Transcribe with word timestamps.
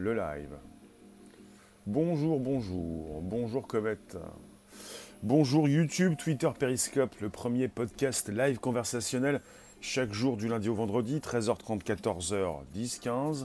le 0.00 0.14
live. 0.14 0.56
Bonjour, 1.86 2.40
bonjour, 2.40 3.20
bonjour 3.20 3.66
Comet. 3.66 3.98
Bonjour 5.22 5.68
YouTube, 5.68 6.14
Twitter, 6.16 6.48
Periscope, 6.58 7.14
le 7.20 7.28
premier 7.28 7.68
podcast 7.68 8.30
live 8.30 8.58
conversationnel 8.58 9.42
chaque 9.82 10.14
jour 10.14 10.38
du 10.38 10.48
lundi 10.48 10.70
au 10.70 10.74
vendredi, 10.74 11.18
13h30, 11.18 11.82
14h, 11.82 12.60
10, 12.72 12.98
15. 13.00 13.44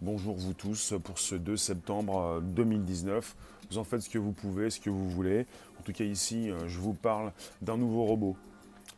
Bonjour 0.00 0.34
vous 0.34 0.54
tous 0.54 0.94
pour 1.04 1.20
ce 1.20 1.36
2 1.36 1.56
septembre 1.56 2.42
2019. 2.42 3.36
Vous 3.70 3.78
en 3.78 3.84
faites 3.84 4.00
ce 4.00 4.10
que 4.10 4.18
vous 4.18 4.32
pouvez, 4.32 4.70
ce 4.70 4.80
que 4.80 4.90
vous 4.90 5.08
voulez. 5.08 5.46
En 5.78 5.82
tout 5.84 5.92
cas 5.92 6.02
ici, 6.02 6.50
je 6.66 6.78
vous 6.80 6.94
parle 6.94 7.30
d'un 7.62 7.76
nouveau 7.76 8.06
robot. 8.06 8.36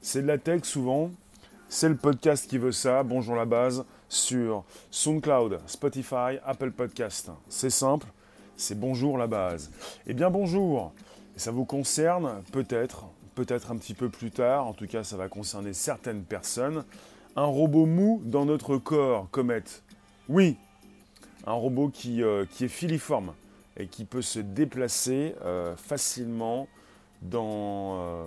C'est 0.00 0.23
de 0.23 0.27
la 0.27 0.39
tech 0.39 0.64
souvent, 0.64 1.11
c'est 1.73 1.89
le 1.89 1.96
podcast 1.96 2.50
qui 2.50 2.59
veut 2.59 2.70
ça. 2.70 3.02
Bonjour 3.02 3.34
la 3.34 3.46
base 3.46 3.86
sur 4.11 4.62
SoundCloud, 4.91 5.59
Spotify, 5.66 6.36
Apple 6.45 6.71
Podcast. 6.71 7.30
C'est 7.48 7.71
simple, 7.71 8.07
c'est 8.58 8.79
bonjour 8.79 9.17
la 9.17 9.26
base. 9.26 9.71
Eh 10.07 10.13
bien 10.13 10.29
bonjour, 10.29 10.93
ça 11.35 11.50
vous 11.50 11.64
concerne 11.64 12.43
peut-être, 12.53 13.07
peut-être 13.35 13.71
un 13.71 13.79
petit 13.79 13.94
peu 13.94 14.11
plus 14.11 14.30
tard, 14.30 14.66
en 14.66 14.75
tout 14.75 14.86
cas 14.86 15.03
ça 15.03 15.16
va 15.16 15.29
concerner 15.29 15.72
certaines 15.72 16.25
personnes. 16.25 16.85
Un 17.36 17.46
robot 17.46 17.86
mou 17.86 18.21
dans 18.22 18.44
notre 18.44 18.77
corps, 18.77 19.29
Comet. 19.30 19.64
Oui, 20.29 20.58
un 21.46 21.54
robot 21.54 21.89
qui, 21.89 22.22
euh, 22.22 22.44
qui, 22.50 22.66
est 22.66 22.68
filiforme 22.68 23.32
et 23.79 23.86
qui 23.86 24.04
peut 24.04 24.21
se 24.21 24.41
déplacer 24.41 25.35
euh, 25.43 25.75
facilement 25.77 26.68
dans, 27.22 27.96
euh, 27.99 28.25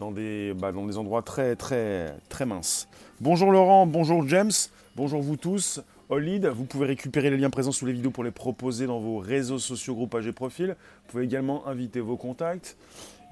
dans 0.00 0.10
des, 0.10 0.54
bah, 0.54 0.72
dans 0.72 0.86
des 0.86 0.96
endroits 0.96 1.22
très, 1.22 1.54
très, 1.54 2.16
très 2.30 2.46
minces. 2.46 2.88
Bonjour 3.20 3.52
Laurent, 3.52 3.86
bonjour 3.86 4.26
James, 4.26 4.50
bonjour 4.96 5.20
vous 5.20 5.36
tous. 5.36 5.82
Olid, 6.08 6.46
vous 6.46 6.64
pouvez 6.64 6.86
récupérer 6.86 7.30
les 7.30 7.36
liens 7.36 7.50
présents 7.50 7.70
sous 7.70 7.86
les 7.86 7.92
vidéos 7.92 8.10
pour 8.10 8.24
les 8.24 8.30
proposer 8.32 8.86
dans 8.86 8.98
vos 8.98 9.18
réseaux 9.18 9.58
sociaux, 9.58 9.94
groupages 9.94 10.26
et 10.26 10.32
profils. 10.32 10.70
Vous 10.70 11.10
pouvez 11.10 11.24
également 11.24 11.68
inviter 11.68 12.00
vos 12.00 12.16
contacts. 12.16 12.76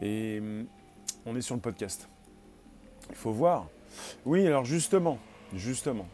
Et 0.01 0.39
hum, 0.41 0.67
on 1.27 1.34
est 1.34 1.41
sur 1.41 1.56
le 1.56 1.61
podcast. 1.61 2.06
Il 3.09 3.17
faut 3.17 3.33
voir. 3.33 3.67
Oui, 4.27 4.47
alors 4.47 4.67
justement, 4.67 5.19
justement, 5.55 6.06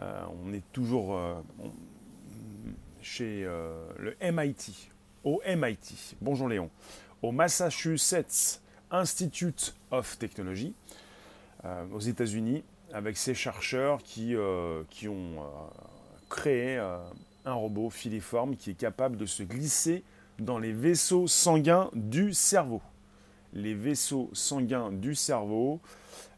euh, 0.00 0.22
on 0.44 0.52
est 0.52 0.70
toujours 0.70 1.16
euh, 1.16 1.34
chez 3.00 3.44
euh, 3.44 3.88
le 3.98 4.14
MIT, 4.20 4.90
au 5.24 5.40
MIT. 5.48 6.14
Bonjour 6.20 6.46
Léon. 6.46 6.68
Au 7.22 7.32
Massachusetts 7.32 8.60
Institute 8.90 9.74
of 9.90 10.18
Technology, 10.18 10.74
euh, 11.64 11.84
aux 11.92 12.00
États-Unis, 12.00 12.62
avec 12.92 13.16
ces 13.16 13.34
chercheurs 13.34 14.02
qui, 14.02 14.34
euh, 14.34 14.82
qui 14.90 15.08
ont 15.08 15.38
euh, 15.38 15.46
créé 16.28 16.78
un 17.44 17.52
robot 17.52 17.90
filiforme 17.90 18.56
qui 18.56 18.70
est 18.70 18.78
capable 18.78 19.16
de 19.16 19.26
se 19.26 19.42
glisser 19.42 20.02
dans 20.38 20.58
les 20.58 20.72
vaisseaux 20.72 21.26
sanguins 21.26 21.90
du 21.94 22.34
cerveau. 22.34 22.82
Les 23.52 23.74
vaisseaux 23.74 24.30
sanguins 24.32 24.90
du 24.92 25.14
cerveau. 25.14 25.80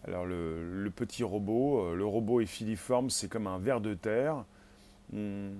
Alors 0.06 0.24
le, 0.24 0.90
petit 0.94 1.22
robot, 1.22 1.94
le 1.94 2.04
robot 2.04 2.40
est 2.40 2.46
filiforme, 2.46 3.10
c'est 3.10 3.28
comme 3.28 3.46
un 3.46 3.58
ver 3.58 3.80
de 3.80 3.94
terre. 3.94 4.44
Hmm. 5.12 5.50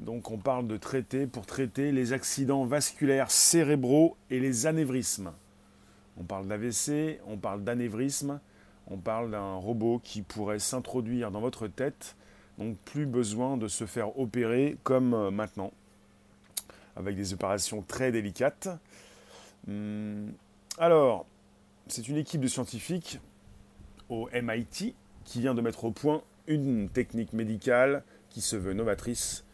Donc 0.00 0.30
on 0.30 0.38
parle 0.38 0.66
de 0.66 0.76
traiter 0.76 1.26
pour 1.26 1.46
traiter 1.46 1.92
les 1.92 2.12
accidents 2.12 2.64
vasculaires 2.64 3.30
cérébraux 3.30 4.16
et 4.30 4.40
les 4.40 4.66
anévrismes. 4.66 5.32
On 6.18 6.24
parle 6.24 6.48
d'AVC, 6.48 7.20
on 7.26 7.36
parle 7.36 7.62
d'anévrisme, 7.62 8.40
on 8.88 8.96
parle 8.96 9.30
d'un 9.30 9.54
robot 9.54 10.00
qui 10.02 10.22
pourrait 10.22 10.58
s'introduire 10.58 11.30
dans 11.30 11.40
votre 11.40 11.68
tête, 11.68 12.16
donc 12.58 12.76
plus 12.78 13.06
besoin 13.06 13.56
de 13.56 13.68
se 13.68 13.86
faire 13.86 14.18
opérer 14.18 14.76
comme 14.82 15.14
euh, 15.14 15.30
maintenant, 15.30 15.72
avec 16.96 17.14
des 17.14 17.32
opérations 17.32 17.82
très 17.82 18.10
délicates. 18.10 18.68
Hum, 19.68 20.32
alors, 20.78 21.26
c'est 21.86 22.08
une 22.08 22.16
équipe 22.16 22.40
de 22.40 22.48
scientifiques 22.48 23.20
au 24.08 24.28
MIT 24.32 24.94
qui 25.24 25.40
vient 25.40 25.54
de 25.54 25.60
mettre 25.60 25.84
au 25.84 25.90
point 25.90 26.22
une 26.46 26.88
technique 26.88 27.32
médicale 27.32 28.02
qui 28.30 28.40
se 28.40 28.56
veut 28.56 28.72
novatrice. 28.72 29.44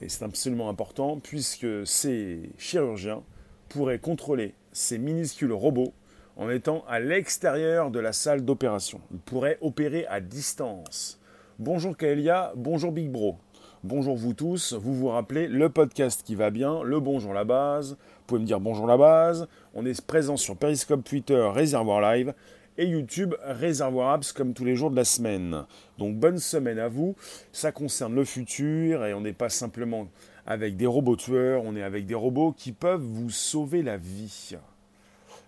Et 0.00 0.08
c'est 0.08 0.24
absolument 0.24 0.68
important 0.68 1.18
puisque 1.22 1.86
ces 1.86 2.50
chirurgiens 2.58 3.22
pourraient 3.68 3.98
contrôler 3.98 4.54
ces 4.72 4.98
minuscules 4.98 5.52
robots 5.52 5.94
en 6.36 6.50
étant 6.50 6.84
à 6.86 7.00
l'extérieur 7.00 7.90
de 7.90 7.98
la 7.98 8.12
salle 8.12 8.44
d'opération. 8.44 9.00
Ils 9.10 9.18
pourraient 9.18 9.58
opérer 9.62 10.06
à 10.06 10.20
distance. 10.20 11.18
Bonjour 11.58 11.96
Kaelia, 11.96 12.52
bonjour 12.56 12.92
Big 12.92 13.10
Bro. 13.10 13.36
Bonjour 13.84 14.16
vous 14.16 14.34
tous, 14.34 14.74
vous 14.74 14.94
vous 14.94 15.08
rappelez 15.08 15.48
le 15.48 15.70
podcast 15.70 16.22
qui 16.24 16.34
va 16.34 16.50
bien, 16.50 16.82
le 16.82 17.00
bonjour 17.00 17.32
la 17.32 17.44
base. 17.44 17.92
Vous 17.92 18.24
pouvez 18.26 18.40
me 18.40 18.46
dire 18.46 18.60
bonjour 18.60 18.86
la 18.86 18.98
base. 18.98 19.48
On 19.74 19.86
est 19.86 19.98
présent 20.04 20.36
sur 20.36 20.56
Periscope, 20.56 21.04
Twitter, 21.04 21.48
Réservoir 21.54 22.00
Live 22.00 22.34
et 22.78 22.86
YouTube, 22.86 23.34
Réservoir 23.42 24.12
Apps 24.12 24.32
comme 24.32 24.54
tous 24.54 24.64
les 24.64 24.76
jours 24.76 24.90
de 24.90 24.96
la 24.96 25.04
semaine. 25.04 25.64
Donc 25.98 26.16
bonne 26.16 26.38
semaine 26.38 26.78
à 26.78 26.88
vous. 26.88 27.16
Ça 27.52 27.72
concerne 27.72 28.14
le 28.14 28.24
futur 28.24 29.04
et 29.04 29.14
on 29.14 29.20
n'est 29.20 29.32
pas 29.32 29.48
simplement 29.48 30.08
avec 30.46 30.76
des 30.76 30.86
robots 30.86 31.16
tueurs, 31.16 31.62
on 31.64 31.74
est 31.74 31.82
avec 31.82 32.06
des 32.06 32.14
robots 32.14 32.52
qui 32.56 32.72
peuvent 32.72 33.02
vous 33.02 33.30
sauver 33.30 33.82
la 33.82 33.96
vie. 33.96 34.56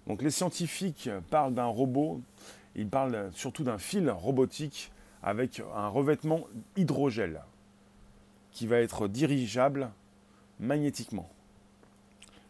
Donc 0.06 0.22
les 0.22 0.30
scientifiques 0.30 1.10
parlent 1.30 1.54
d'un 1.54 1.66
robot, 1.66 2.20
ils 2.74 2.88
parlent 2.88 3.30
surtout 3.34 3.62
d'un 3.62 3.78
fil 3.78 4.10
robotique 4.10 4.90
avec 5.22 5.62
un 5.74 5.88
revêtement 5.88 6.46
hydrogel 6.76 7.40
qui 8.52 8.66
va 8.66 8.78
être 8.78 9.06
dirigeable 9.06 9.90
magnétiquement. 10.58 11.30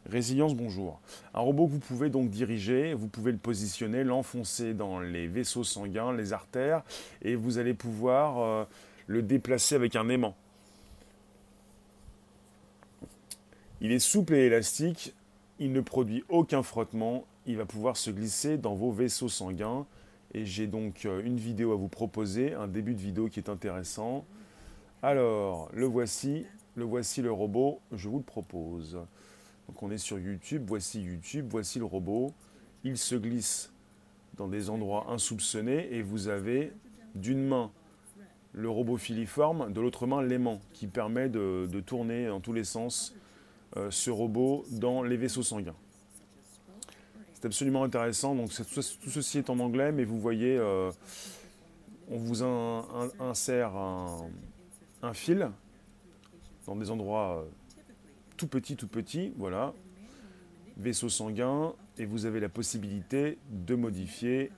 Résilience, 0.07 0.55
bonjour. 0.55 1.01
Un 1.35 1.41
robot 1.41 1.67
que 1.67 1.73
vous 1.73 1.79
pouvez 1.81 2.09
donc 2.09 2.31
diriger, 2.31 2.95
vous 2.95 3.09
pouvez 3.09 3.31
le 3.31 3.39
positionner, 3.39 4.05
l'enfoncer 4.05 4.73
dans 4.73 5.01
les 5.01 5.27
vaisseaux 5.27 5.65
sanguins, 5.65 6.15
les 6.15 6.33
artères, 6.33 6.83
et 7.21 7.35
vous 7.35 7.59
allez 7.59 7.75
pouvoir 7.75 8.39
euh, 8.39 8.65
le 9.07 9.23
déplacer 9.23 9.75
avec 9.75 9.97
un 9.97 10.09
aimant. 10.09 10.35
Il 13.81 13.93
est 13.93 13.99
souple 13.99 14.35
et 14.35 14.47
élastique, 14.47 15.15
il 15.59 15.73
ne 15.73 15.81
produit 15.81 16.25
aucun 16.31 16.63
frottement, 16.63 17.25
il 17.47 17.57
va 17.57 17.67
pouvoir 17.67 17.97
se 17.97 18.11
glisser 18.11 18.57
dans 18.57 18.75
vos 18.75 18.91
vaisseaux 18.91 19.29
sanguins. 19.29 19.87
Et 20.33 20.47
j'ai 20.47 20.67
donc 20.67 21.05
euh, 21.05 21.23
une 21.23 21.37
vidéo 21.37 21.73
à 21.73 21.77
vous 21.77 21.89
proposer, 21.89 22.55
un 22.55 22.67
début 22.67 22.95
de 22.95 23.01
vidéo 23.01 23.29
qui 23.29 23.41
est 23.41 23.51
intéressant. 23.51 24.25
Alors, 25.03 25.69
le 25.75 25.87
voici, 25.87 26.47
le 26.77 26.85
voici 26.85 27.21
le 27.21 27.31
robot, 27.31 27.81
je 27.93 28.09
vous 28.09 28.19
le 28.19 28.25
propose. 28.25 28.99
Donc 29.69 29.83
on 29.83 29.91
est 29.91 29.99
sur 29.99 30.19
YouTube, 30.19 30.65
voici 30.67 31.03
YouTube, 31.03 31.47
voici 31.51 31.79
le 31.79 31.85
robot. 31.85 32.33
Il 32.85 32.99
se 32.99 33.15
glisse 33.15 33.71
dans 34.37 34.49
des 34.49 34.71
endroits 34.71 35.11
insoupçonnés 35.11 35.93
et 35.93 36.03
vous 36.03 36.29
avez 36.29 36.73
d'une 37.15 37.47
main 37.47 37.71
le 38.53 38.71
robot 38.71 38.97
filiforme, 38.97 39.73
de 39.73 39.81
l'autre 39.81 40.07
main 40.07 40.23
l'aimant 40.23 40.61
qui 40.73 40.87
permet 40.87 41.29
de, 41.29 41.69
tourner 41.87 42.27
dans 42.27 42.41
tous 42.41 42.53
les 42.53 42.65
sens 42.65 43.15
euh, 43.77 43.91
ce 43.91 44.11
robot 44.11 44.65
dans 44.71 45.03
les 45.03 45.17
vaisseaux 45.17 45.43
sanguins. 45.43 45.77
C'est 47.35 47.45
absolument 47.45 47.85
intéressant. 47.85 48.35
Donc 48.35 48.51
tout 48.51 49.11
ceci 49.11 49.39
est 49.39 49.51
en 49.51 49.61
anglais, 49.61 49.93
mais 49.93 50.05
vous 50.05 50.19
voyez, 50.19 50.57
euh, 50.57 50.91
on 52.11 52.17
vous 52.17 52.43
insère 53.21 53.77
un, 53.77 55.13
fil 55.13 55.51
dans 56.67 56.75
des 56.75 56.91
endroits 56.91 57.45
euh, 57.45 57.49
tout 58.39 58.47
petits, 58.47 58.77
tout 58.77 58.89
petits, 58.89 59.33
voilà, 59.37 59.75
vaisseau 60.79 61.11
sanguin, 61.11 61.75
et 61.99 62.07
vous 62.07 62.25
avez 62.25 62.41
la 62.41 62.49
possibilité 62.49 63.37
de 63.51 63.75
modifier 63.75 64.51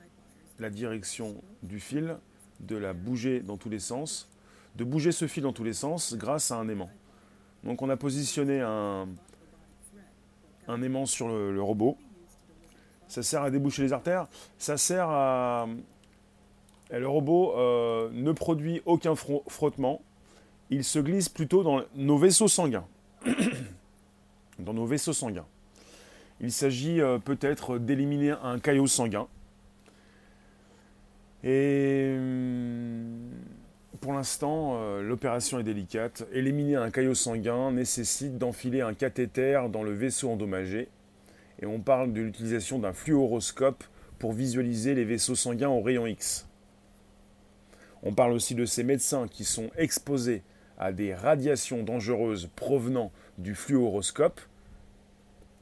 la 0.61 0.71
direction 0.71 1.35
du 1.63 1.81
fil, 1.81 2.17
de 2.61 2.77
la 2.77 2.93
bouger 2.93 3.41
dans 3.41 3.57
tous 3.57 3.71
les 3.71 3.79
sens, 3.81 4.29
de 4.77 4.85
bouger 4.85 5.11
ce 5.11 5.27
fil 5.27 5.43
dans 5.43 5.55
tous 5.55 5.65
les 5.65 5.73
sens 5.73 6.15
grâce 6.15 6.51
à 6.51 6.57
un 6.57 6.69
aimant. 6.69 6.91
Donc 7.65 7.83
on 7.83 7.89
a 7.89 7.97
positionné 7.97 8.61
un, 8.61 9.09
aimant 10.69 11.07
sur 11.07 11.29
le, 11.29 11.63
robot. 11.63 11.97
Ça 13.09 13.23
sert 13.23 13.43
à 13.43 13.51
déboucher 13.51 13.83
les 13.83 13.93
artères. 13.93 14.29
Ça 14.59 14.77
sert 14.77 15.09
à... 15.09 15.67
le 16.91 17.09
robot 17.09 17.55
euh, 17.57 18.11
ne 18.13 18.33
produit 18.33 18.83
aucun 18.85 19.15
frottement. 19.17 20.03
Il 20.69 20.85
se 20.85 20.99
glisse 20.99 21.29
plutôt 21.29 21.65
dans 21.65 21.83
nos 21.97 22.19
vaisseaux 22.19 22.47
sanguins. 22.47 22.85
dans 24.59 24.73
nos 24.73 24.87
vaisseaux 24.87 25.13
sanguins. 25.13 25.47
Il 26.41 26.53
s'agit 26.53 27.01
euh, 27.01 27.19
peut-être 27.19 27.79
d'éliminer 27.79 28.35
un 28.43 28.59
caillot 28.59 28.87
sanguin. 28.87 29.27
Et 31.45 32.15
hum, 32.17 33.31
pour 34.01 34.15
l'instant, 34.15 34.77
euh, 34.77 35.03
l'opération 35.03 35.59
est 35.59 35.65
délicate. 35.65 36.27
Éliminer 36.33 36.77
un 36.77 36.91
caillot 36.91 37.15
sanguin 37.15 37.73
nécessite 37.73 38.39
d'enfiler 38.39 38.81
un 38.81 38.95
cathéter 38.95 39.63
dans 39.71 39.83
le 39.83 39.93
vaisseau 39.93 40.31
endommagé. 40.31 40.89
Et 41.61 41.67
on 41.67 41.81
parle 41.81 42.13
de 42.15 42.23
l'utilisation 42.23 42.79
d'un 42.79 42.95
fluoroscope 42.95 43.85
pour 44.19 44.33
visualiser 44.33 44.95
les 44.95 45.05
vaisseaux 45.05 45.35
sanguins 45.35 45.69
au 45.69 45.83
rayon 45.83 46.07
X. 46.07 46.47
On 48.03 48.15
parle 48.15 48.33
aussi 48.33 48.55
de 48.55 48.65
ces 48.65 48.83
médecins 48.83 49.29
qui 49.29 49.45
sont 49.45 49.71
exposés 49.77 50.43
à 50.81 50.93
des 50.93 51.15
radiations 51.15 51.83
dangereuses 51.83 52.49
provenant 52.57 53.13
du 53.37 53.55
fluoroscope. 53.55 54.41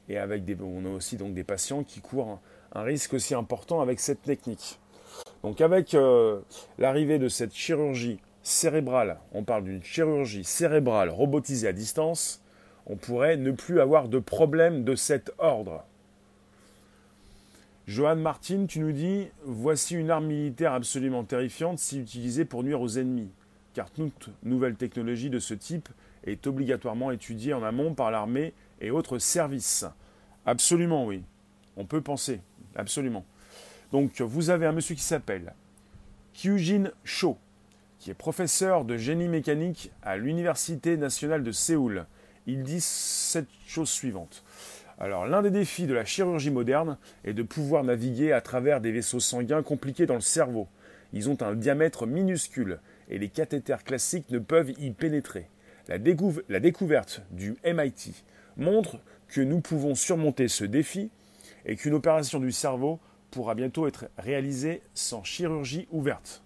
Et 0.09 0.17
avec 0.17 0.45
des, 0.45 0.57
on 0.63 0.87
a 0.87 0.91
aussi 0.91 1.17
donc 1.17 1.35
des 1.35 1.45
patients 1.45 1.83
qui 1.83 2.01
courent 2.01 2.39
un, 2.73 2.83
risque 2.83 3.15
aussi 3.15 3.35
important 3.35 3.81
avec 3.81 3.99
cette 3.99 4.23
technique. 4.23 4.79
Donc 5.43 5.61
avec 5.61 5.95
euh, 5.95 6.41
l'arrivée 6.79 7.19
de 7.19 7.29
cette 7.29 7.53
chirurgie 7.53 8.21
cérébrale, 8.45 9.19
on 9.33 9.43
parle 9.43 9.65
d'une 9.65 9.83
chirurgie 9.83 10.45
cérébrale 10.45 11.11
robotisée 11.11 11.67
à 11.67 11.73
distance, 11.73 12.41
on 12.87 12.95
pourrait 12.97 13.37
ne 13.37 13.51
plus 13.51 13.81
avoir 13.81 14.09
de 14.09 14.21
problème 14.21 14.85
de 14.85 14.95
cet 14.95 15.33
ordre. 15.39 15.85
Johan 17.89 18.17
Martin, 18.17 18.67
tu 18.67 18.79
nous 18.79 18.93
dis 18.93 19.27
Voici 19.45 19.97
une 19.97 20.11
arme 20.11 20.27
militaire 20.27 20.75
absolument 20.75 21.25
terrifiante 21.25 21.81
si 21.81 21.99
utilisée 21.99 22.45
pour 22.45 22.63
nuire 22.63 22.81
aux 22.81 22.99
ennemis, 22.99 23.31
car 23.79 23.91
toute 23.91 24.31
nouvelle 24.43 24.75
technologie 24.75 25.31
de 25.31 25.39
ce 25.39 25.55
type 25.55 25.89
est 26.25 26.49
obligatoirement 26.49 27.13
étudiée 27.13 27.55
en 27.55 27.63
amont 27.63 27.95
par 27.95 28.11
l'armée 28.11 28.53
et 28.81 28.91
autres 28.91 29.21
services. 29.21 29.85
Absolument, 30.47 31.07
oui. 31.07 31.23
On 31.77 31.85
peut 31.85 32.01
penser, 32.01 32.41
absolument. 32.75 33.25
Donc, 33.93 34.21
vous 34.21 34.51
avez 34.51 34.67
un 34.67 34.73
monsieur 34.73 34.97
qui 34.97 35.05
s'appelle 35.05 35.55
Kyujin 36.35 36.91
Cho, 37.05 37.39
qui 38.01 38.11
est 38.11 38.15
professeur 38.15 38.85
de 38.85 38.97
génie 38.97 39.29
mécanique 39.29 39.93
à 40.03 40.17
l'Université 40.17 40.97
nationale 40.97 41.45
de 41.45 41.53
Séoul. 41.53 42.05
Il 42.49 42.65
dit 42.65 42.81
cette 42.81 43.47
chose 43.69 43.91
suivante. 43.91 44.43
Alors 44.99 45.25
l'un 45.25 45.41
des 45.41 45.53
défis 45.53 45.87
de 45.87 45.95
la 45.95 46.05
chirurgie 46.05 46.51
moderne 46.51 46.99
est 47.25 47.33
de 47.33 47.45
pouvoir 47.45 47.85
naviguer 47.85 48.33
à 48.33 48.41
travers 48.41 48.81
des 48.81 48.91
vaisseaux 48.91 49.21
sanguins 49.21 49.63
compliqués 49.63 50.07
dans 50.07 50.17
le 50.17 50.21
cerveau. 50.21 50.67
Ils 51.13 51.31
ont 51.31 51.41
un 51.43 51.55
diamètre 51.55 52.07
minuscule 52.07 52.81
et 53.09 53.19
les 53.19 53.29
cathéters 53.29 53.85
classiques 53.85 54.31
ne 54.31 54.39
peuvent 54.39 54.73
y 54.79 54.91
pénétrer. 54.91 55.49
La, 55.89 55.97
la 56.49 56.61
découverte 56.61 57.23
du 57.31 57.57
MIT 57.65 58.13
montre 58.57 58.99
que 59.29 59.41
nous 59.41 59.61
pouvons 59.61 59.95
surmonter 59.95 60.49
ce 60.49 60.65
défi 60.65 61.11
et 61.65 61.77
qu'une 61.77 61.95
opération 61.95 62.41
du 62.41 62.53
cerveau 62.53 62.99
pourra 63.31 63.55
bientôt 63.55 63.87
être 63.87 64.09
réalisée 64.19 64.83
sans 64.95 65.23
chirurgie 65.25 65.87
ouverte 65.91 66.43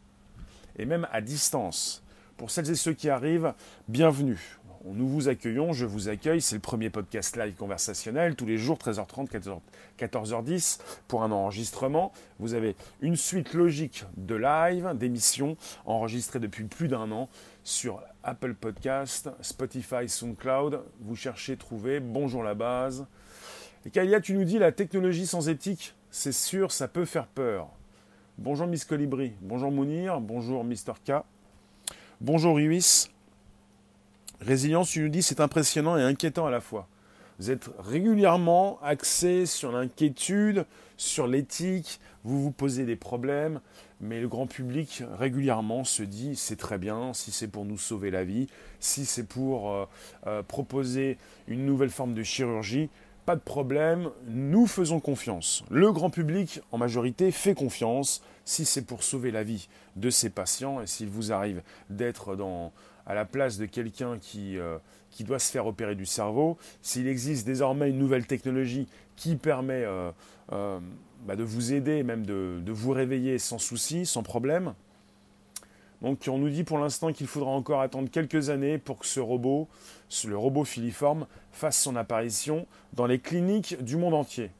et 0.78 0.84
même 0.84 1.06
à 1.12 1.20
distance. 1.20 2.02
Pour 2.36 2.50
celles 2.50 2.70
et 2.70 2.74
ceux 2.74 2.94
qui 2.94 3.08
arrivent, 3.08 3.54
bienvenue 3.88 4.58
nous 4.84 5.08
vous 5.08 5.28
accueillons, 5.28 5.72
je 5.72 5.86
vous 5.86 6.08
accueille. 6.08 6.40
C'est 6.40 6.56
le 6.56 6.60
premier 6.60 6.90
podcast 6.90 7.36
live 7.36 7.54
conversationnel, 7.54 8.34
tous 8.34 8.46
les 8.46 8.58
jours, 8.58 8.78
13h30, 8.78 9.28
14h, 9.98 10.44
10 10.44 10.78
pour 11.08 11.22
un 11.22 11.30
enregistrement. 11.30 12.12
Vous 12.38 12.54
avez 12.54 12.74
une 13.00 13.16
suite 13.16 13.54
logique 13.54 14.04
de 14.16 14.34
live, 14.34 14.92
d'émissions 14.94 15.56
enregistrées 15.86 16.40
depuis 16.40 16.64
plus 16.64 16.88
d'un 16.88 17.10
an 17.12 17.28
sur 17.64 18.02
Apple 18.24 18.54
Podcast, 18.54 19.30
Spotify, 19.40 20.08
SoundCloud. 20.08 20.82
Vous 21.00 21.16
cherchez, 21.16 21.56
trouvez. 21.56 22.00
Bonjour 22.00 22.42
la 22.42 22.54
base. 22.54 23.06
Et 23.84 23.90
Kalia, 23.90 24.20
tu 24.20 24.34
nous 24.34 24.44
dis 24.44 24.58
la 24.58 24.72
technologie 24.72 25.26
sans 25.26 25.48
éthique, 25.48 25.94
c'est 26.10 26.32
sûr, 26.32 26.70
ça 26.70 26.88
peut 26.88 27.04
faire 27.04 27.26
peur. 27.26 27.68
Bonjour 28.38 28.66
Miss 28.66 28.84
Colibri, 28.84 29.32
bonjour 29.40 29.70
Mounir, 29.70 30.20
bonjour 30.20 30.64
Mr. 30.64 30.94
K, 31.04 31.12
bonjour 32.20 32.60
Iwis. 32.60 33.11
Résilience, 34.44 34.90
tu 34.90 35.00
nous 35.00 35.08
dis, 35.08 35.22
c'est 35.22 35.38
impressionnant 35.38 35.96
et 35.96 36.02
inquiétant 36.02 36.46
à 36.46 36.50
la 36.50 36.60
fois. 36.60 36.88
Vous 37.38 37.52
êtes 37.52 37.70
régulièrement 37.78 38.80
axé 38.82 39.46
sur 39.46 39.70
l'inquiétude, 39.70 40.66
sur 40.96 41.28
l'éthique, 41.28 42.00
vous 42.24 42.42
vous 42.42 42.50
posez 42.50 42.84
des 42.84 42.96
problèmes, 42.96 43.60
mais 44.00 44.20
le 44.20 44.26
grand 44.26 44.48
public 44.48 45.04
régulièrement 45.16 45.84
se 45.84 46.02
dit 46.02 46.34
c'est 46.34 46.56
très 46.56 46.78
bien 46.78 47.14
si 47.14 47.30
c'est 47.30 47.46
pour 47.46 47.64
nous 47.64 47.78
sauver 47.78 48.10
la 48.10 48.24
vie, 48.24 48.48
si 48.80 49.04
c'est 49.04 49.26
pour 49.26 49.70
euh, 49.70 49.84
euh, 50.26 50.42
proposer 50.42 51.18
une 51.46 51.64
nouvelle 51.64 51.90
forme 51.90 52.12
de 52.12 52.24
chirurgie, 52.24 52.90
pas 53.26 53.36
de 53.36 53.40
problème, 53.40 54.10
nous 54.26 54.66
faisons 54.66 54.98
confiance. 54.98 55.62
Le 55.70 55.92
grand 55.92 56.10
public, 56.10 56.60
en 56.72 56.78
majorité, 56.78 57.30
fait 57.30 57.54
confiance 57.54 58.22
si 58.44 58.64
c'est 58.64 58.82
pour 58.82 59.04
sauver 59.04 59.30
la 59.30 59.44
vie 59.44 59.68
de 59.94 60.10
ses 60.10 60.30
patients 60.30 60.80
et 60.80 60.88
s'il 60.88 61.08
vous 61.08 61.30
arrive 61.30 61.62
d'être 61.90 62.34
dans, 62.34 62.72
à 63.06 63.14
la 63.14 63.24
place 63.24 63.58
de 63.58 63.66
quelqu'un 63.66 64.18
qui, 64.18 64.58
euh, 64.58 64.78
qui 65.10 65.24
doit 65.24 65.38
se 65.38 65.50
faire 65.50 65.66
opérer 65.66 65.94
du 65.94 66.06
cerveau, 66.06 66.58
s'il 66.82 67.06
existe 67.06 67.46
désormais 67.46 67.90
une 67.90 67.98
nouvelle 67.98 68.26
technologie 68.26 68.86
qui 69.16 69.36
permet 69.36 69.84
euh, 69.84 70.10
euh, 70.52 70.78
bah, 71.26 71.36
de 71.36 71.44
vous 71.44 71.72
aider, 71.72 72.02
même 72.02 72.24
de, 72.24 72.60
de, 72.64 72.72
vous 72.72 72.92
réveiller 72.92 73.38
sans 73.38 73.58
souci, 73.58 74.06
sans 74.06 74.22
problème. 74.22 74.74
Donc 76.00 76.28
on 76.28 76.38
nous 76.38 76.48
dit 76.48 76.64
pour 76.64 76.78
l'instant 76.78 77.12
qu'il 77.12 77.28
faudra 77.28 77.50
encore 77.50 77.80
attendre 77.80 78.10
quelques 78.10 78.50
années 78.50 78.78
pour 78.78 78.98
que 78.98 79.06
ce 79.06 79.20
robot, 79.20 79.68
le 80.26 80.36
robot 80.36 80.64
filiforme, 80.64 81.26
fasse 81.52 81.80
son 81.80 81.94
apparition 81.94 82.66
dans 82.92 83.06
les 83.06 83.20
cliniques 83.20 83.82
du 83.82 83.96
monde 83.96 84.14
entier. 84.14 84.50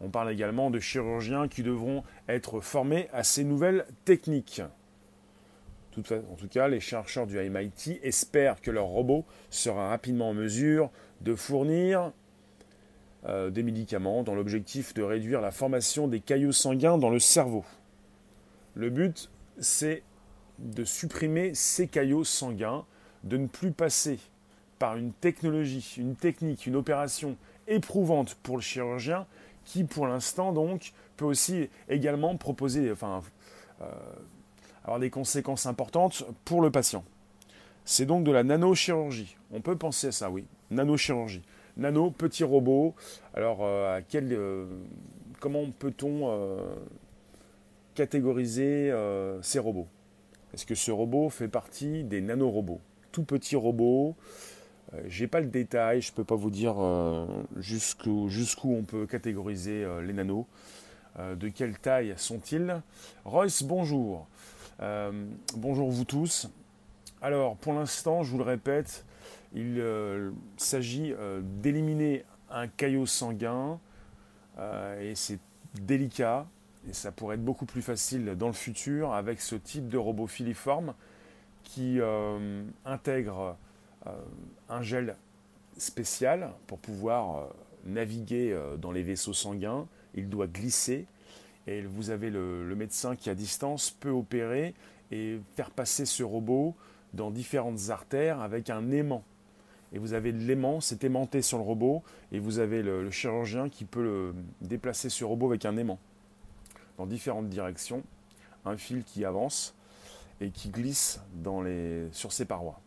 On 0.00 0.08
parle 0.08 0.32
également 0.32 0.70
de 0.70 0.80
chirurgiens 0.80 1.46
qui 1.46 1.62
devront 1.62 2.02
être 2.28 2.60
formés 2.60 3.08
à 3.12 3.22
ces 3.22 3.44
nouvelles 3.44 3.86
techniques 4.04 4.62
en 5.98 6.36
tout 6.36 6.48
cas, 6.48 6.68
les 6.68 6.80
chercheurs 6.80 7.26
du 7.26 7.38
MIT 7.38 8.00
espèrent 8.02 8.60
que 8.60 8.70
leur 8.70 8.86
robot 8.86 9.24
sera 9.50 9.88
rapidement 9.88 10.30
en 10.30 10.34
mesure 10.34 10.90
de 11.20 11.34
fournir 11.34 12.12
euh, 13.26 13.50
des 13.50 13.62
médicaments 13.62 14.22
dans 14.22 14.34
l'objectif 14.34 14.94
de 14.94 15.02
réduire 15.02 15.40
la 15.40 15.50
formation 15.50 16.08
des 16.08 16.20
caillots 16.20 16.52
sanguins 16.52 16.98
dans 16.98 17.10
le 17.10 17.20
cerveau. 17.20 17.64
Le 18.74 18.90
but, 18.90 19.30
c'est 19.60 20.02
de 20.58 20.84
supprimer 20.84 21.54
ces 21.54 21.86
caillots 21.88 22.24
sanguins, 22.24 22.84
de 23.24 23.36
ne 23.36 23.46
plus 23.46 23.72
passer 23.72 24.18
par 24.78 24.96
une 24.96 25.12
technologie, 25.12 25.94
une 25.98 26.16
technique, 26.16 26.66
une 26.66 26.76
opération 26.76 27.36
éprouvante 27.68 28.34
pour 28.42 28.56
le 28.56 28.62
chirurgien, 28.62 29.26
qui 29.64 29.84
pour 29.84 30.06
l'instant 30.06 30.52
donc 30.52 30.92
peut 31.16 31.24
aussi 31.24 31.68
également 31.88 32.36
proposer, 32.36 32.90
enfin, 32.90 33.22
euh, 33.80 33.84
avoir 34.84 34.98
des 34.98 35.10
conséquences 35.10 35.66
importantes 35.66 36.24
pour 36.44 36.60
le 36.60 36.70
patient. 36.70 37.04
C'est 37.84 38.06
donc 38.06 38.24
de 38.24 38.30
la 38.30 38.44
nanochirurgie. 38.44 39.36
On 39.52 39.60
peut 39.60 39.76
penser 39.76 40.08
à 40.08 40.12
ça, 40.12 40.30
oui. 40.30 40.44
Nanochirurgie. 40.70 41.42
Nano, 41.76 42.10
petit 42.10 42.44
robot. 42.44 42.94
Alors, 43.34 43.60
euh, 43.62 43.96
à 43.96 44.02
quel, 44.02 44.32
euh, 44.32 44.66
comment 45.40 45.64
peut-on 45.78 46.30
euh, 46.30 46.60
catégoriser 47.94 48.92
ces 49.42 49.58
robots? 49.58 49.88
Est-ce 50.54 50.66
que 50.66 50.74
ce 50.74 50.90
robot 50.90 51.30
fait 51.30 51.48
partie 51.48 52.04
des 52.04 52.20
nanorobots? 52.20 52.80
Tout 53.10 53.24
petit 53.24 53.56
robot. 53.56 54.14
J'ai 55.06 55.26
pas 55.26 55.40
le 55.40 55.46
détail, 55.46 56.02
je 56.02 56.12
peux 56.12 56.24
pas 56.24 56.34
vous 56.34 56.50
dire 56.50 56.74
jusqu'où 57.56 58.28
jusqu'où 58.28 58.74
on 58.74 58.82
peut 58.82 59.06
catégoriser 59.06 59.86
les 60.02 60.12
nanos. 60.12 60.44
de 61.18 61.48
quelle 61.48 61.78
taille 61.78 62.12
sont-ils? 62.18 62.82
Royce, 63.24 63.62
bonjour. 63.62 64.26
Euh, 64.82 65.12
bonjour 65.56 65.90
vous 65.90 66.04
tous. 66.04 66.48
Alors 67.20 67.56
pour 67.56 67.72
l'instant, 67.72 68.24
je 68.24 68.32
vous 68.32 68.38
le 68.38 68.44
répète, 68.44 69.04
il 69.54 69.78
euh, 69.78 70.32
s'agit 70.56 71.12
euh, 71.12 71.40
d'éliminer 71.40 72.24
un 72.50 72.66
caillot 72.66 73.06
sanguin 73.06 73.78
et 75.00 75.14
c'est 75.14 75.38
délicat 75.80 76.46
et 76.88 76.92
ça 76.92 77.10
pourrait 77.10 77.36
être 77.36 77.44
beaucoup 77.44 77.64
plus 77.64 77.80
facile 77.80 78.34
dans 78.36 78.48
le 78.48 78.52
futur 78.52 79.14
avec 79.14 79.40
ce 79.40 79.54
type 79.54 79.88
de 79.88 79.96
robot 79.96 80.26
filiforme 80.26 80.94
qui 81.64 81.98
intègre 82.84 83.56
un 84.68 84.82
gel 84.82 85.16
spécial 85.78 86.50
pour 86.66 86.78
pouvoir 86.78 87.48
naviguer 87.86 88.54
dans 88.78 88.92
les 88.92 89.02
vaisseaux 89.02 89.32
sanguins. 89.32 89.86
Il 90.14 90.28
doit 90.28 90.46
glisser 90.46 91.06
et 91.66 91.82
vous 91.82 92.10
avez 92.10 92.30
le, 92.30 92.74
médecin 92.74 93.16
qui 93.16 93.30
à 93.30 93.34
distance 93.34 93.90
peut 93.90 94.10
opérer 94.10 94.74
et 95.10 95.38
faire 95.56 95.70
passer 95.70 96.06
ce 96.06 96.22
robot 96.22 96.74
dans 97.12 97.30
différentes 97.30 97.90
artères 97.90 98.40
avec 98.40 98.70
un 98.70 98.90
aimant. 98.90 99.22
Et 99.92 99.98
vous 99.98 100.14
avez 100.14 100.32
l'aimant, 100.32 100.80
c'est 100.80 101.04
aimanté 101.04 101.42
sur 101.42 101.58
le 101.58 101.64
robot, 101.64 102.02
et 102.32 102.38
vous 102.38 102.58
avez 102.58 102.82
le, 102.82 103.10
chirurgien 103.10 103.68
qui 103.68 103.84
peut 103.84 104.34
déplacer 104.60 105.10
ce 105.10 105.24
robot 105.24 105.48
avec 105.48 105.64
un 105.66 105.76
aimant 105.76 105.98
dans 106.98 107.06
différentes 107.06 107.48
directions, 107.48 108.02
un 108.64 108.76
fil 108.76 109.04
qui 109.04 109.24
avance 109.24 109.74
et 110.40 110.50
qui 110.50 110.70
glisse 110.70 111.20
sur 112.12 112.32
ses 112.32 112.44
parois. 112.44 112.80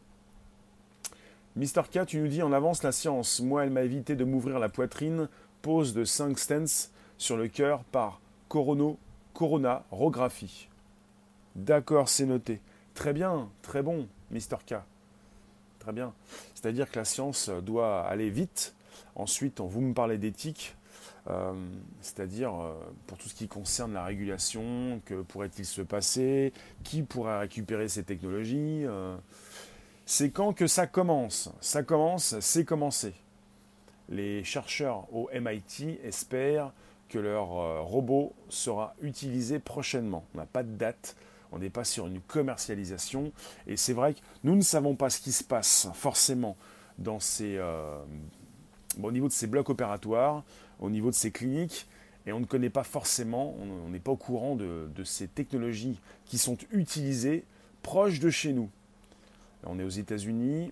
Mister 1.56 1.82
K, 1.90 2.06
tu 2.06 2.20
nous 2.20 2.28
dis 2.28 2.44
en 2.44 2.52
avance 2.52 2.84
la 2.84 2.92
science. 2.92 3.40
Moi, 3.40 3.64
elle 3.64 3.70
m'a 3.70 3.84
évité 3.84 4.16
de 4.16 4.26
m'ouvrir 4.26 4.60
la 4.60 4.68
poitrine. 4.68 5.30
Pose 5.62 5.94
de 5.94 6.04
5 6.04 6.38
stents 6.38 6.90
sur 7.18 7.38
le 7.38 7.48
cœur 7.48 7.84
par 7.86 8.20
corono, 8.56 8.98
coronarographie. 9.34 10.70
D'accord, 11.58 12.08
c'est 12.08 12.26
noté. 12.26 12.62
Très 12.94 13.12
bien, 13.12 13.50
très 13.62 13.84
bon, 13.84 14.08
Mister 14.32 14.56
K. 14.66 14.76
Très 15.80 15.92
bien. 15.92 16.14
C'est-à-dire 16.54 16.90
que 16.90 16.98
la 16.98 17.04
science 17.04 17.50
doit 17.50 18.08
aller 18.08 18.30
vite. 18.30 18.74
Ensuite, 19.16 19.60
vous 19.60 19.82
me 19.82 19.94
parlez 19.94 20.18
d'éthique. 20.18 20.74
euh, 21.30 21.54
c'est-à-dire 22.02 22.54
euh, 22.54 22.74
pour 23.08 23.18
tout 23.18 23.30
ce 23.30 23.34
qui 23.34 23.48
concerne 23.48 23.94
la 23.94 24.04
régulation, 24.04 25.02
que 25.06 25.22
pourrait-il 25.22 25.66
se 25.66 25.82
passer, 25.82 26.54
qui 26.84 27.02
pourrait 27.02 27.40
récupérer 27.40 27.90
ces 27.90 28.04
technologies? 28.04 28.86
Euh, 28.86 29.16
c'est 30.06 30.30
quand 30.30 30.54
que 30.54 30.68
ça 30.68 30.88
commence? 30.88 31.50
Ça 31.62 31.84
commence, 31.84 32.40
c'est 32.40 32.66
commencé. 32.66 33.14
Les 34.10 34.44
chercheurs 34.44 35.12
au 35.14 35.30
MIT 35.34 36.00
espèrent 36.04 36.72
que 37.10 37.20
leur 37.20 37.86
robot 37.86 38.34
sera 38.50 38.96
utilisé 39.02 39.60
prochainement. 39.60 40.26
On 40.34 40.40
n'a 40.40 40.46
pas 40.46 40.64
de 40.64 40.76
date, 40.76 41.16
on 41.52 41.60
n'est 41.60 41.70
pas 41.70 41.84
sur 41.84 42.08
une 42.08 42.20
commercialisation. 42.20 43.32
Et 43.68 43.78
c'est 43.78 43.94
vrai 43.94 44.16
que 44.16 44.20
nous 44.44 44.56
ne 44.56 44.62
savons 44.62 44.96
pas 44.96 45.10
ce 45.10 45.20
qui 45.20 45.32
se 45.32 45.44
passe 45.44 45.88
forcément 45.94 46.58
dans 46.98 47.20
ces, 47.20 47.60
au 49.02 49.12
niveau 49.12 49.28
de 49.28 49.34
ces 49.34 49.48
blocs 49.48 49.70
opératoires 49.70 50.44
au 50.80 50.90
niveau 50.90 51.10
de 51.10 51.16
ces 51.16 51.32
cliniques 51.32 51.88
et 52.26 52.34
on 52.34 52.40
ne 52.40 52.46
connaît 52.46 52.70
pas 52.70 52.84
forcément, 52.84 53.56
on 53.60 53.90
n'est 53.90 54.00
pas 54.00 54.12
au 54.12 54.18
courant 54.18 54.56
de, 54.56 54.90
ces 55.04 55.28
technologies 55.28 56.00
qui 56.26 56.38
sont 56.38 56.58
utilisées 56.72 57.44
proches 57.84 58.20
de 58.20 58.32
chez 58.32 58.52
nous. 58.52 58.70
On 59.64 59.80
est 59.80 59.84
aux 59.84 59.90
États-Unis, 59.90 60.72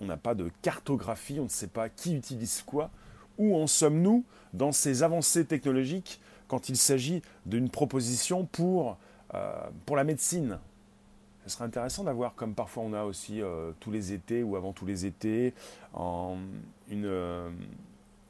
on 0.00 0.06
n'a 0.06 0.16
pas 0.16 0.34
de 0.34 0.50
cartographie, 0.62 1.40
on 1.40 1.44
ne 1.44 1.48
sait 1.48 1.66
pas 1.66 1.88
qui 1.88 2.14
utilise 2.14 2.62
quoi. 2.64 2.90
Où 3.40 3.56
en 3.56 3.66
sommes-nous 3.66 4.22
dans 4.52 4.70
ces 4.70 5.02
avancées 5.02 5.46
technologiques 5.46 6.20
quand 6.46 6.68
il 6.68 6.76
s'agit 6.76 7.22
d'une 7.46 7.70
proposition 7.70 8.44
pour, 8.44 8.98
euh, 9.34 9.54
pour 9.86 9.96
la 9.96 10.04
médecine? 10.04 10.58
Ce 11.46 11.54
serait 11.54 11.64
intéressant 11.64 12.04
d'avoir, 12.04 12.34
comme 12.34 12.52
parfois 12.52 12.82
on 12.82 12.92
a 12.92 13.04
aussi 13.04 13.40
euh, 13.40 13.70
tous 13.80 13.90
les 13.90 14.12
étés 14.12 14.42
ou 14.42 14.56
avant 14.56 14.72
tous 14.72 14.84
les 14.84 15.06
étés, 15.06 15.54
une, 15.96 17.06
euh, 17.06 17.48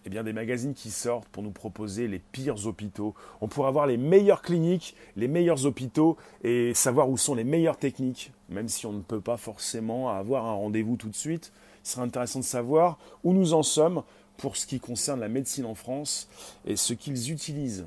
eh 0.06 0.10
bien, 0.10 0.22
des 0.22 0.32
magazines 0.32 0.74
qui 0.74 0.92
sortent 0.92 1.26
pour 1.26 1.42
nous 1.42 1.50
proposer 1.50 2.06
les 2.06 2.20
pires 2.20 2.64
hôpitaux. 2.66 3.16
On 3.40 3.48
pourrait 3.48 3.68
avoir 3.68 3.88
les 3.88 3.96
meilleures 3.96 4.42
cliniques, 4.42 4.94
les 5.16 5.26
meilleurs 5.26 5.66
hôpitaux 5.66 6.18
et 6.44 6.72
savoir 6.72 7.10
où 7.10 7.18
sont 7.18 7.34
les 7.34 7.42
meilleures 7.42 7.78
techniques, 7.78 8.30
même 8.48 8.68
si 8.68 8.86
on 8.86 8.92
ne 8.92 9.02
peut 9.02 9.20
pas 9.20 9.36
forcément 9.36 10.10
avoir 10.10 10.46
un 10.46 10.54
rendez-vous 10.54 10.94
tout 10.94 11.08
de 11.08 11.16
suite. 11.16 11.50
Ce 11.82 11.94
serait 11.94 12.04
intéressant 12.04 12.38
de 12.38 12.44
savoir 12.44 12.96
où 13.24 13.32
nous 13.32 13.54
en 13.54 13.64
sommes 13.64 14.04
pour 14.40 14.56
ce 14.56 14.66
qui 14.66 14.80
concerne 14.80 15.20
la 15.20 15.28
médecine 15.28 15.66
en 15.66 15.74
France 15.74 16.28
et 16.66 16.76
ce 16.76 16.94
qu'ils 16.94 17.30
utilisent. 17.30 17.86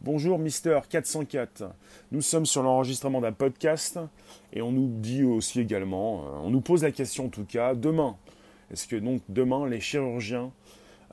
Bonjour 0.00 0.38
Mister 0.38 0.80
404. 0.88 1.64
Nous 2.12 2.22
sommes 2.22 2.44
sur 2.44 2.62
l'enregistrement 2.62 3.20
d'un 3.20 3.32
podcast 3.32 3.98
et 4.52 4.62
on 4.62 4.72
nous 4.72 4.88
dit 4.88 5.22
aussi 5.22 5.60
également, 5.60 6.20
euh, 6.20 6.28
on 6.42 6.50
nous 6.50 6.60
pose 6.60 6.82
la 6.82 6.90
question 6.90 7.26
en 7.26 7.28
tout 7.28 7.44
cas, 7.44 7.74
demain, 7.74 8.16
est-ce 8.72 8.86
que 8.88 8.96
donc 8.96 9.22
demain 9.28 9.66
les 9.68 9.80
chirurgiens 9.80 10.50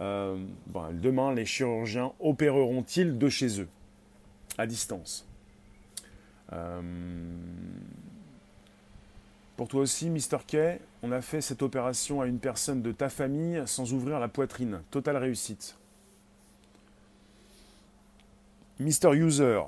euh, 0.01 0.37
demain, 0.91 1.33
les 1.33 1.45
chirurgiens 1.45 2.11
opéreront-ils 2.19 3.17
de 3.17 3.29
chez 3.29 3.61
eux, 3.61 3.67
à 4.57 4.65
distance? 4.65 5.25
Euh, 6.51 6.81
Pour 9.55 9.67
toi 9.67 9.81
aussi, 9.81 10.09
Mr. 10.09 10.39
Kay, 10.47 10.79
on 11.03 11.11
a 11.11 11.21
fait 11.21 11.41
cette 11.41 11.61
opération 11.61 12.21
à 12.21 12.27
une 12.27 12.39
personne 12.39 12.81
de 12.81 12.91
ta 12.91 13.09
famille 13.09 13.61
sans 13.65 13.93
ouvrir 13.93 14.19
la 14.19 14.29
poitrine. 14.29 14.81
Totale 14.89 15.17
réussite. 15.17 15.75
Mr. 18.79 19.13
User, 19.13 19.61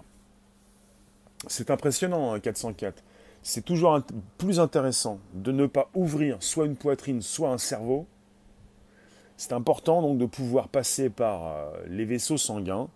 c'est 1.48 1.70
impressionnant, 1.70 2.39
404. 2.39 2.98
Hein, 2.98 3.01
c'est 3.44 3.63
toujours 3.63 4.01
plus 4.39 4.60
intéressant 4.60 5.20
de 5.34 5.51
ne 5.51 5.68
pas 5.68 5.89
ouvrir 5.94 6.38
soit 6.39 6.65
une 6.65 6.75
poitrine, 6.75 7.22
soit 7.22 7.50
un 7.50 7.60
cerveau, 7.60 8.08
c'est 9.38 9.54
important 9.54 10.01
donc 10.01 10.18
de 10.18 10.25
pouvoir 10.25 10.70
passer 10.70 11.10
par 11.10 11.48
euh, 11.48 11.72
les 11.88 12.06
vaisseaux 12.06 12.38
sanguins. 12.38 12.88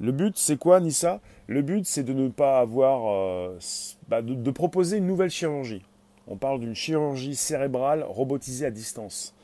Le 0.00 0.10
but, 0.10 0.36
c'est 0.36 0.56
quoi, 0.56 0.80
Nissa? 0.80 1.20
Le 1.46 1.62
but, 1.62 1.86
c'est 1.86 2.02
de 2.02 2.12
ne 2.12 2.28
pas 2.28 2.58
avoir, 2.58 3.12
euh, 3.12 3.58
bah, 4.08 4.20
de, 4.22 4.50
proposer 4.50 4.96
une 4.96 5.06
nouvelle 5.06 5.30
chirurgie. 5.30 5.82
On 6.28 6.36
parle 6.36 6.60
d'une 6.60 6.74
chirurgie 6.74 7.34
cérébrale 7.34 8.04
robotisée 8.08 8.66
à 8.66 8.70
distance, 8.70 9.34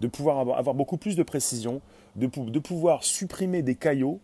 de 0.00 0.06
pouvoir 0.06 0.38
avoir, 0.38 0.74
beaucoup 0.74 0.96
plus 0.96 1.16
de 1.16 1.22
précision, 1.22 1.80
de, 2.16 2.26
pouvoir 2.58 3.04
supprimer 3.04 3.62
des 3.62 3.74
caillots 3.74 4.20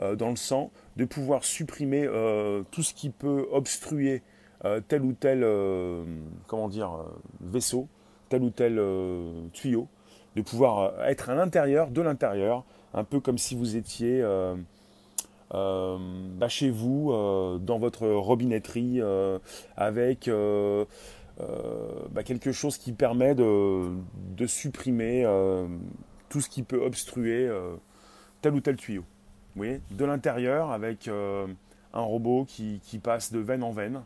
euh, 0.00 0.16
dans 0.16 0.30
le 0.30 0.36
sang, 0.36 0.70
de 0.96 1.04
pouvoir 1.04 1.44
supprimer 1.44 2.08
tout 2.70 2.82
ce 2.82 2.94
qui 2.94 3.10
peut 3.10 3.46
obstruer 3.50 4.22
tel 4.88 5.02
ou 5.02 5.12
tel, 5.12 5.44
comment 6.46 6.68
dire, 6.68 6.92
vaisseau, 7.40 7.88
tel 8.28 8.42
ou 8.42 8.50
tel 8.50 8.80
tuyau. 9.52 9.88
De 10.36 10.40
pouvoir 10.40 10.78
euh, 10.78 11.04
être 11.04 11.28
à 11.28 11.34
l'intérieur, 11.34 11.90
de 11.90 12.00
l'intérieur, 12.00 12.64
un 12.94 13.04
peu 13.04 13.20
comme 13.20 13.38
si 13.38 13.54
vous 13.54 13.76
étiez 13.76 14.22
euh, 14.22 14.54
euh, 15.52 15.98
bah, 16.38 16.48
chez 16.48 16.70
vous, 16.70 17.12
dans 17.60 17.78
votre 17.78 18.06
robinetterie, 18.08 19.00
avec 19.76 20.30
bah, 21.38 22.22
quelque 22.22 22.52
chose 22.52 22.78
qui 22.78 22.92
permet 22.92 23.34
de, 23.34 23.90
supprimer 24.46 25.24
tout 26.28 26.40
ce 26.40 26.48
qui 26.48 26.62
peut 26.62 26.80
obstruer 26.80 27.50
tel 28.40 28.54
ou 28.54 28.60
tel 28.60 28.76
tuyau. 28.76 29.02
Vous 29.02 29.58
voyez, 29.58 29.80
de 29.90 30.04
l'intérieur, 30.04 30.70
avec 30.70 31.08
un 31.08 32.00
robot 32.00 32.44
qui, 32.46 32.80
qui, 32.84 32.98
passe 32.98 33.32
de 33.32 33.38
veine 33.38 33.62
en 33.62 33.72
veine 33.72 34.02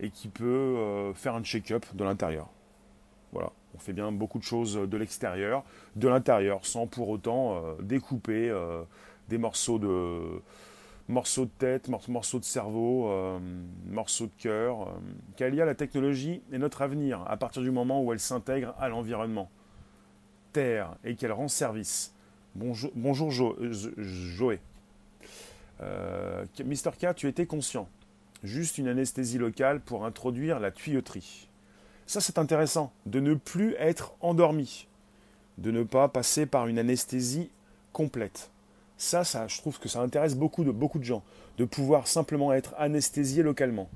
et 0.00 0.10
qui 0.10 0.28
peut 0.28 1.12
faire 1.14 1.34
un 1.34 1.42
check-up 1.42 1.84
de 1.94 2.04
l'intérieur. 2.04 2.48
Voilà. 3.32 3.50
On 3.74 3.78
fait 3.78 3.92
bien 3.92 4.12
beaucoup 4.12 4.38
de 4.38 4.44
choses 4.44 4.74
de 4.76 4.96
l'extérieur, 4.96 5.64
de 5.96 6.08
l'intérieur, 6.08 6.64
sans 6.64 6.86
pour 6.86 7.08
autant 7.08 7.56
euh, 7.56 7.74
découper 7.82 8.48
euh, 8.48 8.82
des 9.28 9.38
morceaux 9.38 9.78
de, 9.78 10.40
morceaux 11.08 11.44
de 11.44 11.50
tête, 11.58 11.88
morceaux 12.08 12.38
de 12.38 12.44
cerveau, 12.44 13.08
euh, 13.08 13.38
morceaux 13.86 14.26
de 14.26 14.32
cœur. 14.38 14.94
Quelle 15.36 15.54
y 15.54 15.60
a 15.60 15.64
la 15.64 15.74
technologie 15.74 16.40
est 16.52 16.58
notre 16.58 16.82
avenir 16.82 17.22
à 17.26 17.36
partir 17.36 17.62
du 17.62 17.70
moment 17.70 18.02
où 18.02 18.12
elle 18.12 18.20
s'intègre 18.20 18.74
à 18.78 18.88
l'environnement? 18.88 19.50
Terre 20.52 20.94
et 21.04 21.16
qu'elle 21.16 21.32
rend 21.32 21.48
service. 21.48 22.12
Bonjour, 22.54 22.92
bonjour 22.94 23.30
Joé. 23.30 24.60
Mister 26.64 26.90
K, 26.98 27.14
tu 27.14 27.26
étais 27.28 27.46
conscient. 27.46 27.88
Juste 28.44 28.78
une 28.78 28.88
anesthésie 28.88 29.38
locale 29.38 29.80
pour 29.80 30.04
introduire 30.04 30.60
la 30.60 30.70
tuyauterie. 30.70 31.48
Ça, 32.06 32.20
c'est 32.20 32.38
intéressant, 32.38 32.92
de 33.06 33.18
ne 33.18 33.34
plus 33.34 33.74
être 33.78 34.12
endormi, 34.20 34.86
de 35.56 35.70
ne 35.70 35.82
pas 35.82 36.08
passer 36.08 36.44
par 36.44 36.68
une 36.68 36.78
anesthésie 36.78 37.50
complète. 37.92 38.50
Ça, 38.96 39.24
ça, 39.24 39.48
je 39.48 39.58
trouve 39.58 39.78
que 39.78 39.88
ça 39.88 40.00
intéresse 40.00 40.36
beaucoup 40.36 40.64
de, 40.64 41.04
gens, 41.04 41.22
de 41.58 41.64
pouvoir 41.64 42.06
simplement 42.06 42.52
être 42.52 42.74
anesthésié 42.78 43.42
localement. 43.42 43.88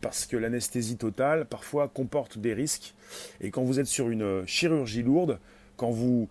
Parce 0.00 0.26
que 0.26 0.36
l'anesthésie 0.36 0.96
totale, 0.96 1.46
parfois, 1.46 1.88
comporte 1.88 2.38
des 2.38 2.54
risques. 2.54 2.94
Et 3.40 3.50
quand 3.50 3.62
vous 3.62 3.80
êtes 3.80 3.86
sur 3.86 4.10
une 4.10 4.46
chirurgie 4.46 5.02
lourde, 5.02 5.38
quand 5.76 5.90
vous 5.90 6.28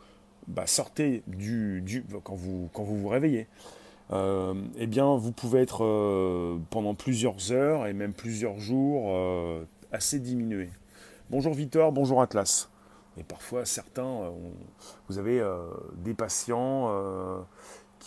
bah, 0.47 0.67
sortez 0.67 1.23
du, 1.27 1.81
du, 1.81 2.05
quand, 2.23 2.35
vous, 2.35 2.69
vous 2.73 3.07
réveillez, 3.07 3.47
euh, 4.11 4.53
eh 4.77 4.87
bien, 4.87 5.17
vous 5.17 5.31
pouvez 5.31 5.61
être 5.61 5.83
euh, 5.83 6.57
pendant 6.69 6.93
plusieurs 6.93 7.51
heures 7.51 7.87
et 7.87 7.93
même 7.93 8.13
plusieurs 8.13 8.57
jours 8.57 9.07
euh, 9.07 9.65
assez 9.91 10.19
diminué. 10.19 10.69
Bonjour 11.29 11.53
Victor, 11.53 11.91
bonjour 11.91 12.21
Atlas. 12.21 12.69
Et 13.17 13.23
parfois, 13.23 13.65
certains, 13.65 14.05
euh, 14.05 14.29
vous 15.09 15.17
avez 15.17 15.41
euh, 15.41 15.67
des 15.97 16.13
patients 16.13 16.89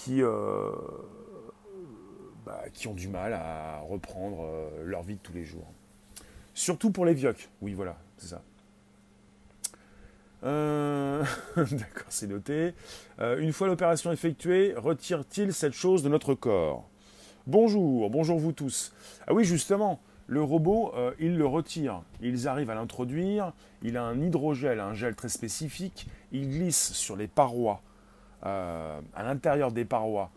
euh, 0.09 0.71
qui, 0.73 0.81
bah, 2.47 2.63
qui 2.73 2.89
ont 2.89 2.95
du 2.95 3.09
mal 3.09 3.33
à 3.33 3.81
reprendre 3.81 4.47
leur 4.85 5.03
vie 5.03 5.15
de 5.15 5.21
tous 5.21 5.33
les 5.33 5.45
jours. 5.45 5.67
Surtout 6.55 6.91
pour 6.91 7.05
les 7.05 7.15
vioques. 7.15 7.49
Oui, 7.61 7.75
voilà, 7.75 7.97
c'est 8.19 8.29
ça. 8.29 8.43
D'accord, 10.43 12.07
c'est 12.09 12.27
noté. 12.27 12.73
une 13.19 13.53
fois 13.53 13.67
l'opération 13.67 14.11
effectuée, 14.11 14.75
retire-t-il 14.75 15.53
cette 15.53 15.75
chose 15.75 16.03
de 16.03 16.09
notre 16.09 16.35
corps? 16.35 16.89
Bonjour, 17.47 18.09
bonjour 18.11 18.39
vous 18.39 18.53
tous. 18.53 18.93
Ah 19.27 19.35
oui, 19.35 19.45
justement, 19.45 20.01
le 20.31 20.43
robot, 20.43 20.93
euh, 20.95 21.11
il 21.19 21.37
le 21.37 21.45
retire. 21.45 22.03
Ils 22.23 22.47
arrivent 22.47 22.71
à 22.71 22.77
l'introduire. 22.77 23.53
Il 23.83 23.97
a 23.97 24.05
un 24.05 24.21
hydrogel, 24.21 24.79
un 24.79 24.95
gel 24.95 25.17
très 25.17 25.29
spécifique. 25.29 26.07
Il 26.31 26.49
glisse 26.49 26.93
sur 26.93 27.17
les 27.17 27.27
parois, 27.27 27.83
euh, 28.47 29.01
à 29.15 29.23
l'intérieur 29.23 29.73
des 29.73 29.85
parois, 29.85 30.31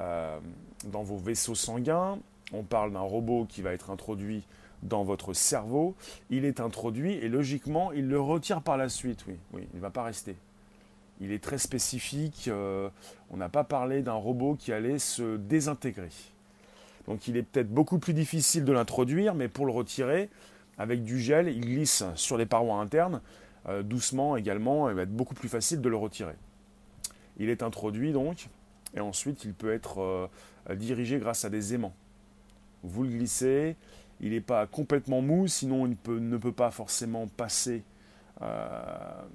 euh, 0.00 0.38
dans 0.86 1.02
vos 1.02 1.16
vaisseaux 1.16 1.54
sanguins. 1.54 2.18
On 2.52 2.62
parle 2.62 2.92
d'un 2.92 3.00
robot 3.00 3.46
qui 3.48 3.62
va 3.62 3.72
être 3.72 3.90
introduit 3.90 4.42
dans 4.82 5.04
votre 5.04 5.32
cerveau. 5.32 5.94
Il 6.30 6.44
est 6.44 6.60
introduit 6.60 7.14
et 7.14 7.28
logiquement, 7.28 7.92
il 7.92 8.08
le 8.08 8.20
retire 8.20 8.60
par 8.60 8.76
la 8.76 8.88
suite. 8.88 9.24
Oui, 9.26 9.36
il 9.54 9.76
ne 9.76 9.80
va 9.80 9.90
pas 9.90 10.02
rester. 10.02 10.36
Il 11.20 11.32
est 11.32 11.42
très 11.42 11.58
spécifique. 11.58 12.50
on 12.50 13.36
n'a 13.36 13.48
pas 13.48 13.64
parlé 13.64 14.02
d'un 14.02 14.14
robot 14.14 14.56
qui 14.58 14.72
allait 14.72 14.98
se 14.98 15.36
désintégrer. 15.36 16.10
Donc 17.06 17.28
il 17.28 17.36
est 17.36 17.42
peut-être 17.42 17.70
beaucoup 17.70 17.98
plus 17.98 18.14
difficile 18.14 18.64
de 18.64 18.72
l'introduire, 18.72 19.34
mais 19.34 19.48
pour 19.48 19.66
le 19.66 19.72
retirer, 19.72 20.28
avec 20.78 21.04
du 21.04 21.20
gel, 21.20 21.48
il 21.48 21.60
glisse 21.60 22.04
sur 22.16 22.36
les 22.36 22.46
parois 22.46 22.76
internes. 22.76 23.20
Euh, 23.68 23.82
doucement 23.82 24.36
également, 24.36 24.88
il 24.90 24.96
va 24.96 25.02
être 25.02 25.14
beaucoup 25.14 25.34
plus 25.34 25.48
facile 25.48 25.80
de 25.80 25.88
le 25.88 25.96
retirer. 25.96 26.34
Il 27.38 27.48
est 27.48 27.62
introduit 27.62 28.12
donc, 28.12 28.48
et 28.94 29.00
ensuite 29.00 29.44
il 29.44 29.54
peut 29.54 29.72
être 29.72 30.00
euh, 30.00 30.74
dirigé 30.74 31.18
grâce 31.18 31.44
à 31.44 31.50
des 31.50 31.74
aimants. 31.74 31.94
Vous 32.82 33.02
le 33.02 33.10
glissez, 33.10 33.76
il 34.20 34.30
n'est 34.30 34.40
pas 34.40 34.66
complètement 34.66 35.20
mou, 35.20 35.48
sinon 35.48 35.86
il 35.86 35.96
ne 36.08 36.36
peut 36.36 36.52
pas 36.52 36.70
forcément 36.70 37.26
passer, 37.26 37.82
bah, 38.40 39.26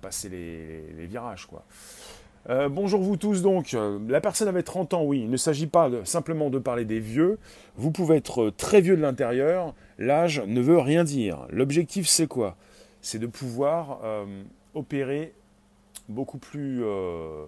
passer 0.00 0.28
les, 0.28 1.06
virages. 1.06 1.46
Quoi. 1.46 1.62
bonjour 2.70 3.02
vous 3.02 3.18
tous 3.18 3.42
donc. 3.42 3.76
La 4.08 4.22
personne 4.22 4.48
avait 4.48 4.62
30 4.62 4.94
ans, 4.94 5.04
oui. 5.04 5.20
Il 5.20 5.30
ne 5.30 5.36
s'agit 5.36 5.66
pas 5.66 5.90
simplement 6.04 6.48
de 6.48 6.58
parler 6.58 6.86
des 6.86 6.98
vieux. 6.98 7.38
Vous 7.76 7.90
pouvez 7.90 8.16
être 8.16 8.50
très 8.50 8.80
vieux 8.80 8.96
de 8.96 9.02
l'intérieur. 9.02 9.74
L'âge 9.98 10.42
ne 10.46 10.62
veut 10.62 10.78
rien 10.78 11.04
dire. 11.04 11.46
L'objectif 11.50 12.08
c'est 12.08 12.26
quoi? 12.26 12.56
C'est 13.02 13.18
de 13.18 13.26
pouvoir 13.26 14.00
opérer 14.74 15.34
beaucoup 16.08 16.38
plus 16.38 16.82
euh, 16.84 17.44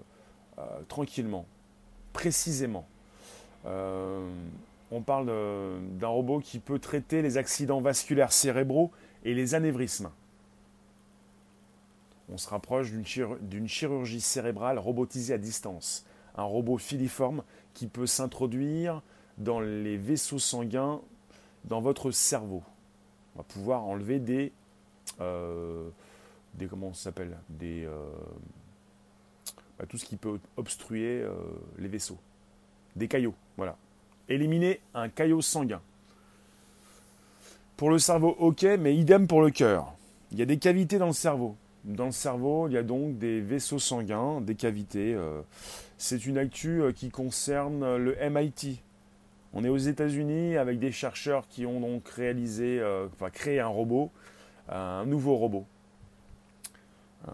euh, 0.58 0.62
tranquillement, 0.88 1.46
précisément. 2.12 2.86
Euh, 3.66 4.28
on 4.90 5.00
parle 5.00 5.26
d'un 5.98 6.08
robot 6.08 6.38
qui 6.38 6.60
peut 6.60 6.78
traiter 6.78 7.20
les 7.20 7.36
accidents 7.36 7.80
vasculaires 7.80 8.32
cérébraux 8.32 8.92
et 9.24 9.34
les 9.34 9.54
anévrismes. 9.54 10.10
On 12.32 12.38
se 12.38 12.48
rapproche 12.48 12.90
d'une 12.92 13.68
chirurgie 13.68 14.20
cérébrale 14.20 14.78
robotisée 14.78 15.34
à 15.34 15.38
distance. 15.38 16.04
Un 16.36 16.44
robot 16.44 16.78
filiforme 16.78 17.42
qui 17.74 17.88
peut 17.88 18.06
s'introduire 18.06 19.02
dans 19.38 19.60
les 19.60 19.96
vaisseaux 19.96 20.38
sanguins 20.38 21.00
dans 21.64 21.80
votre 21.80 22.12
cerveau. 22.12 22.62
On 23.34 23.38
va 23.38 23.44
pouvoir 23.44 23.84
enlever 23.84 24.18
des, 24.18 24.52
des 26.56 26.66
comment 26.66 26.92
ça 26.94 27.04
s'appelle 27.04 27.36
des 27.48 27.84
euh, 27.84 27.92
bah, 29.78 29.84
tout 29.88 29.98
ce 29.98 30.04
qui 30.04 30.16
peut 30.16 30.38
obstruer 30.56 31.22
euh, 31.22 31.34
les 31.78 31.88
vaisseaux. 31.88 32.18
Des 32.96 33.08
caillots 33.08 33.34
voilà. 33.56 33.76
Éliminer 34.28 34.80
un 34.94 35.08
caillot 35.08 35.42
sanguin. 35.42 35.80
Pour 37.76 37.90
le 37.90 37.98
cerveau 37.98 38.36
ok 38.38 38.64
mais 38.78 38.96
idem 38.96 39.26
pour 39.26 39.42
le 39.42 39.50
cœur. 39.50 39.92
Il 40.32 40.38
y 40.38 40.42
a 40.42 40.46
des 40.46 40.58
cavités 40.58 40.98
dans 40.98 41.06
le 41.06 41.12
cerveau. 41.12 41.56
Dans 41.84 42.06
le 42.06 42.12
cerveau 42.12 42.68
il 42.68 42.74
y 42.74 42.78
a 42.78 42.82
donc 42.82 43.18
des 43.18 43.40
vaisseaux 43.40 43.78
sanguins 43.78 44.40
des 44.40 44.54
cavités 44.54 45.14
euh. 45.14 45.40
c'est 45.98 46.26
une 46.26 46.38
actu 46.38 46.82
qui 46.96 47.10
concerne 47.10 47.96
le 47.96 48.16
MIT 48.28 48.80
on 49.52 49.64
est 49.64 49.68
aux 49.68 49.78
États-Unis 49.78 50.56
avec 50.56 50.78
des 50.78 50.90
chercheurs 50.92 51.46
qui 51.48 51.64
ont 51.64 51.80
donc 51.80 52.08
réalisé, 52.08 52.82
enfin 53.14 53.30
créé 53.30 53.58
un 53.60 53.68
robot, 53.68 54.10
un 54.68 55.06
nouveau 55.06 55.36
robot 55.36 55.64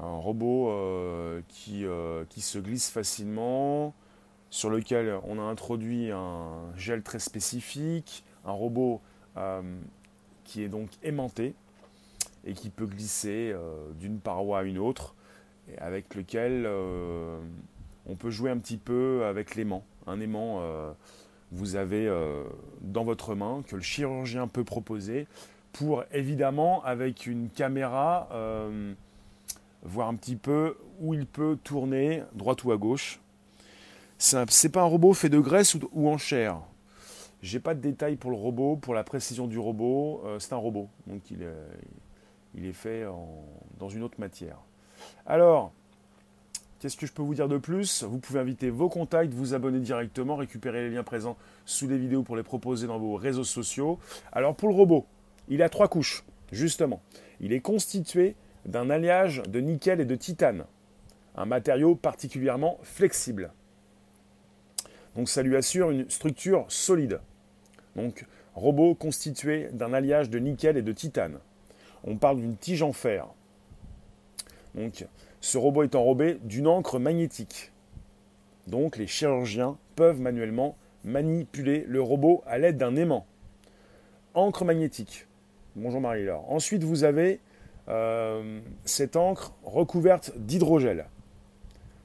un 0.01 0.17
robot 0.17 0.71
euh, 0.71 1.41
qui, 1.49 1.85
euh, 1.85 2.25
qui, 2.29 2.41
se 2.41 2.59
glisse 2.59 2.91
facilement, 2.91 3.95
sur 4.51 4.71
lequel 4.71 5.19
on 5.25 5.39
a 5.39 5.43
introduit 5.43 6.11
un 6.11 6.61
gel 6.77 7.03
très 7.03 7.19
spécifique, 7.19 8.25
un 8.45 8.53
robot 8.53 9.01
euh, 9.37 9.63
qui 10.45 10.63
est 10.63 10.69
donc 10.69 10.91
aimanté 11.03 11.55
et 12.45 12.55
qui 12.55 12.71
peut 12.71 12.87
glisser 12.87 13.55
d'une 14.01 14.19
paroi 14.19 14.61
à 14.61 14.63
une 14.65 14.79
autre, 14.79 15.15
et 15.73 15.79
avec 15.79 16.17
lequel 16.17 16.69
on 18.07 18.17
peut 18.17 18.31
jouer 18.31 18.51
un 18.51 18.59
petit 18.59 18.79
peu 18.79 19.25
avec 19.27 19.55
l'aimant. 19.55 19.85
Un 20.09 20.19
aimant, 20.19 20.61
vous 21.53 21.77
avez 21.77 22.13
dans 22.81 23.05
votre 23.05 23.37
main 23.37 23.63
que 23.69 23.77
le 23.77 23.83
chirurgien 23.83 24.49
peut 24.49 24.65
proposer 24.65 25.29
pour 25.73 26.03
évidemment 26.13 26.83
avec 26.83 27.29
une 27.29 27.49
caméra 27.49 28.29
voir 29.83 30.09
un 30.09 30.15
petit 30.15 30.37
peu 30.37 30.77
où 31.01 31.15
il 31.15 31.27
peut 31.27 31.59
tourner, 31.63 32.23
droite 32.35 32.65
ou 32.65 32.73
à 32.73 32.77
gauche. 32.77 33.21
C'est 34.19 34.69
pas 34.69 34.83
un 34.83 34.87
robot 34.87 35.15
fait 35.15 35.29
de 35.29 35.41
graisse 35.41 35.77
ou, 35.93 36.09
en 36.09 36.19
chair. 36.19 36.61
J'ai 37.43 37.59
pas 37.59 37.75
de 37.75 37.81
détails 37.81 38.17
pour 38.17 38.31
le 38.31 38.37
robot, 38.37 38.77
pour 38.77 38.95
la 38.95 39.03
précision 39.03 39.49
du 39.49 39.59
robot. 39.59 40.23
Euh, 40.25 40.39
c'est 40.39 40.53
un 40.53 40.59
robot, 40.59 40.89
donc 41.09 41.23
il 41.31 41.45
il 42.55 42.67
est 42.67 42.73
fait 42.73 43.05
dans 43.79 43.89
une 43.89 44.03
autre 44.03 44.21
matière. 44.21 44.59
Alors, 45.27 45.73
qu'est-ce 46.79 46.97
que 46.97 47.07
je 47.07 47.13
peux 47.13 47.23
vous 47.23 47.35
dire 47.35 47.49
de 47.49 47.59
plus? 47.59 48.03
Vous 48.05 48.19
pouvez 48.19 48.41
inviter 48.41 48.71
vos 48.71 48.89
contacts, 48.89 49.33
vous 49.33 49.55
abonner 49.55 49.81
directement, 49.81 50.37
récupérer 50.37 50.83
les 50.83 50.95
liens 50.95 51.03
présents 51.03 51.37
sous 51.65 51.89
les 51.89 51.97
vidéos 51.97 52.23
pour 52.23 52.37
les 52.37 52.43
proposer 52.43 52.87
dans 52.87 52.99
vos 52.99 53.17
réseaux 53.17 53.45
sociaux. 53.45 53.99
Alors 54.33 54.55
pour 54.55 54.69
le 54.69 54.75
robot, 54.75 55.07
il 55.49 55.63
a 55.63 55.69
trois 55.69 55.89
couches, 55.89 56.25
justement. 56.51 57.01
Il 57.41 57.53
est 57.53 57.61
constitué 57.61 58.35
d'un 58.67 58.91
alliage 58.91 59.43
de 59.49 59.61
nickel 59.61 60.01
et 60.01 60.05
de 60.05 60.15
titane, 60.15 60.65
un 61.37 61.47
matériau 61.47 61.95
particulièrement 61.95 62.79
flexible. 62.83 63.51
Donc 65.17 65.29
ça 65.29 65.43
lui 65.43 65.57
assure 65.57 65.91
une 65.91 66.09
structure 66.09 66.65
solide. 66.69 67.21
Donc 67.97 68.27
robot 68.55 68.95
constitué 68.95 69.69
d'un 69.73 69.93
alliage 69.93 70.31
de 70.31 70.39
nickel 70.39 70.77
et 70.77 70.83
de 70.83 70.93
titane. 70.93 71.39
On 72.05 72.17
parle 72.17 72.41
d'une 72.41 72.57
tige 72.57 72.83
en 72.83 72.93
fer. 72.93 73.27
Donc 74.75 75.07
ce 75.41 75.59
robot 75.59 75.83
est 75.83 75.95
enrobé 75.95 76.39
d'une 76.43 76.67
encre 76.67 76.99
magnétique. 76.99 77.73
Donc 78.67 78.97
les 78.97 79.07
chirurgiens 79.07 79.77
peuvent 79.97 80.21
manuellement 80.21 80.77
manipuler 81.05 81.85
le 81.89 82.01
robot 82.01 82.43
à 82.47 82.59
l'aide 82.59 82.79
d'un 82.79 82.97
aimant. 82.97 83.27
Encre 84.35 84.65
magnétique. 84.65 85.27
Bonjour 85.77 86.01
Marie-Laure. 86.01 86.51
Ensuite 86.51 86.85
vous 86.85 87.05
avez 87.05 87.41
euh, 87.89 88.61
cette 88.85 89.17
encre 89.17 89.53
recouverte 89.65 90.33
d'hydrogel. 90.37 91.07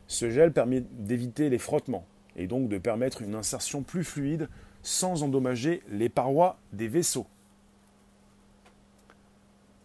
Ce 0.08 0.30
gel 0.30 0.52
permet 0.52 0.82
d'éviter 0.92 1.50
les 1.50 1.60
frottements 1.60 2.06
et 2.36 2.48
donc 2.48 2.70
de 2.70 2.78
permettre 2.78 3.22
une 3.22 3.36
insertion 3.36 3.84
plus 3.84 4.04
fluide 4.04 4.48
sans 4.84 5.24
endommager 5.24 5.84
les 5.90 6.10
parois 6.10 6.58
des 6.74 6.88
vaisseaux. 6.88 7.28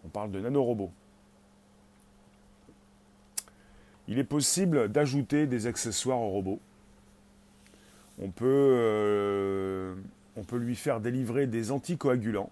On 0.05 0.09
parle 0.09 0.31
de 0.31 0.41
nanorobots. 0.41 0.93
Il 4.09 4.19
est 4.19 4.25
possible 4.25 4.89
d'ajouter 4.91 5.47
des 5.47 5.67
accessoires 5.67 6.21
au 6.21 6.29
robot. 6.29 6.61
On 8.21 8.31
peut, 8.31 8.47
euh, 8.47 9.95
on 10.37 10.43
peut 10.43 10.59
lui 10.59 10.77
faire 10.77 11.01
délivrer 11.01 11.47
des 11.47 11.71
anticoagulants 11.71 12.51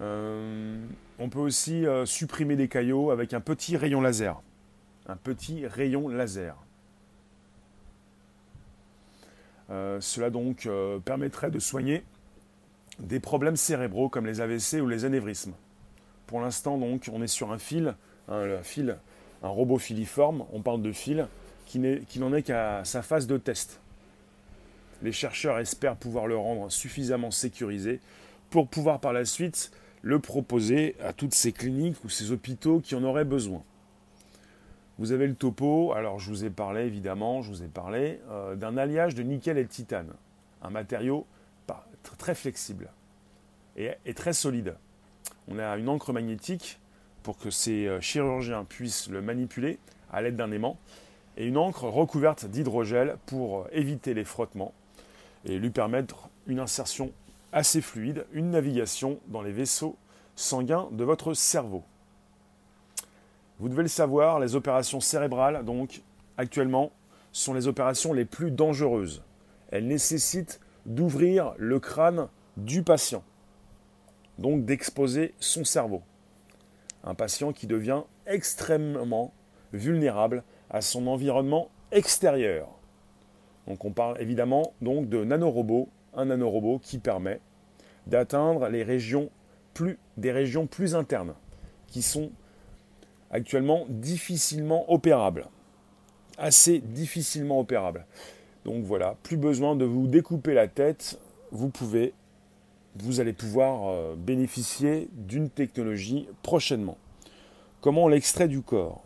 on 0.00 1.28
peut 1.28 1.38
aussi 1.38 1.86
euh, 1.86 2.06
supprimer 2.06 2.56
des 2.56 2.68
caillots 2.68 3.10
avec 3.10 3.34
un 3.34 3.40
petit 3.40 3.76
rayon 3.76 4.00
laser. 4.00 4.40
Un 5.06 5.16
petit 5.16 5.66
rayon 5.66 6.08
laser. 6.08 6.56
Euh, 9.70 10.00
cela 10.00 10.30
donc 10.30 10.68
permettrait 11.04 11.50
de 11.50 11.58
soigner 11.58 12.02
des 12.98 13.20
problèmes 13.20 13.56
cérébraux 13.56 14.08
comme 14.08 14.26
les 14.26 14.40
AVC 14.40 14.80
ou 14.80 14.88
les 14.88 15.04
anévrismes. 15.04 15.52
Pour 16.26 16.40
l'instant 16.40 16.74
on 16.74 17.22
est 17.22 17.26
sur 17.26 17.52
un, 17.52 17.58
fil, 17.58 17.94
un 18.28 19.48
robot 19.48 19.78
filiforme, 19.78 20.44
on 20.52 20.60
parle 20.60 20.82
de 20.82 20.92
fil 20.92 21.26
qui 21.66 21.78
n'en 22.18 22.32
est 22.32 22.42
qu'à 22.42 22.84
sa 22.84 23.02
phase 23.02 23.26
de 23.26 23.36
test. 23.36 23.78
Les 25.02 25.12
chercheurs 25.12 25.58
espèrent 25.58 25.96
pouvoir 25.96 26.26
le 26.26 26.36
rendre 26.36 26.70
suffisamment 26.70 27.30
sécurisé 27.30 28.00
pour 28.50 28.68
pouvoir 28.68 29.00
par 29.00 29.12
la 29.12 29.24
suite 29.24 29.70
le 30.02 30.18
proposer 30.18 30.96
à 31.04 31.12
toutes 31.12 31.34
ces 31.34 31.52
cliniques 31.52 32.02
ou 32.04 32.08
ces 32.08 32.32
hôpitaux 32.32 32.80
qui 32.80 32.94
en 32.94 33.02
auraient 33.04 33.24
besoin. 33.24 33.62
Vous 34.98 35.12
avez 35.12 35.26
le 35.26 35.34
topo, 35.34 35.92
alors 35.92 36.18
je 36.18 36.28
vous 36.28 36.44
ai 36.44 36.50
parlé 36.50 36.82
évidemment, 36.82 37.42
je 37.42 37.50
vous 37.50 37.62
ai 37.62 37.68
parlé 37.68 38.20
euh, 38.30 38.54
d'un 38.54 38.76
alliage 38.76 39.14
de 39.14 39.22
nickel 39.22 39.56
et 39.58 39.64
de 39.64 39.68
titane, 39.68 40.12
un 40.62 40.70
matériau 40.70 41.26
très 42.18 42.34
flexible 42.34 42.88
et, 43.76 44.14
très 44.14 44.32
solide. 44.32 44.74
On 45.48 45.58
a 45.58 45.76
une 45.76 45.88
encre 45.88 46.12
magnétique 46.12 46.78
pour 47.22 47.38
que 47.38 47.50
ces 47.50 47.86
euh, 47.86 48.00
chirurgiens 48.00 48.64
puissent 48.64 49.08
le 49.08 49.22
manipuler 49.22 49.78
à 50.12 50.22
l'aide 50.22 50.36
d'un 50.36 50.50
aimant 50.52 50.78
et 51.36 51.46
une 51.46 51.56
encre 51.56 51.84
recouverte 51.84 52.46
d'hydrogel 52.46 53.16
pour 53.26 53.60
euh, 53.60 53.68
éviter 53.72 54.14
les 54.14 54.24
frottements 54.24 54.74
et 55.44 55.58
lui 55.58 55.70
permettre 55.70 56.28
une 56.46 56.58
insertion 56.58 57.12
assez 57.52 57.80
fluide, 57.80 58.26
une 58.32 58.50
navigation 58.50 59.18
dans 59.28 59.42
les 59.42 59.52
vaisseaux 59.52 59.96
sanguins 60.36 60.88
de 60.92 61.04
votre 61.04 61.34
cerveau. 61.34 61.82
Vous 63.58 63.68
devez 63.68 63.82
le 63.82 63.88
savoir, 63.88 64.40
les 64.40 64.54
opérations 64.54 65.00
cérébrales, 65.00 65.64
donc, 65.64 66.00
actuellement, 66.38 66.90
sont 67.32 67.52
les 67.52 67.66
opérations 67.66 68.12
les 68.12 68.24
plus 68.24 68.50
dangereuses. 68.50 69.22
Elles 69.70 69.86
nécessitent 69.86 70.60
d'ouvrir 70.86 71.52
le 71.58 71.78
crâne 71.78 72.28
du 72.56 72.82
patient, 72.82 73.22
donc 74.38 74.64
d'exposer 74.64 75.34
son 75.40 75.64
cerveau. 75.64 76.02
Un 77.04 77.14
patient 77.14 77.52
qui 77.52 77.66
devient 77.66 78.02
extrêmement 78.26 79.32
vulnérable 79.72 80.42
à 80.70 80.80
son 80.80 81.06
environnement 81.06 81.68
extérieur. 81.92 82.68
Donc 83.66 83.84
on 83.84 83.90
parle 83.90 84.20
évidemment 84.20 84.72
donc 84.80 85.08
de 85.08 85.24
nanorobots 85.24 85.88
un 86.14 86.26
nanorobot 86.26 86.78
qui 86.78 86.98
permet 86.98 87.40
d'atteindre 88.06 88.68
les 88.68 88.82
régions 88.82 89.30
plus, 89.74 89.98
des 90.16 90.32
régions 90.32 90.66
plus 90.66 90.94
internes, 90.94 91.34
qui 91.88 92.02
sont 92.02 92.30
actuellement 93.30 93.86
difficilement 93.88 94.90
opérables. 94.92 95.46
assez 96.38 96.78
difficilement 96.78 97.60
opérable. 97.60 98.06
Donc 98.64 98.84
voilà, 98.84 99.16
plus 99.22 99.36
besoin 99.36 99.76
de 99.76 99.84
vous 99.84 100.06
découper 100.06 100.54
la 100.54 100.68
tête, 100.68 101.18
vous 101.52 101.68
pouvez, 101.68 102.12
vous 102.96 103.20
allez 103.20 103.32
pouvoir 103.32 103.88
euh, 103.88 104.14
bénéficier 104.16 105.08
d'une 105.12 105.50
technologie 105.50 106.28
prochainement. 106.42 106.98
Comment 107.80 108.08
l'extrait 108.08 108.48
du 108.48 108.62
corps? 108.62 109.02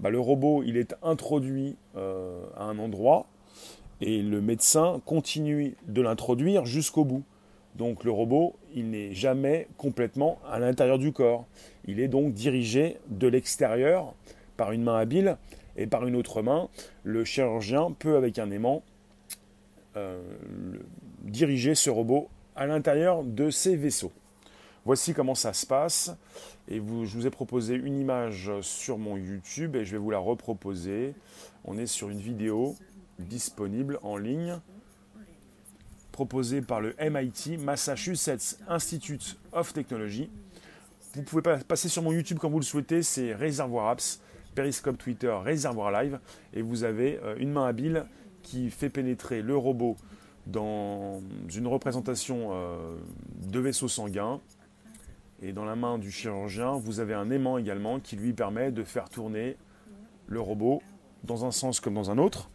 Bah, 0.00 0.10
Le 0.10 0.20
robot, 0.20 0.62
il 0.62 0.76
est 0.76 0.94
introduit 1.02 1.76
euh, 1.96 2.44
à 2.56 2.64
un 2.64 2.78
endroit 2.78 3.26
et 4.00 4.22
le 4.22 4.40
médecin 4.40 5.00
continue 5.04 5.76
de 5.86 6.02
l'introduire 6.02 6.64
jusqu'au 6.64 7.04
bout. 7.04 7.24
Donc 7.76 8.04
le 8.04 8.10
robot, 8.10 8.56
il 8.74 8.90
n'est 8.90 9.12
jamais 9.12 9.68
complètement 9.76 10.38
à 10.50 10.58
l'intérieur 10.58 10.98
du 10.98 11.12
corps. 11.12 11.46
Il 11.86 12.00
est 12.00 12.08
donc 12.08 12.32
dirigé 12.32 12.96
de 13.08 13.26
l'extérieur 13.26 14.14
par 14.56 14.72
une 14.72 14.82
main 14.82 14.96
habile 14.96 15.36
et 15.76 15.86
par 15.86 16.06
une 16.06 16.16
autre 16.16 16.42
main, 16.42 16.68
le 17.04 17.24
chirurgien 17.24 17.92
peut 17.98 18.16
avec 18.16 18.38
un 18.38 18.50
aimant 18.50 18.82
euh, 19.96 20.22
diriger 21.22 21.74
ce 21.74 21.90
robot 21.90 22.28
à 22.54 22.66
l'intérieur 22.66 23.22
de 23.22 23.50
ses 23.50 23.76
vaisseaux. 23.76 24.12
Voici 24.86 25.12
comment 25.12 25.34
ça 25.34 25.52
se 25.52 25.66
passe. 25.66 26.12
Et 26.68 26.76
je 26.76 26.80
vous 26.80 27.26
ai 27.26 27.30
proposé 27.30 27.74
une 27.74 28.00
image 28.00 28.50
sur 28.62 28.98
mon 28.98 29.16
YouTube 29.16 29.76
et 29.76 29.84
je 29.84 29.92
vais 29.92 29.98
vous 29.98 30.10
la 30.10 30.18
reproposer. 30.18 31.14
On 31.64 31.76
est 31.76 31.86
sur 31.86 32.08
une 32.08 32.20
vidéo 32.20 32.76
disponible 33.18 33.98
en 34.02 34.16
ligne 34.16 34.58
proposée 36.12 36.62
par 36.62 36.80
le 36.80 36.94
MIT, 36.98 37.58
Massachusetts 37.58 38.58
Institute 38.68 39.36
of 39.52 39.72
Technology. 39.74 40.30
Vous 41.14 41.22
pouvez 41.22 41.42
passer 41.42 41.88
sur 41.88 42.02
mon 42.02 42.12
YouTube 42.12 42.38
quand 42.40 42.48
vous 42.48 42.58
le 42.58 42.64
souhaitez, 42.64 43.02
c'est 43.02 43.34
Réservoir 43.34 43.88
Apps, 43.88 44.20
Periscope 44.54 44.96
Twitter, 44.96 45.34
Réservoir 45.44 45.90
Live, 45.92 46.18
et 46.54 46.62
vous 46.62 46.84
avez 46.84 47.20
euh, 47.22 47.36
une 47.38 47.52
main 47.52 47.66
habile 47.66 48.06
qui 48.42 48.70
fait 48.70 48.88
pénétrer 48.88 49.42
le 49.42 49.56
robot 49.56 49.96
dans 50.46 51.20
une 51.54 51.66
représentation 51.66 52.50
euh, 52.52 52.96
de 53.50 53.60
vaisseau 53.60 53.88
sanguin. 53.88 54.40
Et 55.42 55.52
dans 55.52 55.66
la 55.66 55.76
main 55.76 55.98
du 55.98 56.10
chirurgien, 56.10 56.72
vous 56.78 57.00
avez 57.00 57.12
un 57.12 57.30
aimant 57.30 57.58
également 57.58 58.00
qui 58.00 58.16
lui 58.16 58.32
permet 58.32 58.72
de 58.72 58.84
faire 58.84 59.10
tourner 59.10 59.56
le 60.28 60.40
robot 60.40 60.82
dans 61.24 61.44
un 61.44 61.50
sens 61.50 61.80
comme 61.80 61.94
dans 61.94 62.10
un 62.10 62.16
autre. 62.16 62.48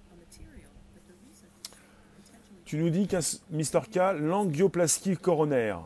Tu 2.72 2.78
nous 2.78 2.90
dis, 2.90 3.06
Mister 3.50 3.82
K, 3.82 3.98
l'angioplastie 4.18 5.18
coronaire. 5.18 5.82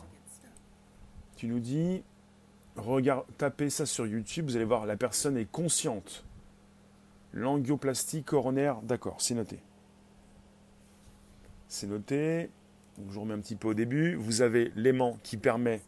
Tu 1.36 1.48
nous 1.48 1.58
dis, 1.58 2.04
regarde, 2.76 3.26
tapez 3.40 3.72
ça 3.72 3.88
sur 3.88 4.06
YouTube, 4.06 4.46
vous 4.46 4.56
allez 4.56 4.66
voir, 4.66 4.86
la 4.86 4.96
personne 4.96 5.36
est 5.36 5.52
consciente. 5.52 6.24
L'angioplastie 7.34 8.22
coronaire, 8.22 8.84
d'accord, 8.84 9.20
c'est 9.20 9.34
noté. 9.34 9.58
C'est 11.70 11.88
noté. 11.88 12.52
je 13.10 13.18
remets 13.18 13.34
un 13.34 13.40
petit 13.40 13.56
peu 13.56 13.70
au 13.70 13.74
début. 13.74 14.14
Vous 14.14 14.44
avez 14.44 14.72
l'aimant 14.76 15.18
qui 15.24 15.38
permet 15.38 15.82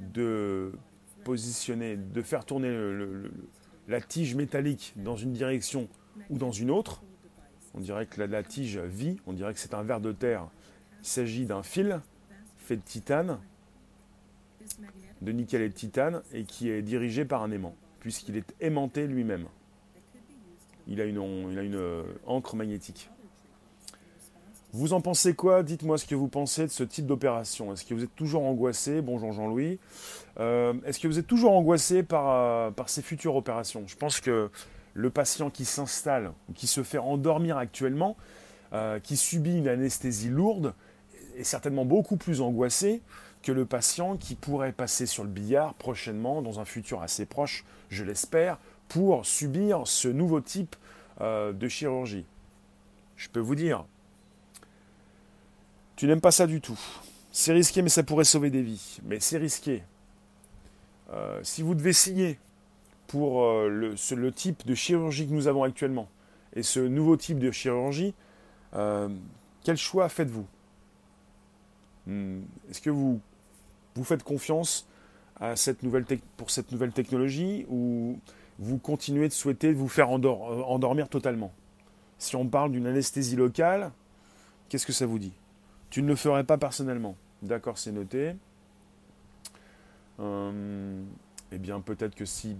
de 0.00 0.72
positionner, 1.22 1.96
de 1.96 2.22
faire 2.22 2.44
tourner 2.44 2.76
la 3.86 4.00
tige 4.00 4.34
métallique 4.34 4.92
dans 4.96 5.14
une 5.16 5.34
direction 5.34 5.86
ou 6.30 6.36
dans 6.36 6.50
une 6.50 6.72
autre. 6.72 7.00
On 7.76 7.80
dirait 7.80 8.06
que 8.06 8.22
la, 8.22 8.42
tige 8.42 8.78
vit, 8.78 9.18
on 9.26 9.32
dirait 9.32 9.52
que 9.52 9.60
c'est 9.60 9.74
un 9.74 9.82
ver 9.82 10.00
de 10.00 10.12
terre. 10.12 10.46
Il 11.02 11.06
s'agit 11.06 11.44
d'un 11.44 11.62
fil 11.62 12.00
fait 12.58 12.76
de 12.76 12.82
titane, 12.82 13.38
de 15.22 15.32
nickel 15.32 15.62
et 15.62 15.68
de 15.68 15.74
titane, 15.74 16.22
et 16.32 16.44
qui 16.44 16.70
est 16.70 16.82
dirigé 16.82 17.24
par 17.24 17.42
un 17.42 17.50
aimant, 17.50 17.76
puisqu'il 18.00 18.36
est 18.36 18.54
aimanté 18.60 19.06
lui-même. 19.06 19.46
Il 20.88 21.00
a 21.00 21.04
une, 21.04 21.18
euh, 21.18 22.02
encre 22.26 22.56
magnétique. 22.56 23.10
Vous 24.72 24.92
en 24.92 25.00
pensez 25.00 25.34
quoi? 25.34 25.62
Dites-moi 25.62 25.98
ce 25.98 26.06
que 26.06 26.14
vous 26.14 26.28
pensez 26.28 26.62
de 26.62 26.70
ce 26.70 26.82
type 26.82 27.06
d'opération. 27.06 27.72
Est-ce 27.72 27.84
que 27.84 27.94
vous 27.94 28.04
êtes 28.04 28.14
toujours 28.14 28.44
angoissé? 28.44 29.00
Bonjour 29.00 29.32
Jean-Louis. 29.32 29.78
Euh, 30.38 30.74
est-ce 30.84 30.98
que 30.98 31.08
vous 31.08 31.18
êtes 31.18 31.26
toujours 31.26 31.52
angoissé 31.52 32.02
par, 32.02 32.28
euh, 32.28 32.70
par 32.70 32.88
ces 32.88 33.02
futures 33.02 33.36
opérations? 33.36 33.84
Je 33.86 33.96
pense 33.96 34.20
que 34.20 34.50
le 34.96 35.10
patient 35.10 35.50
qui 35.50 35.66
s'installe 35.66 36.32
qui 36.54 36.66
se 36.66 36.82
fait 36.82 36.98
endormir 36.98 37.58
actuellement, 37.58 38.16
euh, 38.72 38.98
qui 38.98 39.18
subit 39.18 39.58
une 39.58 39.68
anesthésie 39.68 40.30
lourde, 40.30 40.72
est 41.36 41.44
certainement 41.44 41.84
beaucoup 41.84 42.16
plus 42.16 42.40
angoissé 42.40 43.02
que 43.42 43.52
le 43.52 43.66
patient 43.66 44.16
qui 44.16 44.34
pourrait 44.34 44.72
passer 44.72 45.04
sur 45.04 45.22
le 45.22 45.28
billard 45.28 45.74
prochainement, 45.74 46.40
dans 46.40 46.60
un 46.60 46.64
futur 46.64 47.02
assez 47.02 47.26
proche, 47.26 47.64
je 47.90 48.04
l'espère, 48.04 48.58
pour 48.88 49.26
subir 49.26 49.82
ce 49.84 50.08
nouveau 50.08 50.40
type 50.40 50.74
euh, 51.20 51.52
de 51.52 51.68
chirurgie. 51.68 52.24
Je 53.16 53.28
peux 53.28 53.40
vous 53.40 53.54
dire, 53.54 53.84
tu 55.96 56.06
n'aimes 56.06 56.22
pas 56.22 56.32
ça 56.32 56.46
du 56.46 56.62
tout. 56.62 56.80
C'est 57.32 57.52
risqué, 57.52 57.82
mais 57.82 57.90
ça 57.90 58.02
pourrait 58.02 58.24
sauver 58.24 58.48
des 58.48 58.62
vies. 58.62 58.98
Mais 59.04 59.20
c'est 59.20 59.38
risqué. 59.38 59.82
Euh, 61.12 61.38
si 61.42 61.60
vous 61.60 61.74
devez 61.74 61.92
signer 61.92 62.38
pour 63.06 63.44
euh, 63.44 63.68
le, 63.68 64.32
type 64.32 64.66
de 64.66 64.74
chirurgie 64.74 65.26
que 65.26 65.32
nous 65.32 65.48
avons 65.48 65.62
actuellement. 65.62 66.08
Et 66.54 66.62
ce 66.62 66.80
nouveau 66.80 67.16
type 67.16 67.38
de 67.38 67.50
chirurgie, 67.50 68.14
euh, 68.74 69.08
quel 69.64 69.76
choix 69.76 70.08
faites-vous? 70.08 70.46
Hmm, 72.06 72.40
Est-ce 72.70 72.80
que 72.80 72.90
vous, 72.90 73.20
vous 73.94 74.04
faites 74.04 74.22
confiance 74.22 74.86
à 75.40 75.56
cette 75.56 75.82
nouvelle 75.82 76.04
pour 76.36 76.50
cette 76.50 76.72
nouvelle 76.72 76.92
technologie 76.92 77.66
ou 77.68 78.18
vous 78.58 78.78
continuez 78.78 79.28
de 79.28 79.32
souhaiter 79.32 79.72
vous 79.72 79.88
faire 79.88 80.08
euh, 80.10 80.62
endormir 80.62 81.08
totalement? 81.08 81.52
Si 82.18 82.36
on 82.36 82.46
parle 82.46 82.72
d'une 82.72 82.86
anesthésie 82.86 83.36
locale, 83.36 83.90
qu'est-ce 84.68 84.86
que 84.86 84.92
ça 84.92 85.06
vous 85.06 85.18
dit? 85.18 85.32
Tu 85.90 86.02
ne 86.02 86.08
le 86.08 86.16
ferais 86.16 86.44
pas 86.44 86.56
personnellement. 86.56 87.16
D'accord, 87.42 87.78
c'est 87.78 87.92
noté 87.92 88.34
eh 91.52 91.58
bien 91.58 91.80
peut-être 91.80 92.14
que 92.14 92.24
si 92.24 92.56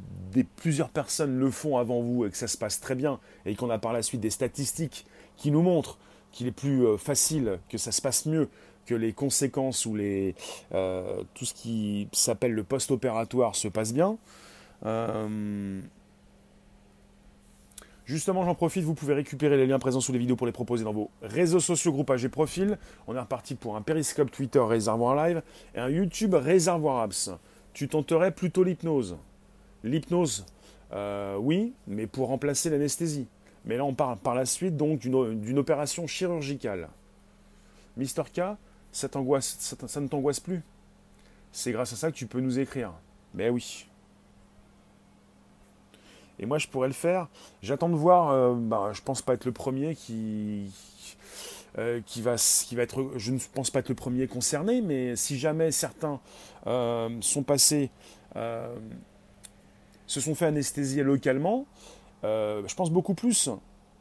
plusieurs 0.57 0.91
personnes 0.91 1.39
le 1.39 1.51
font 1.51 1.77
avant 1.77 2.01
vous 2.01 2.25
et 2.25 2.31
que 2.31 2.37
ça 2.37 2.47
se 2.47 2.57
passe 2.57 2.81
très 2.81 2.95
bien 2.95 3.19
et 3.45 3.55
qu'on 3.57 3.71
a 3.71 3.79
par 3.79 3.93
la 3.93 4.03
suite 4.03 4.21
des 4.21 4.31
statistiques 4.31 5.07
qui 5.37 5.51
nous 5.51 5.63
montrent 5.63 5.99
qu'il 6.33 6.47
est 6.47 6.53
plus 6.53 6.85
euh, 6.85 6.97
facile, 6.97 7.59
que 7.69 7.79
ça 7.79 7.93
se 7.93 8.03
passe 8.03 8.27
mieux, 8.27 8.49
que 8.85 8.95
les 8.95 9.13
conséquences 9.13 9.87
ou 9.87 9.95
les, 9.95 10.35
euh, 10.73 11.23
tout 11.35 11.45
ce 11.45 11.55
qui 11.55 12.09
s'appelle 12.13 12.53
le 12.53 12.63
post-opératoire 12.63 13.57
se 13.57 13.69
passe 13.69 13.93
bien. 13.93 14.19
Euh, 14.85 15.81
justement, 18.05 18.45
j'en 18.45 18.55
profite, 18.55 18.85
vous 18.85 18.95
pouvez 18.95 19.15
récupérer 19.15 19.57
les 19.57 19.67
liens 19.67 19.79
présents 19.79 20.01
sous 20.01 20.13
les 20.13 20.19
vidéos 20.19 20.37
pour 20.37 20.47
les 20.47 20.53
proposer 20.53 20.85
dans 20.85 20.93
vos 20.93 21.11
réseaux 21.23 21.59
sociaux, 21.59 21.91
groupages 21.91 22.25
et 22.25 22.29
profils. 22.29 22.79
On 23.07 23.17
est 23.17 23.21
reparti 23.21 23.55
pour 23.55 23.77
un 23.77 23.83
Periscope 23.83 24.31
Twitter 24.31 24.61
Réservoir 24.61 25.17
Live 25.17 25.43
et 25.75 25.81
un 25.81 25.89
YouTube 25.89 26.35
Réservoir 26.35 27.01
Apps 27.01 27.31
tu 27.77 27.89
tenterais 27.89 28.31
plutôt 28.31 28.65
l'hypnose. 28.65 29.19
L'hypnose, 29.85 30.47
euh, 30.93 31.37
oui, 31.37 31.75
mais 31.87 32.07
pour 32.07 32.29
remplacer 32.29 32.71
l'anesthésie. 32.71 33.27
Mais 33.67 33.77
là, 33.77 33.85
on 33.85 33.93
parle 33.93 34.17
par 34.17 34.35
la 34.35 34.47
suite 34.47 34.79
donc 34.79 35.01
d'une 35.01 35.59
opération 35.59 36.07
chirurgicale. 36.07 36.89
Mister 37.99 38.23
K, 38.23 38.57
ça, 38.93 39.09
ça, 39.41 39.77
ça 39.87 40.01
ne 40.01 40.09
t'angoisse 40.09 40.41
plus? 40.41 40.63
C'est 41.53 41.71
grâce 41.71 41.93
à 41.93 41.97
ça 41.97 42.11
que 42.11 42.17
tu 42.17 42.27
peux 42.27 42.41
nous 42.41 42.59
écrire. 42.59 42.93
Mais 43.35 43.51
oui. 43.51 43.87
Et 46.39 46.47
moi, 46.47 46.57
je 46.57 46.69
pourrais 46.69 46.89
le 46.89 46.95
faire. 46.95 47.29
J'attends 47.63 47.91
de 47.91 47.95
voir. 47.95 48.31
Euh, 48.31 48.55
bah, 48.55 48.93
je 48.95 49.03
pense 49.03 49.21
pas 49.21 49.35
être 49.35 49.45
le 49.45 49.53
premier 49.53 49.95
qui, 49.95 50.73
euh, 51.79 52.01
qui, 52.07 52.23
va, 52.23 52.37
qui 52.37 52.75
va 52.75 52.85
être, 52.85 53.13
je 53.17 53.33
ne 53.33 53.39
pense 53.53 53.71
pas 53.71 53.81
être 53.81 53.91
le 53.91 53.95
premier 53.95 54.27
concerné, 54.27 54.81
mais 54.81 55.15
si 55.15 55.39
jamais 55.39 55.71
certains 55.73 56.21
euh, 56.67 57.11
sont 57.21 57.43
passés, 57.43 57.91
euh, 58.35 58.75
se 60.07 60.23
sont 60.23 60.35
fait 60.35 60.47
anesthésier 60.47 61.03
localement, 61.03 61.67
je 62.23 62.75
pense 62.75 62.91
beaucoup 62.91 63.13
plus. 63.13 63.51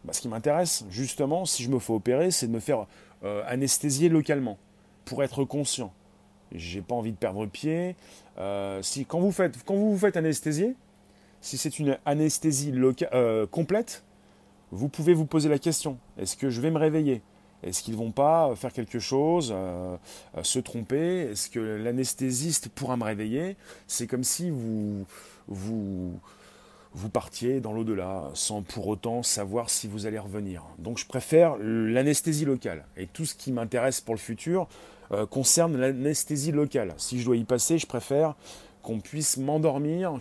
Bah, 0.06 0.14
ce 0.14 0.22
qui 0.22 0.30
m'intéresse, 0.30 0.86
justement, 0.90 1.46
si 1.46 1.64
je 1.64 1.70
me 1.70 1.78
fais 1.80 1.92
opérer, 1.92 2.32
c'est 2.32 2.48
de 2.48 2.54
me 2.54 2.62
faire 2.62 2.86
anesthésier 3.46 4.08
localement, 4.08 4.58
pour 5.04 5.22
être 5.22 5.44
conscient. 5.44 5.92
J'ai 6.54 6.82
pas 6.82 6.96
envie 6.96 7.12
de 7.12 7.18
perdre 7.18 7.46
pied. 7.46 7.96
si, 8.82 9.06
quand, 9.06 9.20
vous 9.20 9.32
faites, 9.34 9.64
quand 9.66 9.76
vous 9.76 9.92
vous 9.92 10.00
faites 10.00 10.16
anesthésier, 10.16 10.76
si 11.42 11.58
c'est 11.58 11.78
une 11.78 11.98
anesthésie 12.06 12.74
complète, 13.52 14.02
vous 14.72 14.88
pouvez 14.88 15.14
vous 15.14 15.26
poser 15.26 15.50
la 15.50 15.60
question, 15.60 15.98
est-ce 16.18 16.38
que 16.38 16.50
je 16.50 16.62
vais 16.62 16.72
me 16.72 16.80
réveiller? 16.80 17.22
Est-ce 17.66 17.82
qu'ils 17.82 17.96
vont 17.96 18.12
pas 18.12 18.56
faire 18.56 18.72
quelque 18.72 19.00
chose, 19.00 19.52
euh, 19.54 19.98
se 20.44 20.60
tromper? 20.60 21.32
Est-ce 21.32 21.50
que 21.50 21.60
l'anesthésiste 21.60 22.70
pourra 22.70 22.96
me 22.96 23.04
réveiller? 23.04 23.58
C'est 23.88 24.06
comme 24.06 24.24
si 24.24 24.52
vous, 24.52 25.06
vous, 25.48 26.20
vous 26.94 27.10
partiez 27.10 27.60
dans 27.62 27.74
l'au-delà 27.74 28.30
sans 28.36 28.62
pour 28.62 28.88
autant 28.88 29.24
savoir 29.24 29.72
si 29.72 29.88
vous 29.88 30.06
allez 30.06 30.20
revenir. 30.20 30.64
Donc 30.78 31.00
je 31.00 31.08
préfère 31.08 31.58
l'anesthésie 31.58 32.46
locale. 32.46 32.86
Et 32.98 33.08
tout 33.08 33.26
ce 33.26 33.34
qui 33.34 33.52
m'intéresse 33.52 34.00
pour 34.00 34.14
le 34.14 34.20
futur 34.20 34.68
euh, 35.12 35.26
concerne 35.26 35.76
l'anesthésie 35.76 36.52
locale. 36.52 36.94
Si 36.98 37.20
je 37.20 37.26
dois 37.26 37.36
y 37.36 37.46
passer, 37.46 37.80
je 37.80 37.88
préfère 37.88 38.36
qu'on 38.84 39.00
puisse 39.00 39.38
m'endormir, 39.38 40.20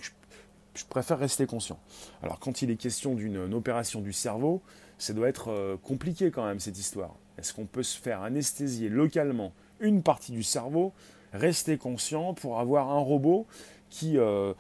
je 0.75 0.85
préfère 0.87 1.19
rester 1.19 1.47
conscient. 1.47 1.79
Alors 2.23 2.39
quand 2.39 2.63
il 2.63 2.71
est 2.71 2.77
question 2.77 3.15
d'une 3.15 3.53
opération 3.53 4.01
du 4.01 4.15
cerveau, 4.15 4.63
ça 4.97 5.13
doit 5.13 5.29
être 5.29 5.51
euh, 5.51 5.77
compliqué 5.77 6.31
quand 6.31 6.47
même 6.47 6.61
cette 6.61 6.79
histoire. 6.79 7.15
Est-ce 7.39 7.53
qu'on 7.53 7.67
peut 7.67 7.83
se 7.83 7.99
faire 7.99 8.23
anesthésier 8.23 8.89
localement 8.89 9.53
une 9.81 10.03
partie 10.03 10.33
du 10.33 10.43
cerveau, 10.43 10.93
rester 11.33 11.77
conscient 11.77 12.35
pour 12.35 12.61
avoir 12.61 12.91
un 12.91 13.01
robot 13.01 13.47
qui, 13.91 14.19
euh, 14.19 14.53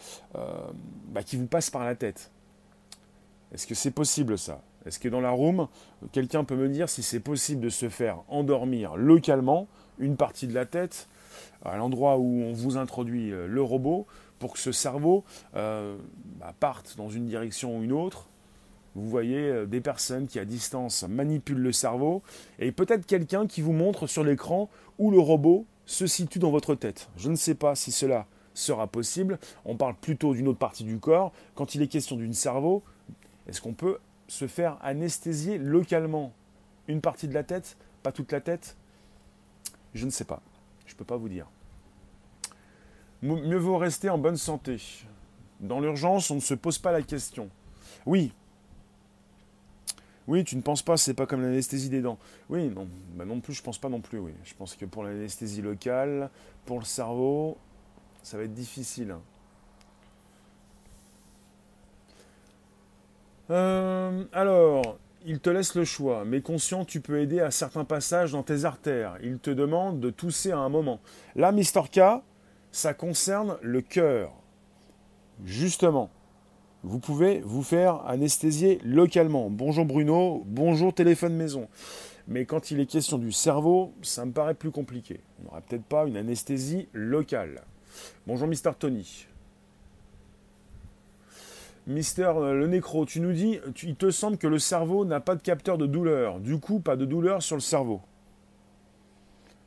bah, 1.08 1.22
qui 1.22 1.37
vous 1.37 1.46
passe 1.46 1.70
par 1.70 1.84
la 1.84 1.94
tête? 1.94 2.30
Est-ce 3.52 3.66
que 3.66 3.74
c'est 3.74 3.92
possible 3.92 4.37
ça? 4.37 4.60
Est-ce 4.84 4.98
que 4.98 5.08
dans 5.08 5.20
la 5.20 5.30
room, 5.30 5.68
quelqu'un 6.12 6.44
peut 6.44 6.56
me 6.56 6.68
dire 6.68 6.88
si 6.88 7.02
c'est 7.02 7.20
possible 7.20 7.60
de 7.60 7.70
se 7.70 7.88
faire 7.88 8.18
endormir 8.28 8.96
localement 8.96 9.66
une 9.98 10.16
partie 10.16 10.46
de 10.46 10.54
la 10.54 10.66
tête 10.66 11.08
à 11.64 11.76
l'endroit 11.76 12.18
où 12.18 12.42
on 12.42 12.52
vous 12.52 12.76
introduit 12.76 13.32
euh, 13.32 13.46
le 13.46 13.62
robot 13.62 14.06
pour 14.38 14.52
que 14.52 14.58
ce 14.58 14.72
cerveau 14.72 15.24
euh, 15.56 15.96
bah, 16.38 16.52
parte 16.58 16.96
dans 16.96 17.08
une 17.08 17.26
direction 17.26 17.78
ou 17.78 17.82
une 17.82 17.92
autre. 17.92 18.26
Vous 18.94 19.09
voyez 19.09 19.48
euh, 19.48 19.66
des 19.66 19.80
personnes 19.80 20.26
qui 20.26 20.38
à 20.38 20.44
distance 20.44 21.04
manipulent 21.09 21.62
le 21.62 21.72
cerveau 21.72 22.22
et 22.59 22.72
peut-être 22.72 23.07
quelqu'un 23.07 23.46
qui 23.46 23.61
vous 23.61 23.72
montre 23.72 24.07
sur 24.07 24.22
l'écran 24.24 24.68
où 24.98 25.11
le 25.11 25.18
robot 25.18 25.66
se 25.87 26.07
situe 26.07 26.38
dans 26.38 26.50
votre 26.50 26.74
tête. 26.74 27.09
Je 27.16 27.30
ne 27.30 27.37
sais 27.37 27.54
pas 27.54 27.74
si 27.74 27.92
cela 27.92 28.26
sera 28.54 28.87
possible. 28.87 29.38
On 29.64 29.76
parle 29.76 29.94
plutôt 29.96 30.35
d'une 30.35 30.48
autre 30.48 30.59
partie 30.59 30.85
du 30.85 30.98
corps. 30.98 31.33
Quand 31.54 31.74
il 31.74 31.83
est 31.83 31.88
question 31.88 32.16
d'une 32.16 32.35
cerveau, 32.35 32.83
est-ce 33.48 33.61
qu'on 33.61 33.74
peut 33.74 33.98
se 34.28 34.46
faire 34.46 34.78
anesthésier 34.83 35.59
localement? 35.59 36.33
Une 36.87 37.00
partie 37.00 37.28
de 37.28 37.35
la 37.35 37.42
tête, 37.42 37.76
pas 38.02 38.12
toute 38.12 38.30
la 38.30 38.40
tête? 38.40 38.76
Je 39.94 40.04
ne 40.04 40.11
sais 40.11 40.24
pas. 40.24 40.40
Je 40.87 40.92
ne 40.92 40.98
peux 40.98 41.04
pas 41.04 41.16
vous 41.16 41.28
dire. 41.28 41.46
Mieux 43.22 43.57
vaut 43.57 43.78
rester 43.78 44.11
en 44.11 44.18
bonne 44.18 44.37
santé. 44.37 44.76
Dans 45.61 45.80
l'urgence, 45.80 46.30
on 46.30 46.37
ne 46.37 46.40
se 46.40 46.54
pose 46.54 46.78
pas 46.78 46.92
la 46.92 47.02
question. 47.02 47.48
Oui. 48.07 48.33
Oui, 50.26 50.42
tu 50.44 50.56
ne 50.56 50.62
penses 50.62 50.82
pas, 50.82 50.96
c'est 50.96 51.14
pas 51.14 51.26
comme 51.26 51.42
l'anesthésie 51.42 51.90
des 51.90 52.00
dents. 52.00 52.18
Oui, 52.48 52.68
non, 52.68 52.88
bah 53.14 53.24
non 53.24 53.40
plus, 53.40 53.52
je 53.52 53.62
pense 53.62 53.78
pas 53.78 53.88
non 53.88 54.00
plus, 54.00 54.18
oui. 54.18 54.32
Je 54.44 54.54
pense 54.54 54.74
que 54.74 54.87
pour 54.87 55.04
l'anesthésie 55.04 55.60
locale, 55.60 56.30
pour 56.64 56.78
le 56.78 56.84
cerveau, 56.84 57.58
ça 58.22 58.38
va 58.38 58.44
être 58.44 58.54
difficile. 58.54 59.14
Euh, 63.50 64.24
alors, 64.32 64.98
il 65.26 65.40
te 65.40 65.50
laisse 65.50 65.74
le 65.74 65.84
choix, 65.84 66.24
mais 66.24 66.40
conscient, 66.40 66.87
tu 66.87 67.02
peux 67.02 67.20
aider 67.20 67.40
à 67.40 67.50
certains 67.50 67.84
passages 67.84 68.32
dans 68.32 68.42
tes 68.42 68.64
artères. 68.64 69.18
Il 69.22 69.38
te 69.38 69.50
demande 69.50 70.00
de 70.00 70.08
tousser 70.08 70.52
à 70.52 70.58
un 70.58 70.70
moment. 70.70 71.00
Là, 71.37 71.52
Mister 71.52 71.82
K, 71.92 72.22
ça 72.72 72.94
concerne 72.94 73.58
le 73.60 73.82
cœur. 73.82 74.32
Justement, 75.44 76.10
vous 76.85 76.99
pouvez 76.99 77.40
vous 77.40 77.62
faire 77.62 78.05
anesthésier 78.07 78.79
localement. 78.85 79.49
Bonjour 79.49 79.87
Bruno, 79.87 80.42
bonjour 80.47 80.92
téléphone 80.92 81.35
maison. 81.35 81.66
Mais 82.29 82.44
quand 82.44 82.70
il 82.70 82.79
est 82.79 82.87
question 82.87 83.16
du 83.16 83.33
cerveau, 83.33 83.92
ça 84.03 84.25
me 84.27 84.33
paraît 84.33 84.55
plus 84.55 84.70
compliqué. 84.70 85.20
On 85.40 85.44
n'aura 85.44 85.61
peut-être 85.62 85.85
pas 85.85 86.07
une 86.07 86.16
anesthésie 86.16 86.87
locale. 86.92 87.62
Bonjour 88.27 88.47
Mister 88.47 88.70
Tony. 88.79 89.27
Mister 91.87 92.33
euh, 92.37 92.55
le 92.55 92.66
nécro, 92.66 93.07
tu 93.07 93.20
nous 93.20 93.33
dis, 93.33 93.59
il 93.83 93.97
te 93.97 94.11
semble 94.11 94.37
que 94.37 94.47
le 94.47 94.59
cerveau 94.59 95.05
n'a 95.05 95.20
pas 95.20 95.37
de 95.37 95.42
capteur 95.42 95.79
de 95.79 95.87
douleur. 95.87 96.38
Du 96.38 96.59
coup, 96.59 96.81
pas 96.81 96.97
de 96.97 97.05
douleur 97.05 97.42
sur 97.42 97.57
le 97.57 97.62
cerveau. 97.62 98.01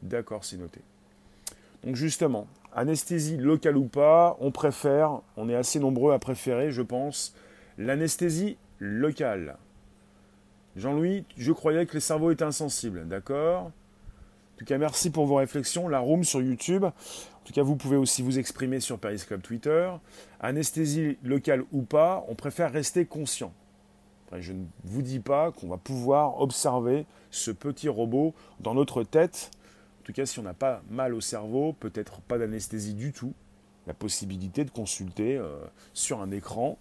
D'accord, 0.04 0.44
c'est 0.44 0.58
noté. 0.58 0.82
Donc 1.84 1.96
justement, 1.96 2.48
anesthésie 2.76 3.38
locale 3.38 3.78
ou 3.78 3.86
pas, 3.86 4.38
on 4.40 4.52
préfère, 4.52 5.22
on 5.36 5.50
est 5.50 5.56
assez 5.56 5.80
nombreux 5.80 6.14
à 6.14 6.20
préférer, 6.20 6.72
je 6.72 6.82
pense, 6.82 7.34
l'anesthésie 7.78 8.58
locale. 8.80 9.58
Jean-Louis, 10.76 11.26
je 11.38 11.52
croyais 11.52 11.86
que 11.86 11.94
les 11.96 12.00
cerveaux 12.00 12.32
étaient 12.32 12.44
insensibles, 12.44 13.08
d'accord? 13.08 13.64
En 13.64 14.60
tout 14.60 14.66
cas, 14.66 14.78
merci 14.78 15.10
pour 15.10 15.26
vos 15.26 15.36
réflexions. 15.36 15.88
La 15.88 16.00
room 16.00 16.24
sur 16.24 16.42
YouTube. 16.42 16.84
En 16.84 17.46
tout 17.46 17.54
cas, 17.54 17.64
vous 17.64 17.76
pouvez 17.76 17.96
aussi 17.96 18.22
vous 18.22 18.40
exprimer 18.40 18.80
sur 18.80 19.00
Periscope 19.00 19.42
Twitter. 19.42 19.90
Anesthésie 20.40 21.18
locale 21.24 21.64
ou 21.72 21.82
pas, 21.82 22.26
on 22.28 22.36
préfère 22.36 22.72
rester 22.72 23.06
conscient. 23.06 23.54
je 24.38 24.54
ne 24.54 24.66
vous 24.84 25.02
dis 25.02 25.20
pas 25.20 25.52
qu'on 25.52 25.68
va 25.68 25.78
pouvoir 25.78 26.42
observer 26.42 27.06
ce 27.32 27.52
petit 27.52 27.90
robot 27.90 28.34
dans 28.60 28.74
notre 28.74 29.04
tête 29.04 29.52
tout 30.08 30.14
cas, 30.14 30.26
si 30.26 30.40
on 30.40 30.44
n'a 30.44 30.54
pas 30.54 30.82
mal 30.90 31.14
au 31.14 31.20
cerveau, 31.20 31.74
peut-être 31.74 32.22
pas 32.22 32.38
d'anesthésie 32.38 32.94
du 32.94 33.12
tout, 33.12 33.34
la 33.88 33.94
possibilité 33.94 34.64
de 34.64 34.70
consulter 34.70 35.36
euh, 35.36 35.58
sur 35.94 36.22
un 36.22 36.32
écran. 36.32 36.78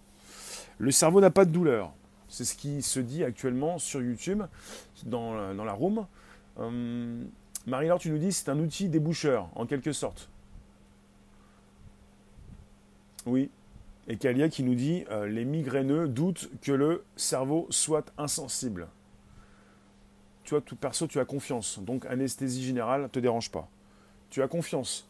Le 0.77 0.91
cerveau 0.91 1.19
n'a 1.19 1.29
pas 1.29 1.43
de 1.43 1.51
douleur. 1.51 1.91
C'est 2.29 2.45
ce 2.45 2.55
qui 2.55 2.81
se 2.81 3.01
dit 3.01 3.25
actuellement 3.25 3.79
sur 3.79 4.01
YouTube, 4.01 4.43
dans, 5.03 5.53
la 5.53 5.73
room. 5.73 6.05
Euh, 6.59 7.21
Marie-Laure, 7.65 7.99
tu 7.99 8.11
nous 8.11 8.17
dis 8.17 8.31
c'est 8.31 8.47
un 8.47 8.59
outil 8.59 8.87
déboucheur, 8.87 9.49
en 9.55 9.65
quelque 9.65 9.91
sorte. 9.91 10.29
Oui. 13.25 13.49
Et 14.07 14.15
Kalia 14.15 14.47
qui 14.47 14.63
nous 14.63 14.75
dit 14.75 15.03
euh, 15.11 15.27
les 15.27 15.43
migraineux 15.43 16.07
doutent 16.07 16.49
que 16.61 16.71
le 16.71 17.03
cerveau 17.17 17.67
soit 17.71 18.09
insensible 18.17 18.87
tu 20.47 20.53
vois, 20.53 20.61
tout 20.61 20.77
perso, 20.77 21.07
tu 21.07 21.19
as 21.19 21.25
confiance. 21.25 21.77
Donc 21.79 22.05
anesthésie 22.05 22.63
générale 22.63 23.01
ne 23.01 23.07
te 23.07 23.19
dérange 23.19 23.51
pas. 23.51 23.67
Tu 24.29 24.41
as 24.41 24.47
confiance. 24.47 25.05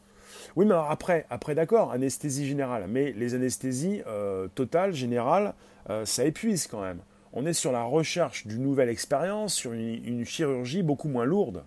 Oui, 0.55 0.65
mais 0.65 0.73
après, 0.73 1.27
après 1.29 1.53
d'accord, 1.53 1.91
anesthésie 1.91 2.47
générale. 2.47 2.85
Mais 2.89 3.11
les 3.11 3.35
anesthésies 3.35 4.01
euh, 4.07 4.47
totales, 4.55 4.93
générales, 4.95 5.53
euh, 5.91 6.05
ça 6.05 6.25
épuise 6.25 6.65
quand 6.65 6.81
même. 6.81 6.97
On 7.33 7.45
est 7.45 7.53
sur 7.53 7.71
la 7.71 7.83
recherche 7.83 8.47
d'une 8.47 8.63
nouvelle 8.63 8.89
expérience, 8.89 9.53
sur 9.53 9.73
une, 9.73 10.25
chirurgie 10.25 10.81
beaucoup 10.81 11.07
moins 11.07 11.25
lourde. 11.25 11.63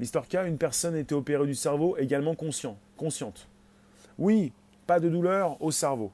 Mister 0.00 0.22
K, 0.28 0.38
une 0.44 0.58
personne 0.58 0.96
était 0.96 1.14
opérée 1.14 1.46
du 1.46 1.54
cerveau 1.54 1.96
également 1.96 2.34
conscient, 2.34 2.76
consciente. 2.96 3.46
Oui, 4.18 4.50
pas 4.88 4.98
de 4.98 5.08
douleur 5.08 5.62
au 5.62 5.70
cerveau. 5.70 6.10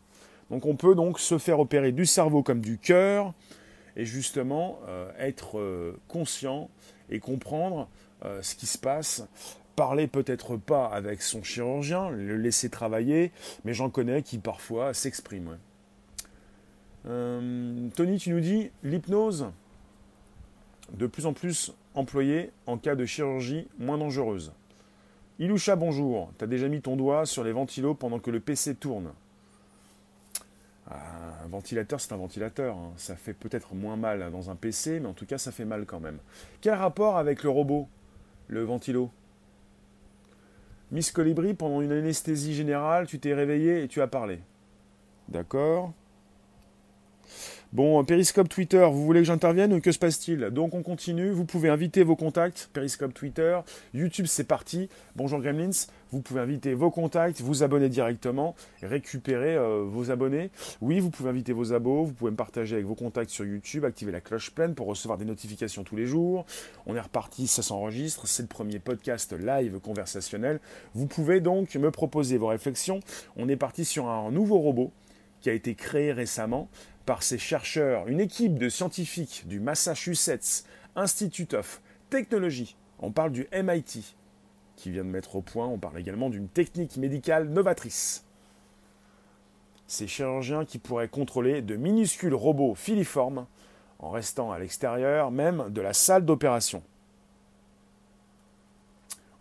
Donc 0.51 0.67
on 0.67 0.77
peut 0.77 0.95
donc 0.95 1.21
se 1.21 1.39
faire 1.39 1.59
opérer 1.59 1.93
du 1.93 2.05
cerveau 2.05 2.43
comme 2.43 2.61
du 2.61 2.77
cœur, 2.77 3.33
et 3.97 4.05
justement 4.05 4.79
euh, 4.89 5.11
être 5.19 5.59
euh, 5.59 5.99
conscient 6.09 6.71
et 7.11 7.21
comprendre 7.21 7.89
euh, 8.25 8.43
ce 8.43 8.55
qui 8.55 8.67
se 8.67 8.79
passe. 8.79 9.25
Parler 9.77 10.07
peut-être 10.07 10.57
pas 10.57 10.87
avec 10.87 11.23
son 11.23 11.43
chirurgien, 11.43 12.11
le 12.11 12.37
laisser 12.37 12.69
travailler, 12.69 13.33
mais 13.65 13.73
j'en 13.73 13.89
connais 13.89 14.23
qui 14.23 14.39
parfois 14.39 14.93
s'expriment. 14.93 15.57
Tony, 17.05 18.19
tu 18.19 18.29
nous 18.29 18.41
dis 18.41 18.71
l'hypnose 18.83 19.47
de 20.93 21.07
plus 21.07 21.25
en 21.25 21.33
plus 21.33 21.73
employée 21.95 22.51
en 22.67 22.77
cas 22.77 22.95
de 22.95 23.07
chirurgie 23.07 23.69
moins 23.79 23.97
dangereuse. 23.97 24.53
Iloucha, 25.39 25.77
bonjour. 25.77 26.31
Tu 26.37 26.45
as 26.45 26.47
déjà 26.47 26.69
mis 26.69 26.83
ton 26.83 26.97
doigt 26.97 27.25
sur 27.25 27.43
les 27.43 27.53
ventilos 27.53 27.95
pendant 27.95 28.19
que 28.19 28.31
le 28.31 28.41
PC 28.41 28.75
tourne. 28.75 29.11
Un 30.91 31.47
ventilateur, 31.49 32.01
c'est 32.01 32.13
un 32.13 32.17
ventilateur. 32.17 32.77
Hein. 32.77 32.93
Ça 32.97 33.17
fait 33.17 33.33
peut-être 33.33 33.75
moins 33.75 33.97
mal 33.97 34.31
dans 34.33 34.51
un 34.51 34.57
PC, 34.57 35.01
mais 35.01 35.09
en 35.09 35.13
tout 35.13 35.27
cas, 35.27 35.39
ça 35.39 35.53
fait 35.53 35.65
mal 35.65 35.87
quand 35.87 36.01
même. 36.01 36.19
Quel 36.61 36.75
rapport 36.75 37.17
avec 37.17 37.43
le 37.43 37.51
robot, 37.51 37.89
le 38.49 38.63
ventilo? 38.65 39.11
Miss 40.91 41.13
Colibri, 41.13 41.55
pendant 41.55 41.81
une 41.81 41.93
anesthésie 41.93 42.55
générale, 42.55 43.07
tu 43.07 43.21
t'es 43.21 43.33
réveillé 43.33 43.85
et 43.85 43.89
tu 43.89 44.03
as 44.03 44.09
parlé. 44.09 44.41
D'accord 45.29 45.93
Bon, 47.73 48.03
Periscope 48.03 48.49
Twitter, 48.49 48.85
vous 48.91 49.05
voulez 49.05 49.21
que 49.21 49.27
j'intervienne 49.27 49.73
ou 49.73 49.81
que 49.81 49.93
se 49.93 49.99
passe-t-il 50.01 50.41
Donc 50.51 50.75
on 50.75 50.83
continue, 50.83 51.31
vous 51.31 51.45
pouvez 51.45 51.69
inviter 51.69 52.03
vos 52.03 52.17
contacts, 52.17 52.69
Periscope 52.73 53.15
Twitter, 53.15 53.61
YouTube 53.95 54.27
c'est 54.27 54.43
parti, 54.43 54.89
bonjour 55.15 55.39
Gremlins, 55.39 55.87
vous 56.11 56.21
pouvez 56.21 56.41
inviter 56.41 56.75
vos 56.75 56.91
contacts, 56.91 57.41
vous 57.43 57.63
abonner 57.63 57.89
directement, 57.89 58.57
récupérer 58.83 59.55
euh, 59.55 59.85
vos 59.87 60.11
abonnés. 60.11 60.51
Oui, 60.81 60.99
vous 60.99 61.11
pouvez 61.11 61.31
inviter 61.31 61.53
vos 61.53 61.73
abos, 61.73 62.03
vous 62.03 62.13
pouvez 62.13 62.33
me 62.33 62.37
partager 62.37 62.75
avec 62.75 62.87
vos 62.87 62.97
contacts 62.97 63.31
sur 63.31 63.45
YouTube, 63.45 63.85
activer 63.85 64.11
la 64.11 64.21
cloche 64.21 64.51
pleine 64.51 64.75
pour 64.75 64.89
recevoir 64.89 65.17
des 65.17 65.25
notifications 65.25 65.85
tous 65.85 65.95
les 65.95 66.07
jours. 66.07 66.47
On 66.87 66.97
est 66.97 67.01
reparti, 67.01 67.47
ça 67.47 67.63
s'enregistre, 67.63 68.27
c'est 68.27 68.43
le 68.43 68.49
premier 68.49 68.81
podcast 68.81 69.33
live 69.33 69.79
conversationnel. 69.79 70.59
Vous 70.95 71.07
pouvez 71.07 71.41
donc 71.41 71.77
me 71.77 71.93
proposer 71.93 72.37
vos 72.37 72.49
réflexions. 72.49 72.99
On 73.37 73.49
est 73.49 73.55
parti 73.55 73.85
sur 73.85 74.09
un 74.09 74.33
nouveau 74.33 74.59
robot 74.59 74.91
qui 75.41 75.49
a 75.49 75.55
été 75.55 75.75
créé 75.75 76.13
récemment 76.13 76.69
par 77.11 77.25
ces 77.25 77.39
chercheurs, 77.39 78.07
une 78.07 78.21
équipe 78.21 78.57
de 78.57 78.69
scientifiques 78.69 79.43
du 79.47 79.59
Massachusetts 79.59 80.65
Institute 80.95 81.55
of 81.55 81.81
Technology. 82.09 82.77
On 83.01 83.11
parle 83.11 83.33
du 83.33 83.49
MIT 83.53 84.15
qui 84.77 84.93
vient 84.93 85.03
de 85.03 85.11
mettre 85.11 85.35
au 85.35 85.43
point, 85.43 85.67
on 85.67 85.77
parle 85.77 85.99
également 85.99 86.31
d'une 86.31 86.47
technique 86.47 86.97
médicale 86.99 87.49
novatrice. 87.49 88.23
Ces 89.89 90.07
chirurgiens 90.07 90.65
qui 90.65 90.79
pourraient 90.79 91.09
contrôler 91.09 91.63
de 91.63 91.75
minuscules 91.75 92.33
robots 92.33 92.77
filiformes 92.77 93.45
en 93.99 94.11
restant 94.11 94.53
à 94.53 94.61
l'extérieur 94.61 95.33
même 95.33 95.69
de 95.71 95.81
la 95.81 95.95
salle 95.95 96.25
d'opération. 96.25 96.81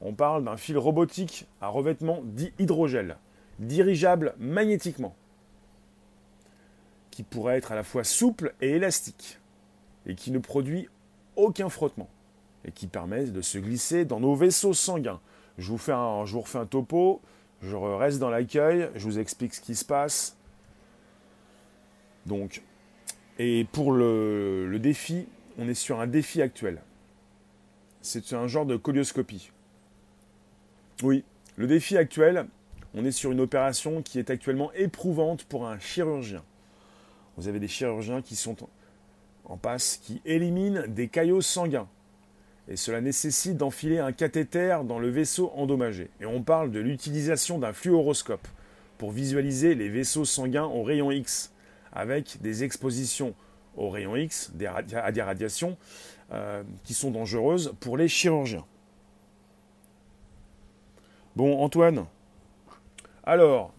On 0.01 0.13
parle 0.13 0.43
d'un 0.43 0.57
fil 0.57 0.79
robotique 0.79 1.45
à 1.61 1.67
revêtement 1.67 2.21
d'hydrogel, 2.23 3.17
dirigeable 3.59 4.33
magnétiquement. 4.39 5.13
Qui 7.19 7.23
pourrait 7.23 7.57
être 7.57 7.73
à 7.73 7.75
la 7.75 7.83
fois 7.83 8.05
souple 8.05 8.53
et 8.61 8.69
élastique, 8.69 9.39
et 10.05 10.15
qui 10.15 10.31
ne 10.31 10.39
produit 10.39 10.87
aucun 11.35 11.67
frottement, 11.67 12.07
et 12.63 12.71
qui 12.71 12.87
permet 12.87 13.25
de 13.25 13.41
se 13.41 13.57
glisser 13.57 14.05
dans 14.05 14.21
nos 14.21 14.35
vaisseaux 14.35 14.73
sanguins. 14.73 15.19
Je 15.57 15.67
vous, 15.69 15.77
fais 15.77 15.91
un, 15.91 16.25
je 16.25 16.31
vous 16.31 16.39
refais 16.39 16.59
un 16.59 16.65
topo, 16.65 17.19
je 17.61 17.75
reste 17.75 18.19
dans 18.19 18.29
l'accueil, 18.29 18.87
je 18.95 19.03
vous 19.03 19.19
explique 19.19 19.53
ce 19.53 19.59
qui 19.59 19.75
se 19.75 19.83
passe. 19.83 20.37
Donc, 22.25 22.61
et 23.37 23.67
pour 23.69 23.91
le, 23.91 24.69
le 24.69 24.79
défi, 24.79 25.25
on 25.57 25.67
est 25.67 25.73
sur 25.73 25.99
un 25.99 26.07
défi 26.07 26.41
actuel. 26.41 26.79
C'est 28.01 28.31
un 28.31 28.47
genre 28.47 28.65
de 28.65 28.77
colioscopie. 28.77 29.51
Oui, 31.03 31.25
le 31.57 31.67
défi 31.67 31.97
actuel, 31.97 32.45
on 32.93 33.03
est 33.03 33.11
sur 33.11 33.33
une 33.33 33.41
opération 33.41 34.01
qui 34.03 34.19
est 34.19 34.29
actuellement 34.29 34.71
éprouvante 34.71 35.43
pour 35.43 35.67
un 35.67 35.79
chirurgien. 35.79 36.43
Vous 37.39 37.47
avez 37.47 37.61
des 37.61 37.69
chirurgiens 37.69 38.21
qui 38.21 38.35
sont 38.35 38.57
en 39.45 39.55
passe, 39.55 39.97
qui 40.03 40.21
éliminent 40.25 40.83
des 40.89 41.07
caillots 41.07 41.41
sanguins. 41.41 41.87
Et 42.67 42.75
cela 42.75 42.99
nécessite 42.99 43.55
d'enfiler 43.55 43.99
un 43.99 44.11
cathéter 44.11 44.81
dans 44.85 44.99
le 44.99 45.09
vaisseau 45.09 45.49
endommagé. 45.55 46.09
Et 46.19 46.25
on 46.25 46.43
parle 46.43 46.69
de 46.69 46.81
l'utilisation 46.81 47.57
d'un 47.57 47.71
fluoroscope 47.71 48.45
pour 48.97 49.11
visualiser 49.11 49.73
les 49.73 49.87
vaisseaux 49.87 50.25
sanguins 50.25 50.65
au 50.65 50.83
rayon 50.83 51.11
X, 51.11 51.53
avec 51.93 52.41
des 52.41 52.65
expositions 52.65 53.33
au 53.77 53.89
rayon 53.89 54.17
X, 54.17 54.51
à 54.93 55.11
des 55.13 55.21
radiations 55.21 55.77
euh, 56.33 56.61
qui 56.83 56.93
sont 56.93 57.09
dangereuses 57.09 57.73
pour 57.79 57.95
les 57.95 58.09
chirurgiens. 58.09 58.65
Bon, 61.37 61.63
Antoine, 61.63 62.05
alors, 63.23 63.73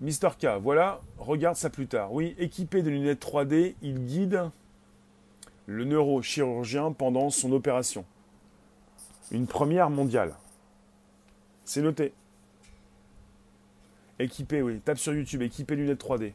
Mister 0.00 0.28
K, 0.38 0.46
voilà, 0.60 1.00
regarde 1.18 1.56
ça 1.56 1.70
plus 1.70 1.86
tard. 1.86 2.12
Oui, 2.12 2.34
équipé 2.38 2.82
de 2.82 2.90
lunettes 2.90 3.24
3D, 3.24 3.74
il 3.82 4.04
guide 4.04 4.50
le 5.66 5.84
neurochirurgien 5.84 6.92
pendant 6.92 7.30
son 7.30 7.52
opération. 7.52 8.04
Une 9.30 9.46
première 9.46 9.90
mondiale. 9.90 10.34
C'est 11.64 11.82
noté. 11.82 12.12
Équipé, 14.18 14.62
oui. 14.62 14.80
Tape 14.80 14.98
sur 14.98 15.14
YouTube, 15.14 15.42
équipé 15.42 15.76
lunettes 15.76 16.02
3D. 16.02 16.32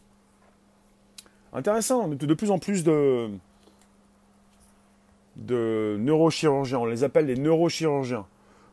Intéressant, 1.54 2.08
de 2.08 2.34
plus 2.34 2.52
en 2.52 2.60
plus 2.60 2.84
de, 2.84 3.30
de 5.36 5.98
neurochirurgiens, 6.00 6.80
on 6.80 6.86
les 6.86 7.04
appelle 7.04 7.26
les 7.26 7.36
neurochirurgiens, 7.36 8.26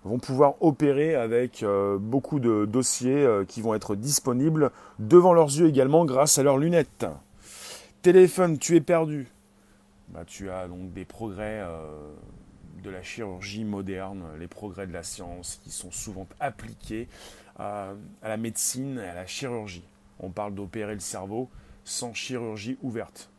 vont 0.08 0.18
pouvoir 0.18 0.54
opérer 0.62 1.14
avec 1.14 1.62
euh, 1.62 1.98
beaucoup 1.98 2.40
de 2.40 2.64
dossiers 2.64 3.24
euh, 3.24 3.44
qui 3.44 3.60
vont 3.60 3.74
être 3.74 3.94
disponibles 3.94 4.70
devant 4.98 5.34
leurs 5.34 5.48
yeux 5.48 5.68
également 5.68 6.04
grâce 6.04 6.38
à 6.38 6.42
leurs 6.42 6.56
lunettes. 6.56 7.06
Téléphone, 8.02 8.58
tu 8.58 8.74
es 8.74 8.80
perdu. 8.80 9.28
Bah, 10.08 10.24
tu 10.26 10.50
as 10.50 10.66
donc 10.66 10.92
des 10.94 11.04
progrès 11.04 11.60
euh, 11.60 11.84
de 12.82 12.90
la 12.90 13.02
chirurgie 13.02 13.64
moderne, 13.64 14.24
les 14.40 14.46
progrès 14.46 14.86
de 14.86 14.92
la 14.92 15.02
science 15.02 15.60
qui 15.62 15.70
sont 15.70 15.90
souvent 15.90 16.26
appliqués 16.40 17.06
à 17.58 17.92
la 18.22 18.36
médecine 18.36 19.00
et 19.04 19.08
à 19.08 19.14
la 19.14 19.26
chirurgie. 19.26 19.82
On 20.20 20.30
parle 20.30 20.54
d'opérer 20.54 20.94
le 20.94 21.00
cerveau 21.00 21.50
sans 21.84 22.14
chirurgie 22.14 22.78
ouverte. 22.82 23.30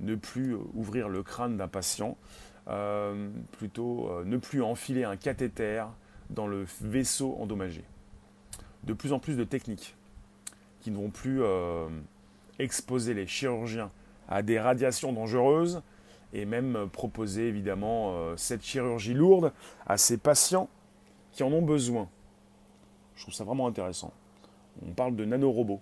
Ne 0.00 0.16
plus 0.16 0.56
ouvrir 0.74 1.08
le 1.08 1.22
crâne 1.22 1.56
d'un 1.56 1.68
patient, 1.68 2.16
plutôt 3.52 4.10
ne 4.24 4.36
plus 4.36 4.62
enfiler 4.62 5.04
un 5.04 5.16
cathéter, 5.16 5.84
dans 6.30 6.46
le 6.46 6.66
vaisseau 6.80 7.36
endommagé. 7.40 7.84
De 8.84 8.92
plus 8.92 9.12
en 9.12 9.18
plus 9.18 9.36
de 9.36 9.44
techniques 9.44 9.94
qui 10.80 10.90
ne 10.90 10.96
vont 10.96 11.10
plus 11.10 11.42
euh, 11.42 11.88
exposer 12.58 13.14
les 13.14 13.26
chirurgiens 13.26 13.90
à 14.28 14.42
des 14.42 14.60
radiations 14.60 15.12
dangereuses 15.12 15.82
et 16.32 16.44
même 16.44 16.88
proposer 16.92 17.48
évidemment 17.48 18.12
euh, 18.12 18.36
cette 18.36 18.62
chirurgie 18.62 19.14
lourde 19.14 19.52
à 19.86 19.96
ces 19.96 20.18
patients 20.18 20.68
qui 21.32 21.42
en 21.42 21.52
ont 21.52 21.62
besoin. 21.62 22.08
Je 23.16 23.22
trouve 23.22 23.34
ça 23.34 23.44
vraiment 23.44 23.66
intéressant. 23.66 24.12
On 24.86 24.92
parle 24.92 25.16
de 25.16 25.24
nanorobots. 25.24 25.80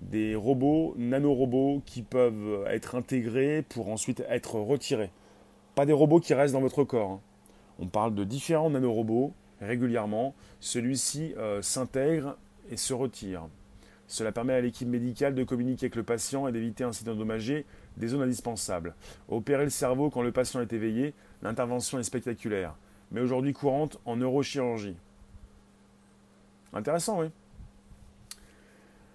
Des 0.00 0.36
robots, 0.36 0.94
nanorobots 0.96 1.82
qui 1.84 2.02
peuvent 2.02 2.64
être 2.68 2.94
intégrés 2.94 3.64
pour 3.68 3.88
ensuite 3.90 4.22
être 4.28 4.54
retirés. 4.54 5.10
Pas 5.74 5.86
des 5.86 5.92
robots 5.92 6.20
qui 6.20 6.34
restent 6.34 6.54
dans 6.54 6.60
votre 6.60 6.84
corps. 6.84 7.10
Hein. 7.10 7.20
On 7.80 7.86
parle 7.86 8.14
de 8.14 8.24
différents 8.24 8.70
nanorobots 8.70 9.32
régulièrement, 9.60 10.34
celui-ci 10.60 11.34
euh, 11.36 11.62
s'intègre 11.62 12.36
et 12.70 12.76
se 12.76 12.94
retire. 12.94 13.42
Cela 14.06 14.32
permet 14.32 14.54
à 14.54 14.60
l'équipe 14.60 14.88
médicale 14.88 15.34
de 15.34 15.44
communiquer 15.44 15.86
avec 15.86 15.96
le 15.96 16.02
patient 16.02 16.48
et 16.48 16.52
d'éviter 16.52 16.84
ainsi 16.84 17.04
d'endommager 17.04 17.66
des 17.98 18.08
zones 18.08 18.22
indispensables. 18.22 18.94
Opérer 19.28 19.64
le 19.64 19.70
cerveau 19.70 20.08
quand 20.08 20.22
le 20.22 20.32
patient 20.32 20.60
est 20.60 20.72
éveillé, 20.72 21.12
l'intervention 21.42 21.98
est 21.98 22.04
spectaculaire, 22.04 22.74
mais 23.12 23.20
aujourd'hui 23.20 23.52
courante 23.52 23.98
en 24.06 24.16
neurochirurgie. 24.16 24.96
Intéressant, 26.72 27.20
oui. 27.20 27.26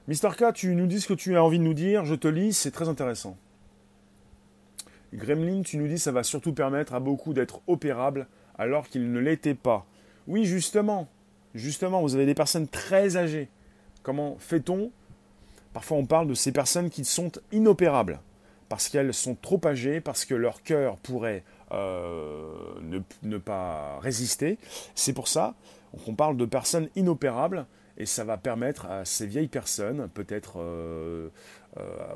Mister 0.08 0.30
K, 0.38 0.54
tu 0.54 0.76
nous 0.76 0.86
dis 0.86 1.02
ce 1.02 1.08
que 1.08 1.14
tu 1.14 1.36
as 1.38 1.44
envie 1.44 1.60
de 1.60 1.64
nous 1.64 1.74
dire, 1.74 2.04
je 2.06 2.16
te 2.16 2.28
lis, 2.28 2.54
c'est 2.54 2.72
très 2.72 2.90
intéressant. 2.90 3.38
Gremlin, 5.14 5.62
tu 5.62 5.78
nous 5.78 5.88
dis 5.88 5.98
ça 5.98 6.12
va 6.12 6.24
surtout 6.24 6.54
permettre 6.54 6.94
à 6.94 7.00
beaucoup 7.00 7.34
d'être 7.34 7.62
opérables 7.68 8.28
alors 8.58 8.88
qu'ils 8.88 9.12
ne 9.12 9.20
l'étaient 9.20 9.54
pas. 9.54 9.86
Oui, 10.28 10.46
justement, 10.46 11.08
justement, 11.54 12.02
vous 12.02 12.16
avez 12.16 12.26
des 12.26 12.34
personnes 12.34 12.68
très 12.68 13.18
âgées. 13.18 13.50
Comment 14.04 14.38
fait-on? 14.40 14.92
Parfois 15.74 15.98
on 15.98 16.06
parle 16.06 16.28
de 16.28 16.34
ces 16.36 16.52
personnes 16.52 16.90
qui 16.90 17.04
sont 17.04 17.32
inopérables, 17.52 18.20
parce 18.70 18.90
qu'elles 18.90 19.14
sont 19.14 19.36
trop 19.36 19.60
âgées, 19.66 20.02
parce 20.02 20.24
que 20.24 20.36
leur 20.36 20.62
cœur 20.62 20.98
pourrait 20.98 21.44
euh, 21.72 22.54
ne, 23.24 23.38
pas 23.38 24.00
résister. 24.00 24.60
C'est 24.94 25.14
pour 25.14 25.28
ça 25.28 25.56
qu'on 26.06 26.14
parle 26.14 26.38
de 26.38 26.46
personnes 26.46 26.90
inopérables, 26.96 27.66
et 27.98 28.06
ça 28.06 28.24
va 28.24 28.38
permettre 28.38 28.86
à 28.86 29.06
ces 29.06 29.26
vieilles 29.26 29.48
personnes, 29.48 30.10
peut-être 30.14 30.54
euh, 30.58 31.30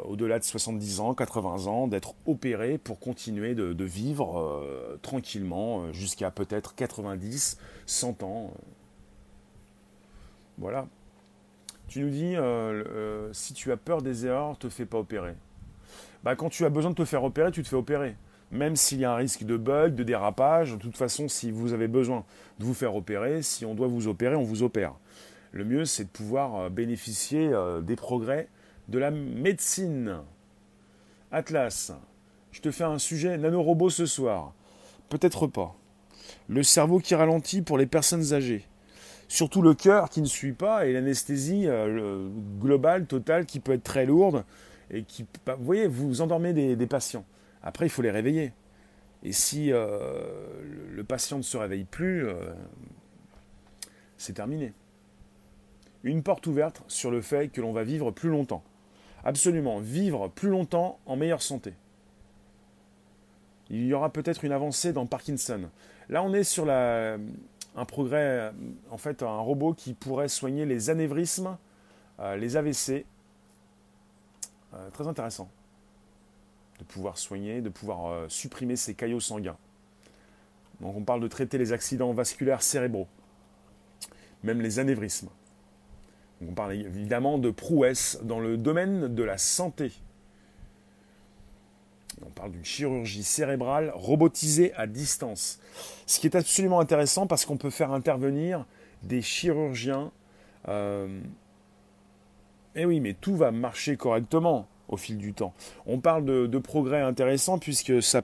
au-delà 0.04 0.38
de 0.39 0.43
70 0.43 1.00
ans, 1.00 1.13
80 1.13 1.67
ans, 1.67 1.88
d'être 1.88 2.13
opérées 2.26 2.78
pour 2.78 3.00
continuer 3.00 3.56
de, 3.56 3.84
vivre 3.84 4.63
tranquillement 5.02 5.91
jusqu'à 5.93 6.30
peut-être 6.30 6.76
90, 6.76 7.58
100 7.86 8.24
ans. 8.24 8.54
Voilà. 10.58 10.88
Tu 11.88 12.02
nous 12.02 12.10
dis, 12.10 12.36
euh, 12.36 12.84
euh, 12.89 13.30
si 13.32 13.54
tu 13.54 13.72
as 13.72 13.78
peur 13.78 14.02
des 14.02 14.26
erreurs, 14.26 14.58
te 14.58 14.67
fais 14.67 14.86
pas 14.86 14.98
opérer. 14.98 15.34
Bah, 16.24 16.36
quand 16.36 16.50
tu 16.50 16.65
as 16.65 16.70
besoin 16.70 16.91
de 16.91 16.96
te 16.96 17.06
faire 17.06 17.24
opérer, 17.24 17.52
tu 17.52 17.63
te 17.63 17.67
fais 17.67 17.76
opérer. 17.76 18.15
Même 18.52 18.76
s'il 18.76 19.00
y 19.00 19.06
a 19.06 19.12
un 19.12 19.15
risque 19.15 19.43
de 19.43 19.56
bug, 19.56 19.96
de 19.96 20.04
dérapage, 20.04 20.74
de 20.74 20.78
toute 20.78 20.98
façon, 20.98 21.28
si 21.28 21.52
vous 21.52 21.74
avez 21.74 21.88
besoin 21.88 22.26
de 22.60 22.65
vous 22.65 22.74
faire 22.74 22.96
opérer, 22.96 23.41
si 23.41 23.65
on 23.65 23.74
doit 23.74 23.88
vous 23.88 24.08
opérer, 24.08 24.36
on 24.36 24.43
vous 24.43 24.63
opère. 24.63 24.93
Le 25.52 25.63
mieux, 25.63 25.86
c'est 25.86 26.06
de 26.06 26.10
pouvoir 26.10 26.56
euh, 26.56 26.70
bénéficier 26.70 27.52
des 27.84 27.96
progrès 27.96 28.48
de 28.88 29.00
la 29.00 29.12
médecine. 29.12 30.17
Atlas, 31.32 31.91
je 32.52 32.62
te 32.62 32.71
fais 32.71 32.84
un 32.84 33.00
sujet 33.00 33.38
nanorobot 33.38 33.89
ce 33.89 34.06
soir. 34.06 34.54
Peut-être 35.10 35.47
pas 35.47 35.76
le 36.47 36.63
cerveau 36.63 37.00
qui 37.00 37.15
ralentit 37.15 37.62
pour 37.62 37.78
les 37.78 37.86
personnes 37.86 38.34
âgées. 38.34 38.65
Surtout 39.28 39.62
le 39.62 39.73
cœur 39.73 40.10
qui 40.10 40.21
ne 40.21 40.26
suit 40.26 40.54
pas 40.54 40.86
et 40.86 40.93
l'anesthésie 40.93 41.67
euh, 41.67 42.30
globale, 42.60 43.06
totale, 43.06 43.45
qui 43.45 43.60
peut 43.60 43.73
être 43.73 43.84
très 43.84 44.06
lourde. 44.06 44.43
Qui, 45.08 45.26
vous 45.45 45.63
voyez, 45.65 45.88
vous 45.88 46.21
endormez 46.21 46.54
des, 46.54 46.88
patients. 46.88 47.26
Après, 47.62 47.86
il 47.86 47.89
faut 47.89 48.02
les 48.02 48.12
réveiller. 48.12 48.54
Et 49.23 49.34
si 49.34 49.73
euh, 49.73 50.21
le 50.93 51.04
patient 51.04 51.38
ne 51.38 51.43
se 51.43 51.58
réveille 51.58 51.84
plus, 51.84 52.26
euh, 52.26 52.36
c'est 54.17 54.34
terminé. 54.34 54.71
Une 56.04 56.23
porte 56.23 56.47
ouverte 56.47 56.84
sur 56.88 57.12
le 57.12 57.21
fait 57.21 57.50
que 57.50 57.60
l'on 57.60 57.73
va 57.73 57.84
vivre 57.84 58.12
plus 58.12 58.30
longtemps. 58.30 58.63
Absolument, 59.23 59.80
vivre 59.80 60.30
plus 60.30 60.49
longtemps 60.49 60.99
en 61.06 61.15
meilleure 61.15 61.41
santé. 61.41 61.73
Il 63.69 63.86
y 63.86 63.93
aura 63.93 64.10
peut-être 64.10 64.45
une 64.45 64.51
avancée 64.51 64.93
dans 64.93 65.06
Parkinson. 65.06 65.69
Là, 66.10 66.23
on 66.23 66.34
est 66.34 66.45
sur 66.45 66.70
un 66.70 67.86
progrès, 67.86 68.51
en 68.89 68.97
fait, 68.97 69.24
un 69.24 69.39
robot 69.39 69.74
qui 69.74 69.93
pourrait 69.93 70.30
soigner 70.30 70.65
les 70.65 70.89
anévrismes, 70.89 71.57
euh, 72.20 72.38
les 72.38 72.55
AVC. 72.55 73.05
Euh, 74.74 74.89
très 74.91 75.07
intéressant 75.07 75.49
de 76.80 76.84
pouvoir 76.84 77.18
soigner, 77.18 77.61
de 77.61 77.70
pouvoir 77.70 78.07
euh, 78.07 78.30
supprimer 78.30 78.76
ces 78.76 78.93
caillots 78.93 79.20
sanguins. 79.20 79.57
Donc 80.82 80.95
on 80.95 81.03
parle 81.03 81.22
de 81.22 81.28
traiter 81.28 81.57
les 81.57 81.74
accidents 81.74 82.13
vasculaires 82.13 82.61
cérébraux, 82.61 83.07
même 84.43 84.61
les 84.61 84.80
anévrismes. 84.80 85.30
On 86.42 86.54
parle 86.54 86.74
évidemment 86.74 87.38
de 87.38 87.50
prouesse 87.50 88.20
dans 88.24 88.40
le 88.40 88.58
domaine 88.58 89.14
de 89.14 89.24
la 89.24 89.38
santé. 89.38 89.92
On 92.26 92.30
parle 92.30 92.52
d'une 92.52 92.66
chirurgie 92.66 93.24
cérébrale 93.24 93.92
robotisée 93.94 94.74
à 94.76 94.88
distance. 94.88 95.60
Ce 96.06 96.20
qui 96.20 96.28
est 96.28 96.36
absolument 96.36 96.80
intéressant 96.80 97.28
parce 97.28 97.46
qu'on 97.46 97.58
peut 97.58 97.70
faire 97.70 97.92
intervenir 97.92 98.66
des 99.04 99.22
chirurgiens. 99.22 100.12
Euh, 100.68 101.08
eh 102.76 102.86
oui, 102.86 103.00
mais 103.00 103.14
tout 103.14 103.36
va 103.36 103.52
marcher 103.52 103.98
correctement. 103.98 104.68
au 104.90 104.98
fil 104.98 105.18
du 105.18 105.34
temps. 105.34 105.54
On 105.86 106.00
parle 106.00 106.24
de, 106.24 106.58
progrès 106.60 107.02
intéressants 107.02 107.60
puisque 107.60 108.02
ça, 108.02 108.22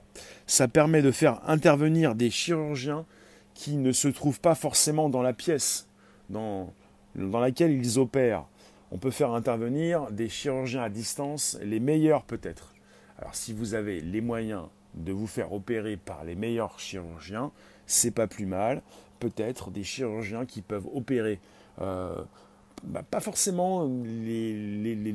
permet 0.72 1.02
de 1.02 1.12
faire 1.12 1.42
intervenir 1.46 2.16
des 2.16 2.30
chirurgiens 2.30 3.06
qui 3.54 3.76
ne 3.76 3.92
se 3.92 4.08
trouvent 4.08 4.40
pas 4.40 4.56
forcément 4.56 5.10
dans 5.10 5.22
la 5.22 5.34
pièce 5.34 5.88
dans 7.16 7.40
laquelle 7.40 7.72
ils 7.72 8.00
opèrent. 8.00 8.46
On 8.92 8.98
peut 8.98 9.12
faire 9.12 9.32
intervenir 9.34 10.12
des 10.12 10.30
chirurgiens 10.30 10.84
à 10.84 10.90
distance, 10.90 11.58
les 11.64 11.80
meilleurs 11.80 12.24
peut-être. 12.24 12.74
Alors 13.18 13.36
si 13.36 13.54
vous 13.54 13.74
avez 13.74 14.02
les 14.02 14.22
moyens 14.22 14.64
de 14.96 15.12
vous 15.12 15.28
faire 15.28 15.54
opérer 15.54 15.98
par 15.98 16.24
les 16.24 16.36
meilleurs 16.36 16.80
chirurgiens, 16.80 17.52
c'est 17.88 18.12
pas 18.12 18.28
plus 18.28 18.46
mal. 18.46 18.82
Peut-être 19.20 19.72
des 19.72 19.84
chirurgiens 19.84 20.46
qui 20.46 20.62
peuvent 20.62 20.88
opérer 20.94 21.40
euh, 21.82 22.24
bah, 22.84 23.02
pas 23.10 23.22
forcément 23.22 23.90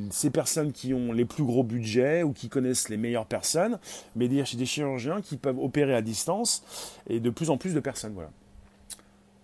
ces 0.09 0.29
personnes 0.31 0.71
qui 0.71 0.93
ont 0.93 1.13
les 1.13 1.25
plus 1.25 1.43
gros 1.43 1.63
budgets 1.63 2.23
ou 2.23 2.33
qui 2.33 2.49
connaissent 2.49 2.89
les 2.89 2.97
meilleures 2.97 3.27
personnes, 3.27 3.77
mais 4.15 4.27
des, 4.27 4.41
des 4.41 4.65
chirurgiens 4.65 5.21
qui 5.21 5.37
peuvent 5.37 5.59
opérer 5.59 5.93
à 5.93 6.01
distance 6.01 6.63
et 7.07 7.19
de 7.19 7.29
plus 7.29 7.49
en 7.51 7.57
plus 7.57 7.75
de 7.75 7.79
personnes. 7.79 8.13
Voilà. 8.13 8.31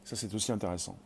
Ça, 0.05 0.15
c'est 0.15 0.33
aussi 0.33 0.51
intéressant. 0.51 0.97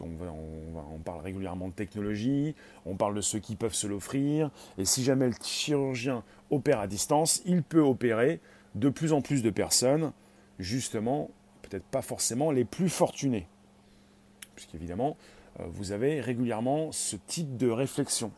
On, 0.00 0.98
parle 1.04 1.20
régulièrement 1.20 1.68
de 1.68 1.72
technologie, 1.72 2.54
on 2.86 2.96
parle 2.96 3.14
de 3.14 3.20
ceux 3.20 3.38
qui 3.38 3.56
peuvent 3.56 3.74
se 3.74 3.86
l'offrir, 3.86 4.50
et 4.78 4.84
si 4.84 5.02
jamais 5.02 5.26
le 5.26 5.34
chirurgien 5.42 6.22
opère 6.50 6.80
à 6.80 6.86
distance, 6.86 7.42
il 7.46 7.62
peut 7.62 7.80
opérer 7.80 8.40
de 8.74 8.88
plus 8.88 9.12
en 9.12 9.20
plus 9.20 9.42
de 9.42 9.50
personnes, 9.50 10.12
justement, 10.58 11.30
peut-être 11.62 11.84
pas 11.84 12.02
forcément 12.02 12.50
les 12.50 12.64
plus 12.64 12.88
fortunés. 12.88 13.46
Puisqu'évidemment, 14.54 15.16
euh, 15.58 15.64
vous 15.68 15.92
avez 15.92 16.20
régulièrement 16.20 16.92
ce 16.92 17.16
type 17.16 17.56
de 17.56 17.70
réflexion. 17.70 18.32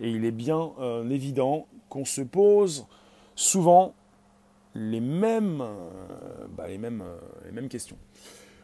Et 0.00 0.10
il 0.10 0.24
est 0.24 0.32
bien 0.32 0.72
euh, 0.80 1.08
évident 1.10 1.66
qu'on 1.88 2.04
se 2.04 2.20
pose 2.20 2.86
souvent 3.34 3.94
les 4.74 5.00
mêmes, 5.00 5.60
euh, 5.60 6.46
bah, 6.56 6.66
questions. 7.68 7.96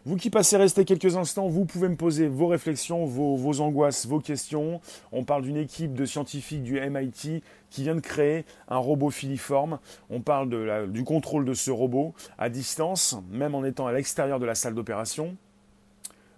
Vous 0.09 0.17
qui 0.17 0.31
passez 0.31 0.57
rester 0.57 0.87
quelques 0.87 1.17
instants, 1.19 1.49
vous 1.49 1.67
pouvez 1.67 1.87
me 1.87 1.95
poser 1.95 2.29
vos 2.29 2.47
réflexions, 2.47 3.05
vos, 3.05 3.61
angoisses, 3.61 4.07
vos 4.07 4.21
questions. 4.21 4.81
On 5.13 5.23
parle 5.23 5.43
d'une 5.43 5.59
équipe 5.59 5.93
de 5.93 6.07
scientifiques 6.07 6.63
du 6.63 6.81
MIT 6.81 7.43
qui 7.69 7.83
vient 7.83 7.95
de 7.95 8.01
créer 8.01 8.47
un 8.69 8.79
robot 8.79 9.11
filiforme. 9.11 9.79
On 10.09 10.23
parle 10.23 10.91
du 10.91 11.05
contrôle 11.05 11.45
de 11.45 11.53
ce 11.53 11.71
robot 11.71 12.15
à 12.39 12.49
distance, 12.49 13.19
même 13.31 13.55
en 13.55 13.67
étant 13.67 13.87
à 13.87 13.93
l'extérieur 13.93 14.39
de 14.39 14.47
la 14.47 14.55
salle 14.55 14.75
d'opération. 14.75 15.37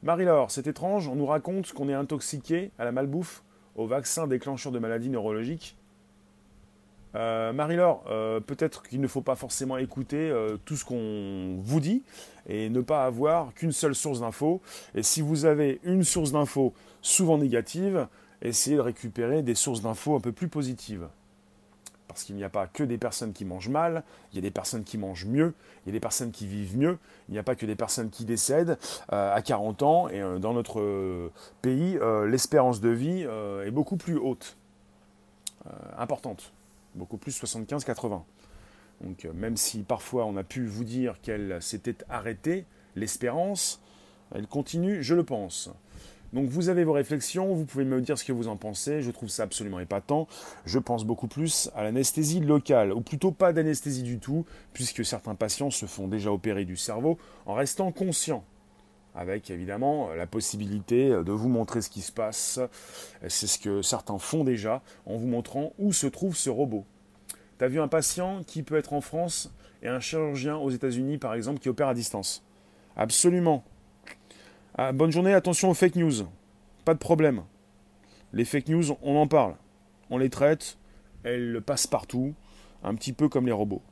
Marie-Laure, 0.02 0.50
c'est 0.50 0.66
étrange, 0.66 1.06
on 1.06 1.14
nous 1.14 1.26
raconte 1.26 1.72
qu'on 1.72 1.88
est 1.88 1.94
intoxiqué 1.94 2.72
à 2.76 2.84
la 2.84 2.90
malbouffe, 2.90 3.44
au 3.76 3.86
vaccin 3.86 4.26
déclencheur 4.26 4.72
de 4.72 4.80
maladies 4.80 5.10
neurologiques. 5.10 5.76
Euh, 7.14 7.52
Marie-Laure, 7.52 8.04
euh, 8.08 8.40
peut-être 8.40 8.82
qu'il 8.82 9.00
ne 9.00 9.08
faut 9.08 9.22
pas 9.22 9.34
forcément 9.34 9.76
écouter 9.78 10.30
euh, 10.30 10.56
tout 10.64 10.76
ce 10.76 10.84
qu'on 10.84 11.56
vous 11.62 11.80
dit 11.80 12.02
et 12.48 12.68
ne 12.68 12.80
pas 12.80 13.04
avoir 13.04 13.52
qu'une 13.54 13.72
seule 13.72 13.94
source 13.94 14.20
d'infos. 14.20 14.60
Et 14.94 15.02
si 15.02 15.20
vous 15.20 15.44
avez 15.44 15.80
une 15.82 16.04
source 16.04 16.32
d'infos 16.32 16.72
souvent 17.02 17.38
négative, 17.38 18.06
essayez 18.42 18.76
de 18.76 18.82
récupérer 18.82 19.42
des 19.42 19.54
sources 19.54 19.82
d'infos 19.82 20.16
un 20.16 20.20
peu 20.20 20.32
plus 20.32 20.48
positives 20.48 21.08
parce 22.06 22.24
qu'il 22.24 22.34
n'y 22.34 22.42
a 22.42 22.48
pas 22.48 22.66
que 22.66 22.82
des 22.82 22.98
personnes 22.98 23.32
qui 23.32 23.44
mangent 23.44 23.68
mal, 23.68 24.02
il 24.32 24.36
y 24.36 24.38
a 24.40 24.42
des 24.42 24.50
personnes 24.50 24.82
qui 24.82 24.98
mangent 24.98 25.26
mieux, 25.26 25.54
il 25.84 25.90
y 25.90 25.90
a 25.90 25.92
des 25.92 26.00
personnes 26.00 26.32
qui 26.32 26.44
vivent 26.44 26.76
mieux, 26.76 26.98
il 27.28 27.32
n'y 27.32 27.38
a 27.38 27.44
pas 27.44 27.54
que 27.54 27.64
des 27.66 27.76
personnes 27.76 28.10
qui 28.10 28.24
décèdent 28.24 28.78
à 29.10 29.40
40 29.40 29.84
ans, 29.84 30.08
et 30.08 30.20
dans 30.40 30.52
notre 30.52 31.30
pays, 31.62 32.00
l'espérance 32.26 32.80
de 32.80 32.88
vie 32.88 33.22
est 33.64 33.70
beaucoup 33.70 33.96
plus 33.96 34.16
haute, 34.18 34.56
importante, 35.98 36.50
beaucoup 36.94 37.16
plus 37.16 37.40
75-80. 37.42 38.22
Donc 39.02 39.26
même 39.34 39.56
si 39.56 39.82
parfois 39.82 40.26
on 40.26 40.36
a 40.36 40.44
pu 40.44 40.66
vous 40.66 40.84
dire 40.84 41.20
qu'elle 41.22 41.60
s'était 41.60 41.96
arrêtée, 42.08 42.66
l'espérance, 42.96 43.80
elle 44.34 44.46
continue, 44.46 45.02
je 45.02 45.14
le 45.14 45.24
pense. 45.24 45.70
Donc 46.32 46.48
vous 46.48 46.68
avez 46.68 46.84
vos 46.84 46.92
réflexions, 46.92 47.54
vous 47.54 47.64
pouvez 47.64 47.84
me 47.84 48.00
dire 48.00 48.16
ce 48.16 48.24
que 48.24 48.32
vous 48.32 48.46
en 48.46 48.56
pensez, 48.56 49.02
je 49.02 49.10
trouve 49.10 49.28
ça 49.28 49.42
absolument 49.42 49.80
épatant. 49.80 50.28
Je 50.64 50.78
pense 50.78 51.04
beaucoup 51.04 51.26
plus 51.26 51.70
à 51.74 51.82
l'anesthésie 51.82 52.40
locale, 52.40 52.92
ou 52.92 53.00
plutôt 53.00 53.32
pas 53.32 53.52
d'anesthésie 53.52 54.04
du 54.04 54.18
tout, 54.18 54.44
puisque 54.72 55.04
certains 55.04 55.34
patients 55.34 55.70
se 55.70 55.86
font 55.86 56.06
déjà 56.06 56.30
opérer 56.30 56.64
du 56.64 56.76
cerveau 56.76 57.18
en 57.46 57.54
restant 57.54 57.90
conscients 57.90 58.44
avec 59.14 59.50
évidemment 59.50 60.10
la 60.14 60.26
possibilité 60.26 61.08
de 61.10 61.32
vous 61.32 61.48
montrer 61.48 61.82
ce 61.82 61.90
qui 61.90 62.00
se 62.00 62.12
passe. 62.12 62.60
C'est 63.28 63.46
ce 63.46 63.58
que 63.58 63.82
certains 63.82 64.18
font 64.18 64.44
déjà 64.44 64.82
en 65.06 65.16
vous 65.16 65.26
montrant 65.26 65.72
où 65.78 65.92
se 65.92 66.06
trouve 66.06 66.36
ce 66.36 66.50
robot. 66.50 66.84
Tu 67.58 67.64
as 67.64 67.68
vu 67.68 67.80
un 67.80 67.88
patient 67.88 68.42
qui 68.46 68.62
peut 68.62 68.76
être 68.76 68.92
en 68.92 69.00
France 69.00 69.50
et 69.82 69.88
un 69.88 70.00
chirurgien 70.00 70.56
aux 70.56 70.70
États-Unis 70.70 71.18
par 71.18 71.34
exemple 71.34 71.60
qui 71.60 71.68
opère 71.68 71.88
à 71.88 71.94
distance 71.94 72.42
Absolument. 72.96 73.64
Ah, 74.76 74.92
bonne 74.92 75.12
journée, 75.12 75.34
attention 75.34 75.70
aux 75.70 75.74
fake 75.74 75.96
news. 75.96 76.26
Pas 76.84 76.94
de 76.94 76.98
problème. 76.98 77.42
Les 78.32 78.44
fake 78.44 78.68
news, 78.68 78.96
on 79.02 79.16
en 79.16 79.26
parle. 79.26 79.54
On 80.10 80.18
les 80.18 80.30
traite, 80.30 80.76
elles 81.24 81.60
passent 81.64 81.86
partout, 81.86 82.34
un 82.82 82.94
petit 82.94 83.12
peu 83.12 83.28
comme 83.28 83.46
les 83.46 83.52
robots. 83.52 83.82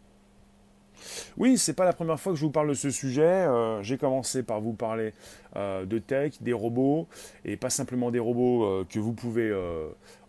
Oui, 1.36 1.58
c'est 1.58 1.72
pas 1.72 1.84
la 1.84 1.92
première 1.92 2.18
fois 2.18 2.32
que 2.32 2.38
je 2.38 2.44
vous 2.44 2.50
parle 2.50 2.68
de 2.68 2.74
ce 2.74 2.90
sujet. 2.90 3.22
Euh, 3.22 3.82
j'ai 3.82 3.98
commencé 3.98 4.42
par 4.42 4.60
vous 4.60 4.72
parler 4.72 5.12
euh, 5.56 5.84
de 5.84 5.98
tech, 5.98 6.34
des 6.40 6.52
robots, 6.52 7.06
et 7.44 7.56
pas 7.56 7.70
simplement 7.70 8.10
des 8.10 8.18
robots 8.18 8.64
euh, 8.64 8.86
que 8.88 8.98
vous 8.98 9.12
pouvez 9.12 9.52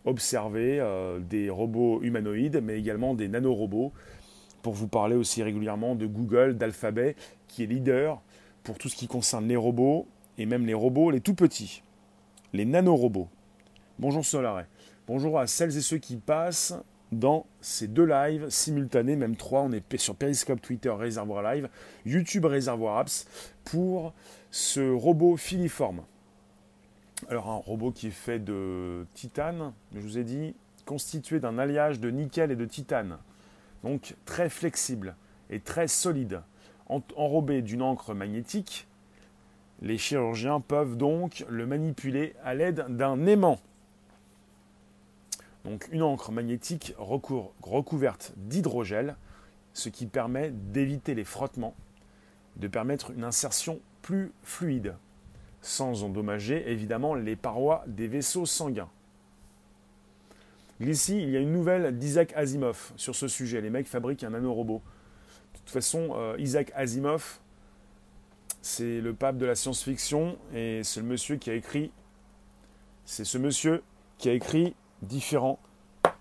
observer, 0.06 0.82
des 1.30 1.50
robots 1.50 2.02
humanoïdes, 2.02 2.62
mais 2.64 2.80
également 2.80 3.14
des 3.14 3.28
nanorobots, 3.28 3.92
pour 4.62 4.74
vous 4.74 4.88
parler 4.88 5.16
aussi 5.16 5.44
régulièrement 5.44 5.96
de 5.96 6.06
Google, 6.06 6.58
d'Alphabet, 6.58 7.16
qui 7.48 7.64
est 7.64 7.68
leader 7.68 8.22
pour 8.64 8.78
tout 8.78 8.90
ce 8.90 8.96
qui 8.96 9.08
concerne 9.08 9.48
les 9.48 9.56
robots 9.56 10.08
et 10.38 10.46
même 10.46 10.66
les 10.66 10.74
robots, 10.74 11.12
les 11.12 11.22
tout 11.22 11.36
petits, 11.36 11.84
les 12.54 12.66
nanorobots. 12.66 13.28
Bonjour 14.00 14.26
Solaret. 14.26 14.66
Bonjour 15.08 15.40
à 15.40 15.48
celles 15.48 15.76
et 15.76 15.82
ceux 15.82 15.98
qui 15.98 16.16
passent 16.18 16.76
dans 17.12 17.46
ces 17.62 17.88
deux 17.88 18.06
lives 18.06 18.50
simultanés, 18.50 19.16
même 19.16 19.36
trois. 19.36 19.62
On 19.62 19.72
est 19.72 19.98
sur 19.98 20.16
Periscope, 20.16 20.62
Twitter, 20.62 20.90
Réservoir 20.90 21.42
Live, 21.44 21.70
YouTube, 22.06 22.46
Réservoir 22.46 22.98
Apps 23.00 23.26
pour 23.66 24.14
ce 24.52 24.92
robot 24.92 25.38
filiforme. 25.38 26.02
Alors 27.30 27.50
un 27.50 27.56
robot 27.56 27.92
qui 27.92 28.08
est 28.08 28.12
fait 28.12 28.40
de 28.40 29.06
titane, 29.14 29.74
je 29.94 30.00
vous 30.00 30.18
ai 30.18 30.24
dit, 30.24 30.56
constitué 30.86 31.40
d'un 31.40 31.58
alliage 31.58 32.00
de 32.00 32.10
nickel 32.10 32.52
et 32.52 32.56
de 32.56 32.66
titane. 32.66 33.18
Donc 33.84 34.16
très 34.26 34.50
flexible 34.50 35.16
et 35.50 35.60
très 35.60 35.88
solide, 35.88 36.42
enrobé 36.88 37.62
d'une 37.62 37.82
encre 37.82 38.14
magnétique 38.14 38.88
les 39.82 39.98
chirurgiens 39.98 40.60
peuvent 40.60 40.98
donc 40.98 41.46
le 41.50 41.66
manipuler 41.66 42.34
à 42.44 42.54
l'aide 42.54 42.86
d'un 42.90 43.26
aimant. 43.26 43.60
Donc 45.70 45.88
une 45.92 46.02
encre 46.02 46.32
magnétique 46.32 46.96
recouverte 46.98 48.34
d'hydrogel, 48.38 49.16
ce 49.76 49.90
qui 49.90 50.08
permet 50.08 50.50
d'éviter 50.50 51.14
les 51.14 51.24
frottements, 51.24 51.76
de 52.56 52.68
permettre 52.68 53.12
une 53.12 53.24
insertion 53.24 53.80
plus 54.02 54.32
fluide, 54.42 54.96
sans 55.62 56.04
endommager 56.04 56.72
évidemment 56.72 57.14
les 57.14 57.36
parois 57.36 57.84
des 57.86 58.08
vaisseaux 58.08 58.48
sanguins. 58.48 58.90
Ici, 60.80 61.22
il 61.22 61.30
y 61.30 61.38
a 61.38 61.40
une 61.40 61.52
nouvelle 61.52 62.00
d'Isaac 62.00 62.34
Asimov 62.36 62.92
sur 62.96 63.16
ce 63.16 63.28
sujet. 63.28 63.62
Les 63.62 63.70
mecs 63.70 63.88
fabriquent 63.88 64.24
un 64.24 64.32
nanorobot. 64.32 64.82
De 65.54 65.60
toute 65.60 65.70
façon, 65.70 66.16
euh, 66.16 66.36
Isaac 66.40 66.72
Asimov, 66.74 67.38
c'est 68.64 69.02
le 69.02 69.14
pape 69.14 69.38
de 69.38 69.46
la 69.46 69.54
science-fiction 69.54 70.36
et 70.52 70.82
c'est 70.84 71.02
le 71.02 71.06
monsieur 71.06 71.36
qui 71.36 71.52
a 71.52 71.54
écrit. 71.54 71.92
C'est 73.06 73.26
ce 73.26 73.38
monsieur 73.38 73.84
qui 74.18 74.30
a 74.30 74.34
écrit 74.34 74.74
différents 75.02 75.60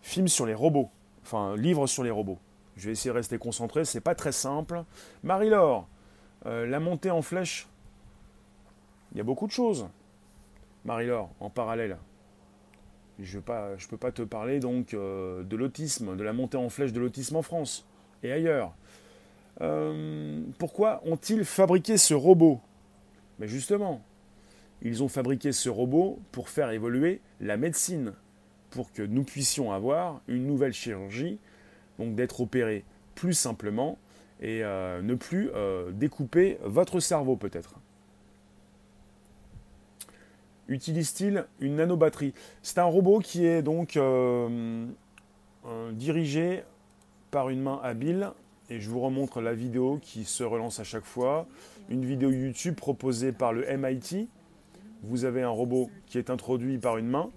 films 0.02 0.28
sur 0.28 0.46
les 0.46 0.54
robots, 0.54 0.90
enfin 1.22 1.56
livres 1.56 1.86
sur 1.86 2.02
les 2.02 2.10
robots. 2.10 2.38
Je 2.76 2.86
vais 2.86 2.92
essayer 2.92 3.10
de 3.10 3.16
rester 3.16 3.38
concentré, 3.38 3.84
c'est 3.84 4.00
pas 4.00 4.14
très 4.14 4.32
simple. 4.32 4.84
Marie-Laure, 5.24 5.88
euh, 6.46 6.66
la 6.66 6.80
montée 6.80 7.10
en 7.10 7.22
flèche, 7.22 7.66
il 9.12 9.18
y 9.18 9.20
a 9.20 9.24
beaucoup 9.24 9.46
de 9.46 9.52
choses. 9.52 9.88
Marie-Laure, 10.84 11.30
en 11.40 11.50
parallèle. 11.50 11.96
Je 13.20 13.38
ne 13.38 13.88
peux 13.88 13.96
pas 13.96 14.12
te 14.12 14.22
parler 14.22 14.60
donc 14.60 14.94
euh, 14.94 15.42
de 15.42 15.56
l'autisme, 15.56 16.16
de 16.16 16.22
la 16.22 16.32
montée 16.32 16.56
en 16.56 16.68
flèche 16.68 16.92
de 16.92 17.00
l'autisme 17.00 17.36
en 17.36 17.42
France 17.42 17.84
et 18.22 18.30
ailleurs. 18.30 18.72
Euh, 19.60 20.40
pourquoi 20.58 21.02
ont-ils 21.04 21.44
fabriqué 21.44 21.98
ce 21.98 22.14
robot? 22.14 22.60
Mais 23.40 23.48
justement, 23.48 24.02
ils 24.82 25.02
ont 25.02 25.08
fabriqué 25.08 25.50
ce 25.50 25.68
robot 25.68 26.20
pour 26.30 26.48
faire 26.48 26.70
évoluer 26.70 27.20
la 27.40 27.56
médecine, 27.56 28.12
pour 28.70 28.92
que 28.92 29.02
nous 29.02 29.24
puissions 29.24 29.72
avoir 29.72 30.20
une 30.28 30.46
nouvelle 30.46 30.72
chirurgie, 30.72 31.38
donc 31.98 32.14
d'être 32.14 32.40
opéré 32.40 32.84
plus 33.14 33.34
simplement 33.34 33.98
et 34.40 34.62
euh, 34.62 35.02
ne 35.02 35.14
plus 35.14 35.50
euh, 35.54 35.90
découper 35.90 36.58
votre 36.62 37.00
cerveau 37.00 37.36
peut-être. 37.36 37.74
Utilise-t-il 40.68 41.46
une 41.60 41.76
nanobatterie? 41.76 42.34
C'est 42.62 42.78
un 42.78 42.84
robot 42.84 43.20
qui 43.20 43.46
est 43.46 43.62
donc 43.62 43.96
euh, 43.96 44.86
dirigé 45.92 46.62
par 47.30 47.48
une 47.48 47.62
main 47.62 47.80
habile. 47.82 48.30
Et 48.70 48.80
je 48.80 48.90
vous 48.90 49.00
remontre 49.00 49.40
la 49.40 49.54
vidéo 49.54 49.98
qui 50.02 50.24
se 50.24 50.44
relance 50.44 50.78
à 50.78 50.84
chaque 50.84 51.06
fois. 51.06 51.46
Une 51.88 52.04
vidéo 52.04 52.30
YouTube 52.30 52.74
proposée 52.74 53.32
par 53.32 53.54
le 53.54 53.64
MIT. 53.78 54.28
Vous 55.04 55.24
avez 55.24 55.42
un 55.42 55.48
robot 55.48 55.88
qui 56.06 56.18
est 56.18 56.28
introduit 56.28 56.76
par 56.76 56.98
une 56.98 57.08
main. 57.08 57.30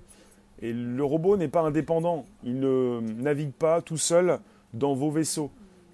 Et 0.61 0.73
le 0.73 1.03
robot 1.03 1.37
n'est 1.37 1.47
pas 1.47 1.61
indépendant. 1.61 2.25
Il 2.43 2.59
ne 2.59 2.99
navigue 2.99 3.51
pas 3.51 3.81
tout 3.81 3.97
seul 3.97 4.39
dans 4.73 4.93
vos 4.93 5.09
vaisseaux. 5.09 5.51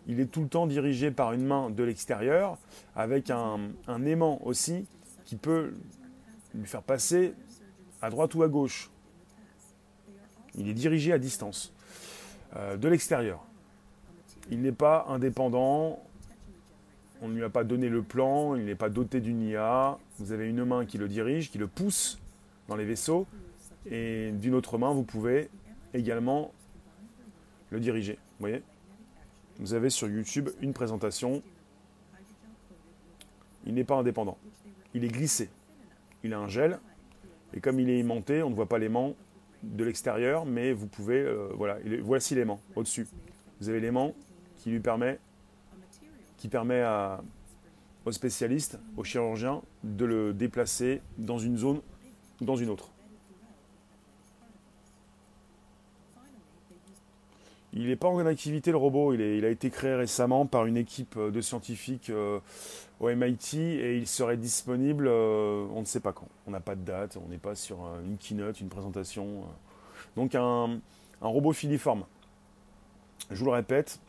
Il 0.07 0.19
est 0.19 0.25
tout 0.25 0.41
le 0.41 0.47
temps 0.47 0.67
dirigé 0.67 1.11
par 1.11 1.33
une 1.33 1.45
main 1.45 1.69
de 1.69 1.83
l'extérieur, 1.83 2.57
avec 2.95 3.29
un, 3.29 3.59
aimant 4.05 4.39
aussi 4.43 4.85
qui 5.25 5.35
peut 5.35 5.73
lui 6.55 6.65
faire 6.65 6.81
passer 6.81 7.33
à 8.01 8.09
droite 8.09 8.33
ou 8.35 8.43
à 8.43 8.47
gauche. 8.47 8.89
Il 10.55 10.69
est 10.69 10.73
dirigé 10.73 11.11
à 11.11 11.19
distance, 11.19 11.73
euh, 12.55 12.77
de 12.77 12.87
l'extérieur. 12.87 13.43
Il 14.49 14.61
n'est 14.61 14.71
pas 14.71 15.05
indépendant, 15.09 15.99
on 17.21 17.27
ne 17.27 17.35
lui 17.35 17.43
a 17.43 17.49
pas 17.49 17.63
donné 17.63 17.89
le 17.89 18.01
plan, 18.01 18.55
il 18.55 18.63
n'est 18.63 18.75
pas 18.75 18.89
doté 18.89 19.19
d'une 19.19 19.41
IA. 19.41 19.97
Vous 20.19 20.31
avez 20.31 20.47
une 20.47 20.63
main 20.63 20.85
qui 20.85 20.97
le 20.97 21.09
dirige, 21.09 21.51
qui 21.51 21.57
le 21.57 21.67
pousse 21.67 22.17
dans 22.69 22.75
les 22.75 22.85
vaisseaux, 22.85 23.27
et 23.89 24.31
d'une 24.31 24.53
autre 24.53 24.77
main, 24.77 24.91
vous 24.91 25.03
pouvez 25.03 25.49
également 25.93 26.51
le 27.69 27.79
diriger. 27.79 28.13
Vous 28.13 28.41
voyez? 28.47 28.61
Vous 29.59 29.73
avez 29.73 29.89
sur 29.89 30.07
YouTube 30.09 30.49
une 30.61 30.73
présentation. 30.73 31.41
Il 33.65 33.73
n'est 33.73 33.83
pas 33.83 33.95
indépendant. 33.95 34.37
Il 34.93 35.03
est 35.03 35.09
glissé. 35.09 35.49
Il 36.23 36.33
a 36.33 36.39
un 36.39 36.47
gel. 36.47 36.79
Et 37.53 37.59
comme 37.59 37.79
il 37.79 37.89
est 37.89 37.99
aimanté, 37.99 38.43
on 38.43 38.49
ne 38.49 38.55
voit 38.55 38.67
pas 38.67 38.77
l'aimant 38.77 39.15
de 39.63 39.83
l'extérieur, 39.83 40.45
mais 40.45 40.73
vous 40.73 40.87
pouvez, 40.87 41.19
euh, 41.19 41.49
voilà, 41.55 41.77
voici 42.01 42.35
l'aimant 42.35 42.61
au-dessus. 42.75 43.07
Vous 43.59 43.69
avez 43.69 43.79
l'aimant 43.79 44.13
qui 44.59 44.69
lui 44.69 44.79
permet, 44.79 45.19
qui 46.37 46.47
permet 46.47 46.81
à, 46.81 47.21
aux 48.05 48.11
spécialistes, 48.11 48.77
aux 48.97 49.03
chirurgiens, 49.03 49.61
de 49.83 50.05
le 50.05 50.33
déplacer 50.33 51.01
dans 51.17 51.39
une 51.39 51.57
zone 51.57 51.81
ou 52.39 52.45
dans 52.45 52.55
une 52.55 52.69
autre. 52.69 52.91
Il 57.79 57.85
n'est 57.85 57.95
pas 57.95 58.07
en 58.07 58.25
activité 58.25 58.71
le 58.71 58.77
robot, 58.77 59.13
il, 59.13 59.45
a 59.45 59.49
été 59.49 59.69
créé 59.69 59.93
récemment 59.93 60.47
par 60.47 60.65
une 60.65 60.77
équipe 60.77 61.19
de 61.19 61.41
scientifiques 61.41 62.09
euh, 62.09 62.39
au 62.99 63.07
MIT 63.07 63.55
et 63.55 63.97
il 63.97 64.07
serait 64.07 64.35
disponible, 64.35 65.05
euh, 65.07 65.63
on 65.75 65.81
ne 65.81 65.85
sait 65.85 65.99
pas 65.99 66.11
quand. 66.11 66.27
On 66.47 66.51
n'a 66.51 66.59
pas 66.59 66.73
de 66.73 66.81
date, 66.81 67.19
on 67.23 67.29
n'est 67.29 67.37
pas 67.37 67.53
sur 67.53 67.77
une 68.03 68.17
keynote, 68.17 68.59
une 68.61 68.69
présentation. 68.69 69.25
Euh. 69.25 70.15
Donc 70.15 70.33
un, 70.33 70.79
robot 71.21 71.53
filiforme. 71.53 72.05
Je 73.29 73.37
vous 73.37 73.45
le 73.45 73.51
répète, 73.51 73.99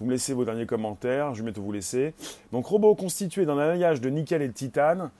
vous 0.00 0.06
me 0.06 0.10
laissez 0.10 0.32
vos 0.32 0.46
derniers 0.46 0.66
commentaires, 0.66 1.34
je 1.34 1.40
vais 1.40 1.50
bientôt 1.50 1.60
vous 1.60 1.72
laisser. 1.72 2.14
Donc 2.52 2.64
robot 2.64 2.94
constitué 2.94 3.44
d'un 3.44 3.58
alliage 3.58 4.00
de 4.00 4.08
nickel 4.08 4.40
et 4.40 4.48
de 4.48 4.54
titane, 4.54 5.10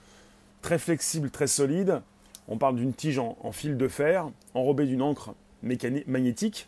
très 0.63 0.79
flexible, 0.79 1.29
très 1.29 1.47
solide. 1.47 2.01
On 2.47 2.57
parle 2.57 2.77
d'une 2.77 2.93
tige 2.93 3.19
en, 3.19 3.51
fil 3.51 3.77
de 3.77 3.87
fer, 3.87 4.27
enrobée 4.55 4.87
d'une 4.87 5.03
encre 5.03 5.35
magnétique. 5.61 6.67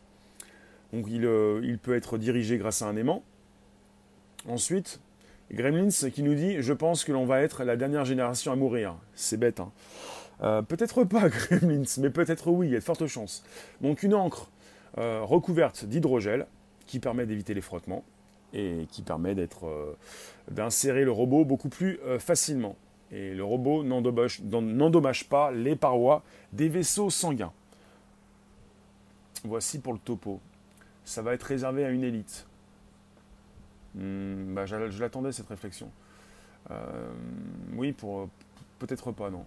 Donc 0.94 1.06
il, 1.10 1.26
euh, 1.26 1.62
il 1.64 1.78
peut 1.78 1.96
être 1.96 2.18
dirigé 2.18 2.58
grâce 2.58 2.82
à 2.82 2.88
un 2.88 2.96
aimant. 2.96 3.24
Ensuite, 4.48 5.00
Gremlins 5.52 6.10
qui 6.14 6.24
nous 6.24 6.36
dit 6.36 6.62
Je 6.62 6.74
pense 6.74 7.04
que 7.04 7.12
l'on 7.12 7.26
va 7.26 7.42
être 7.42 7.64
la 7.64 7.76
dernière 7.76 8.06
génération 8.06 8.52
à 8.52 8.56
mourir. 8.56 8.96
C'est 9.16 9.38
bête, 9.38 9.60
hein. 9.60 9.72
Euh, 10.44 10.62
peut-être 10.62 11.04
pas 11.04 11.30
Gremlins, 11.30 11.84
mais 12.00 12.10
peut-être 12.10 12.50
oui, 12.50 12.68
il 12.68 12.74
y 12.74 12.76
a 12.76 12.80
de 12.80 12.84
fortes 12.84 13.08
chances. 13.08 13.44
Donc 13.82 14.04
une 14.04 14.14
encre 14.14 14.50
euh, 14.98 15.22
recouverte 15.24 15.86
d'hydrogel 15.86 16.46
qui 16.86 17.00
permet 17.00 17.26
d'éviter 17.26 17.54
les 17.54 17.62
frottements 17.62 18.04
et 18.54 18.88
qui 18.92 19.02
permet 19.02 19.36
d'insérer 20.50 21.04
le 21.04 21.12
robot 21.12 21.44
beaucoup 21.44 21.68
plus 21.68 22.00
facilement. 22.18 22.78
Et 23.12 23.34
le 23.34 23.44
robot 23.44 23.84
n'endommage 23.84 25.26
pas 25.28 25.52
les 25.52 25.76
parois 25.76 26.24
des 26.54 26.70
vaisseaux 26.70 27.10
sanguins. 27.10 27.52
Voici 29.44 29.80
pour 29.80 29.92
le 29.92 30.00
topo. 30.00 30.40
Ça 31.08 31.22
va 31.22 31.34
être 31.34 31.44
réservé 31.44 31.86
à 31.86 31.90
une 31.90 32.04
élite. 32.04 32.46
Hmm, 33.96 34.54
bah, 34.54 34.66
je 34.66 35.00
l'attendais 35.00 35.32
cette 35.32 35.48
réflexion. 35.48 35.90
oui, 37.76 37.94
pour 37.94 38.28
peut-être 38.80 39.12
pas, 39.14 39.30
non. 39.30 39.46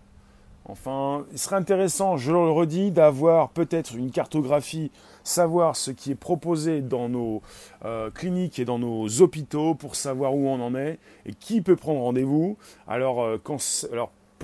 Enfin, 0.67 1.25
il 1.33 1.39
serait 1.39 1.57
intéressant, 1.57 2.17
je 2.17 2.31
le 2.31 2.39
redis, 2.51 2.91
d'avoir 2.91 3.49
peut-être 3.51 3.95
une 3.95 4.11
cartographie, 4.11 4.91
savoir 5.25 5.75
ce 5.75 5.91
qui 5.91 6.13
est 6.13 6.17
proposé 6.17 6.81
dans 6.81 7.09
nos 7.09 7.43
euh, 7.85 8.11
cliniques 8.11 8.59
et 8.59 8.65
dans 8.65 8.79
nos 8.79 9.21
hôpitaux 9.21 9.75
pour 9.75 9.97
savoir 9.97 10.35
où 10.35 10.49
on 10.49 10.61
en 10.61 10.75
est 10.75 10.99
et 11.27 11.33
qui 11.35 11.61
peut 11.61 11.77
prendre 11.77 12.01
rendez-vous. 12.01 12.57
Alors, 12.87 13.23
euh, 13.23 13.39
pour 13.39 13.61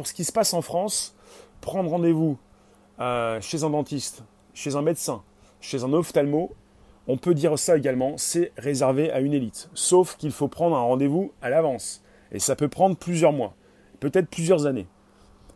ce 0.06 0.14
qui 0.14 0.24
se 0.24 0.32
passe 0.32 0.54
en 0.54 0.62
France, 0.62 1.14
prendre 1.60 1.90
rendez-vous 1.90 2.38
euh, 3.00 3.40
chez 3.40 3.62
un 3.62 3.70
dentiste, 3.70 4.22
chez 4.54 4.74
un 4.74 4.82
médecin, 4.82 5.22
chez 5.60 5.84
un 5.84 5.92
ophtalmo, 5.92 6.50
on 7.08 7.16
peut 7.16 7.34
dire 7.34 7.58
ça 7.58 7.76
également, 7.76 8.16
c'est 8.16 8.52
réservé 8.56 9.10
à 9.10 9.20
une 9.20 9.34
élite. 9.34 9.68
Sauf 9.74 10.16
qu'il 10.16 10.32
faut 10.32 10.48
prendre 10.48 10.76
un 10.76 10.82
rendez-vous 10.82 11.32
à 11.42 11.50
l'avance. 11.50 12.02
Et 12.32 12.38
ça 12.38 12.56
peut 12.56 12.68
prendre 12.68 12.96
plusieurs 12.96 13.32
mois, 13.32 13.54
peut-être 14.00 14.28
plusieurs 14.28 14.66
années 14.66 14.86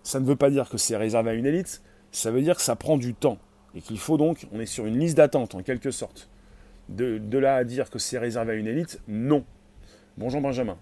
ça 0.03 0.21
ne 0.21 0.25
veut 0.25 0.37
pas 0.37 0.51
dire 0.51 0.69
que 0.69 0.79
c'est 0.79 0.97
réservé 0.97 1.31
à 1.31 1.35
une 1.35 1.47
élite, 1.47 1.83
ça 2.13 2.31
veut 2.31 2.43
dire 2.43 2.57
que 2.57 2.63
ça 2.63 2.77
prend 2.77 2.97
du 2.97 3.15
temps. 3.15 3.39
Et 3.75 3.81
qu'il 3.81 3.99
faut 3.99 4.17
donc, 4.17 4.47
on 4.53 4.61
est 4.61 4.67
sur 4.67 4.87
une 4.87 4.99
liste 4.99 5.17
d'attente 5.17 5.55
en 5.55 5.63
quelque 5.63 5.91
sorte. 5.91 6.29
De, 6.89 7.39
là 7.39 7.55
à 7.55 7.65
dire 7.65 7.89
que 7.89 8.01
c'est 8.01 8.19
réservé 8.19 8.53
à 8.53 8.57
une 8.57 8.67
élite, 8.67 9.01
non. 9.07 9.45
Bonjour 10.19 10.41
Benjamin. 10.41 10.77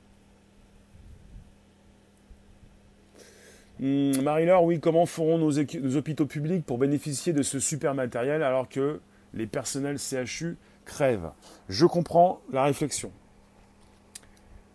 Hmm, 3.79 4.23
Marie-Laure, 4.23 4.65
oui, 4.65 4.81
comment 4.81 5.05
feront 5.05 5.37
nos, 5.37 5.53
nos, 5.53 5.97
hôpitaux 5.97 6.27
publics 6.27 6.65
pour 6.65 6.79
bénéficier 6.79 7.33
de 7.33 7.43
ce 7.43 7.61
super 7.61 7.95
matériel 7.95 8.43
alors 8.43 8.69
que 8.69 9.01
les 9.35 9.47
personnels 9.47 9.99
CHU 9.99 10.57
crèvent 10.85 11.31
Je 11.69 11.87
comprends 11.87 12.41
la 12.51 12.65
réflexion. 12.65 13.13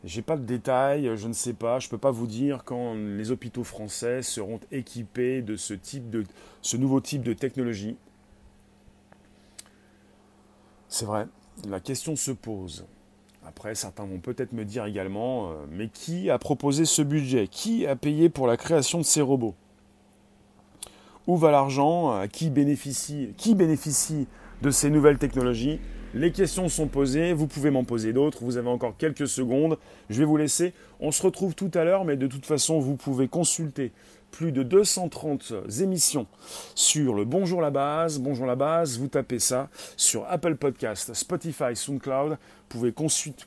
J'ai 0.03 0.21
pas 0.21 0.35
de 0.35 0.43
détails, 0.43 1.09
je 1.15 1.27
ne 1.27 1.33
sais 1.33 1.53
pas, 1.53 1.79
je 1.79 1.87
ne 1.87 1.91
peux 1.91 1.97
pas 1.97 2.11
vous 2.11 2.27
dire 2.27 2.63
quand 2.65 2.93
les 2.93 3.31
hôpitaux 3.31 3.63
français 3.63 4.21
seront 4.21 4.59
équipés 4.71 5.41
de 5.41 5.55
ce, 5.55 6.75
nouveau 6.75 6.99
type 6.99 7.23
de 7.23 7.31
technologie. 7.31 7.95
C'est 10.89 11.05
vrai, 11.05 11.25
la 11.65 11.79
question 11.79 12.17
se 12.17 12.31
pose. 12.31 12.85
Après, 13.45 13.75
certains 13.75 14.03
vont 14.03 14.19
peut-être 14.19 14.51
me 14.51 14.65
dire 14.65 14.85
également, 14.85 15.51
euh, 15.51 15.53
mais 15.69 15.87
qui 15.87 16.29
a 16.29 16.37
proposé 16.37 16.85
ce 16.85 17.01
budget? 17.01 17.47
Qui 17.47 17.87
a 17.87 17.95
payé 17.95 18.29
pour 18.29 18.47
la 18.47 18.57
création 18.57 18.99
de 18.99 19.03
ces 19.03 19.21
robots? 19.21 19.55
Où 21.27 21.37
va 21.37 21.51
l'argent? 21.51 22.27
Qui 22.27 22.49
bénéficie 22.49 23.33
Qui 23.37 23.55
bénéficie 23.55 24.27
de 24.63 24.71
ces 24.71 24.89
nouvelles 24.89 25.19
technologies 25.19 25.79
les 26.15 26.31
questions 26.31 26.69
sont 26.69 26.87
posées, 26.87 27.33
vous 27.33 27.47
pouvez 27.47 27.71
m'en 27.71 27.83
poser 27.83 28.13
d'autres, 28.13 28.43
vous 28.43 28.57
avez 28.57 28.69
encore 28.69 28.95
quelques 28.97 29.27
secondes, 29.27 29.79
je 30.11 30.19
vais 30.19 30.25
vous 30.25 30.37
laisser. 30.37 30.73
On 30.99 31.11
se 31.11 31.23
retrouve 31.23 31.55
tout 31.55 31.71
à 31.73 31.83
l'heure, 31.83 32.05
mais 32.05 32.17
de 32.17 32.27
toute 32.27 32.45
façon, 32.45 32.79
vous 32.79 32.95
pouvez 32.95 33.27
consulter 33.27 33.91
plus 34.29 34.51
de 34.51 34.61
230 34.61 35.53
émissions 35.81 36.27
sur 36.75 37.15
le 37.15 37.25
Bonjour 37.25 37.61
la 37.61 37.71
base. 37.71 38.19
Bonjour 38.19 38.45
la 38.45 38.55
base, 38.55 38.99
vous 38.99 39.07
tapez 39.07 39.39
ça 39.39 39.69
sur 39.97 40.25
Apple 40.29 40.55
Podcast, 40.55 41.15
Spotify, 41.15 41.75
SoundCloud. 41.75 42.33
Vous 42.33 42.37
pouvez 42.69 42.93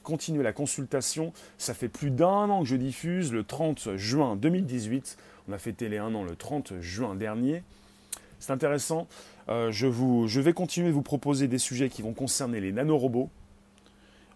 continuer 0.02 0.42
la 0.42 0.52
consultation. 0.52 1.32
Ça 1.58 1.72
fait 1.72 1.88
plus 1.88 2.10
d'un 2.10 2.50
an 2.50 2.62
que 2.62 2.68
je 2.68 2.74
diffuse, 2.74 3.32
le 3.32 3.44
30 3.44 3.96
juin 3.96 4.34
2018. 4.34 5.18
On 5.48 5.52
a 5.52 5.58
fêté 5.58 5.88
les 5.88 5.98
un 5.98 6.12
an 6.16 6.24
le 6.24 6.34
30 6.34 6.80
juin 6.80 7.14
dernier. 7.14 7.62
C'est 8.40 8.52
intéressant. 8.52 9.06
Euh, 9.48 9.70
je, 9.70 10.40
vais 10.40 10.52
continuer 10.52 10.88
de 10.88 10.94
vous 10.94 11.02
proposer 11.02 11.48
des 11.48 11.58
sujets 11.58 11.88
qui 11.88 12.02
vont 12.02 12.12
concerner 12.12 12.60
les 12.60 12.72
nanorobots. 12.72 13.30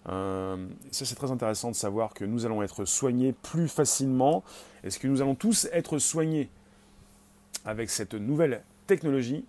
Euh, 0.09 0.57
ça, 0.93 1.05
c'est 1.05 1.15
très 1.15 1.31
intéressant 1.31 1.71
de 1.71 1.77
savoir 1.77 2.15
que 2.15 2.25
nous 2.25 2.47
allons 2.47 2.63
être 2.63 2.85
soignés 2.85 3.33
plus 3.33 3.69
facilement. 3.69 4.45
Est-ce 4.85 4.99
que 4.99 5.09
nous 5.09 5.21
allons 5.21 5.35
tous 5.35 5.69
être 5.73 5.99
soignés 5.99 6.49
avec 7.65 7.91
cette 7.91 8.15
nouvelle 8.15 8.63
technologie? 8.87 9.45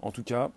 En 0.00 0.12
tout 0.12 0.22
cas, 0.22 0.50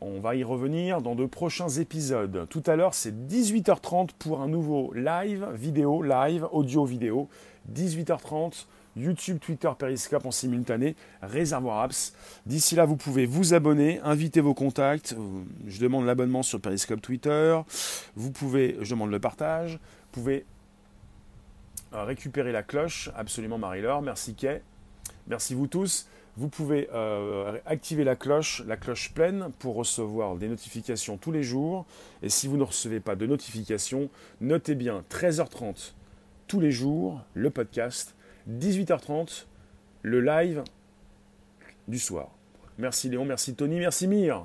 on 0.00 0.20
va 0.20 0.34
y 0.34 0.44
revenir 0.44 1.00
dans 1.00 1.14
de 1.14 1.26
prochains 1.26 1.68
épisodes. 1.68 2.46
Tout 2.50 2.62
à 2.66 2.76
l'heure, 2.76 2.94
c'est 2.94 3.12
18h30 3.26 4.10
pour 4.18 4.40
un 4.40 4.48
nouveau 4.48 4.92
live, 4.94 5.46
vidéo, 5.54 6.02
live, 6.02 6.46
audio, 6.50 6.84
vidéo. 6.84 7.28
18h30 7.72 8.66
YouTube, 8.96 9.38
Twitter, 9.40 9.70
Periscope 9.78 10.26
en 10.26 10.30
simultané, 10.30 10.96
Réservoir 11.22 11.80
Apps. 11.80 12.14
D'ici 12.46 12.74
là, 12.74 12.84
vous 12.84 12.96
pouvez 12.96 13.26
vous 13.26 13.54
abonner, 13.54 14.00
inviter 14.00 14.40
vos 14.40 14.54
contacts. 14.54 15.12
Euh, 15.12 15.42
je 15.66 15.80
demande 15.80 16.06
l'abonnement 16.06 16.42
sur 16.42 16.60
Periscope, 16.60 17.00
Twitter. 17.00 17.58
Vous 18.16 18.30
pouvez, 18.30 18.76
je 18.80 18.90
demande 18.90 19.10
le 19.10 19.20
partage. 19.20 19.72
Vous 19.74 20.20
pouvez 20.20 20.44
euh, 21.92 22.04
récupérer 22.04 22.52
la 22.52 22.62
cloche. 22.62 23.10
Absolument, 23.16 23.58
Marie-Laure. 23.58 24.02
Merci, 24.02 24.34
Kay. 24.34 24.60
Merci 25.26 25.54
vous 25.54 25.66
tous. 25.66 26.06
Vous 26.36 26.48
pouvez 26.48 26.88
euh, 26.92 27.58
activer 27.64 28.02
la 28.02 28.16
cloche, 28.16 28.62
la 28.66 28.76
cloche 28.76 29.12
pleine, 29.12 29.50
pour 29.60 29.76
recevoir 29.76 30.34
des 30.34 30.48
notifications 30.48 31.16
tous 31.16 31.30
les 31.30 31.44
jours. 31.44 31.86
Et 32.22 32.28
si 32.28 32.48
vous 32.48 32.56
ne 32.56 32.64
recevez 32.64 32.98
pas 32.98 33.14
de 33.14 33.24
notifications, 33.24 34.10
notez 34.40 34.74
bien 34.74 35.04
13h30 35.10 35.92
tous 36.48 36.60
les 36.60 36.72
jours 36.72 37.20
le 37.34 37.50
podcast, 37.50 38.14
18h30 38.50 39.46
le 40.02 40.20
live 40.20 40.62
du 41.88 41.98
soir. 41.98 42.30
Merci 42.78 43.08
Léon, 43.08 43.24
merci 43.24 43.54
Tony, 43.54 43.78
merci 43.78 44.06
Mire. 44.06 44.44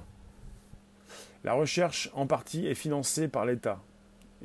La 1.44 1.54
recherche 1.54 2.10
en 2.14 2.28
partie 2.28 2.68
est 2.68 2.76
financée 2.76 3.28
par 3.28 3.46
l'État. 3.46 3.82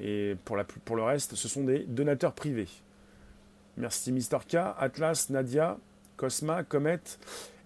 Et 0.01 0.37
pour, 0.45 0.57
le 0.97 1.03
reste, 1.03 1.35
ce 1.35 1.49
sont 1.49 1.65
des 1.65 1.81
donateurs 1.81 2.33
privés. 2.33 2.69
Merci 3.77 4.13
Mister 4.13 4.39
K, 4.49 4.57
Atlas, 4.79 5.31
Nadia, 5.31 5.79
Cosma, 6.17 6.63
Comet 6.63 7.01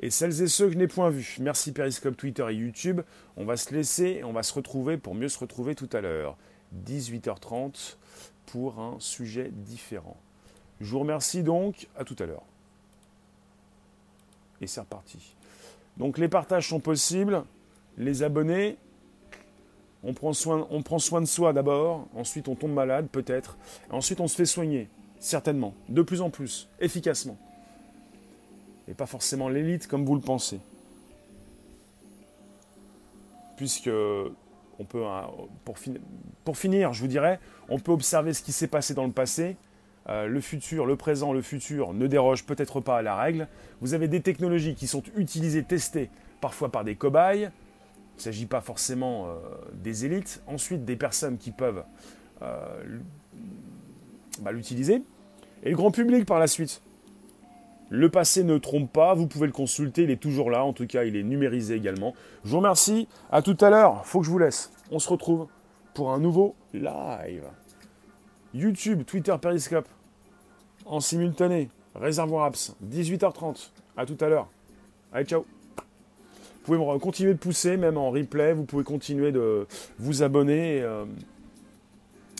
et 0.01 0.11
celles 0.11 0.43
et 0.43 0.49
ceux 0.49 0.67
que 0.67 0.73
je 0.73 0.79
n'ai 0.79 0.89
point 0.89 1.11
vus. 1.11 1.37
Merci 1.41 1.73
Periscope, 1.73 2.17
Twitter 2.17 2.47
et 2.51 2.55
YouTube. 2.55 3.01
On 3.37 3.45
va 3.45 3.57
se 3.57 3.73
laisser 3.75 4.19
et 4.21 4.25
on 4.25 4.33
va 4.33 4.43
se 4.43 4.53
retrouver 4.55 4.97
pour 4.97 5.15
mieux 5.15 5.29
se 5.29 5.39
retrouver 5.39 5.75
tout 5.75 5.89
à 5.93 6.01
l'heure. 6.01 6.37
18h30 6.87 7.97
pour 8.47 8.79
un 8.79 8.97
sujet 8.99 9.51
différent. 9.53 10.17
Je 10.81 10.91
vous 10.91 11.01
remercie 11.01 11.43
donc. 11.43 11.89
À 11.97 12.05
tout 12.05 12.17
à 12.19 12.27
l'heure. 12.27 12.43
Et 14.61 14.67
c'est 14.67 14.81
reparti. 14.81 15.19
Donc 15.97 16.19
les 16.19 16.29
partages 16.29 16.69
sont 16.69 16.81
possibles. 16.81 17.45
Les 17.97 18.23
abonnés, 18.23 18.77
on 20.05 20.13
prend 20.13 20.33
soin, 20.33 21.21
de 21.21 21.27
soi 21.27 21.53
d'abord. 21.53 22.07
Ensuite, 22.15 22.49
on 22.49 22.55
tombe 22.55 22.73
malade, 22.73 23.09
peut-être. 23.11 23.57
Ensuite, 23.91 24.21
on 24.21 24.29
se 24.29 24.37
fait 24.37 24.45
soigner. 24.45 24.89
Certainement. 25.21 25.75
De 25.89 26.03
plus 26.03 26.21
en 26.21 26.31
plus. 26.31 26.69
Efficacement 26.79 27.37
et 28.89 28.95
pas 28.95 29.07
forcément 29.07 29.49
l'élite 29.49 29.87
comme 29.87 30.05
vous 30.05 30.15
le 30.15 30.21
pensez. 30.21 30.59
Puisque, 33.57 33.89
hein, 33.89 35.27
pour, 36.45 36.57
finir, 36.57 36.93
je 36.93 37.01
vous 37.01 37.09
dirais, 37.09 37.39
on 37.69 37.79
peut 37.79 37.93
observer 37.93 38.33
ce 38.33 38.43
qui 38.43 38.53
s'est 38.53 38.69
passé 38.69 38.95
dans 38.95 39.05
le 39.05 39.13
passé. 39.13 39.57
Euh, 40.09 40.27
le 40.27 40.41
futur, 40.41 40.87
le 40.87 40.97
présent, 40.97 41.33
le 41.33 41.43
futur 41.43 41.93
ne 41.93 42.07
dérogent 42.07 42.45
peut-être 42.45 42.81
pas 42.81 42.99
à 42.99 43.03
la 43.03 43.15
règle. 43.15 43.47
Vous 43.81 43.95
avez 43.95 44.09
des 44.09 44.21
technologies 44.21 44.75
qui 44.75 44.87
sont 44.87 45.03
utilisées, 45.17 45.63
testées, 45.63 46.09
parfois 46.41 46.71
par 46.71 46.85
des 46.85 46.95
cobayes. 46.95 47.51
Il 48.15 48.19
ne 48.19 48.23
s'agit 48.23 48.47
pas 48.47 48.61
forcément 48.61 49.27
euh, 49.27 49.33
des 49.75 50.07
élites. 50.07 50.41
Ensuite, 50.47 50.85
des 50.85 50.97
personnes 50.97 51.37
qui 51.37 51.51
peuvent 51.51 51.85
euh, 52.43 52.99
bah, 54.41 54.53
l'utiliser. 54.53 55.03
Et 55.63 55.71
le 55.71 55.77
grand 55.77 55.91
public 55.91 56.25
par 56.25 56.39
la 56.39 56.47
suite. 56.47 56.81
Le 57.91 58.11
passé 58.11 58.45
ne 58.45 58.59
trompe 58.59 58.93
pas, 58.93 59.15
vous 59.15 59.27
pouvez 59.27 59.47
le 59.47 59.53
consulter, 59.53 60.03
il 60.03 60.11
est 60.11 60.21
toujours 60.21 60.51
là, 60.51 60.63
en 60.63 60.75
tout 60.75 60.87
cas 60.87 61.05
il 61.05 61.17
est 61.17 61.23
numérisé 61.23 61.75
également. 61.75 62.15
Je 62.45 62.51
vous 62.51 62.59
remercie, 62.59 63.09
à 63.33 63.41
tout 63.41 63.57
à 63.63 63.71
l'heure, 63.71 64.05
faut 64.05 64.21
que 64.21 64.27
je 64.27 64.31
vous 64.31 64.39
laisse. 64.39 64.71
On 64.91 64.99
se 64.99 65.09
retrouve 65.09 65.47
pour 65.95 66.13
un 66.13 66.19
nouveau 66.19 66.55
live. 66.75 67.45
YouTube, 68.53 69.05
Twitter, 69.07 69.35
Periscope, 69.41 69.89
en 70.89 71.01
simultané, 71.01 71.69
Réservoir 71.95 72.47
Apps, 72.47 72.75
18h30, 72.85 73.71
à 73.97 74.07
tout 74.07 74.17
à 74.21 74.29
l'heure. 74.29 74.49
Allez, 75.13 75.25
ciao 75.27 75.45
Vous 76.65 76.77
pouvez 76.77 76.99
continuer 76.99 77.35
de 77.35 77.39
pousser, 77.39 77.77
même 77.77 77.97
en 77.97 78.11
replay, 78.11 78.53
vous 78.53 78.65
pouvez 78.65 78.85
continuer 78.85 79.33
de 79.33 79.67
vous 79.99 80.23
abonner 80.23 80.77
et 80.77 80.83
euh, 80.83 81.05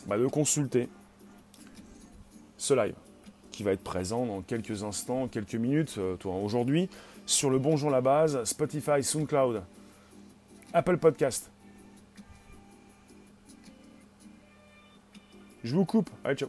bah, 0.07 0.19
de 0.19 0.27
consulter 0.27 0.89
ce 2.57 2.75
live 2.75 2.95
qui 3.53 3.63
va 3.63 3.73
être 3.73 3.83
présent 3.83 4.25
dans 4.25 4.41
quelques 4.41 4.85
instants, 4.85 5.27
quelques 5.27 5.55
minutes, 5.55 5.97
euh, 5.99 6.17
aujourd'hui, 6.25 6.89
sur 7.27 7.51
le 7.51 7.59
Bonjour 7.59 7.91
la 7.91 8.01
base, 8.01 8.43
Spotify, 8.45 9.03
SoundCloud, 9.03 9.63
Apple 10.73 10.97
Podcast. 10.99 11.51
Je 15.65 15.75
vous 15.75 15.85
coupe. 15.85 16.09
Allez, 16.25 16.37
ciao. 16.37 16.49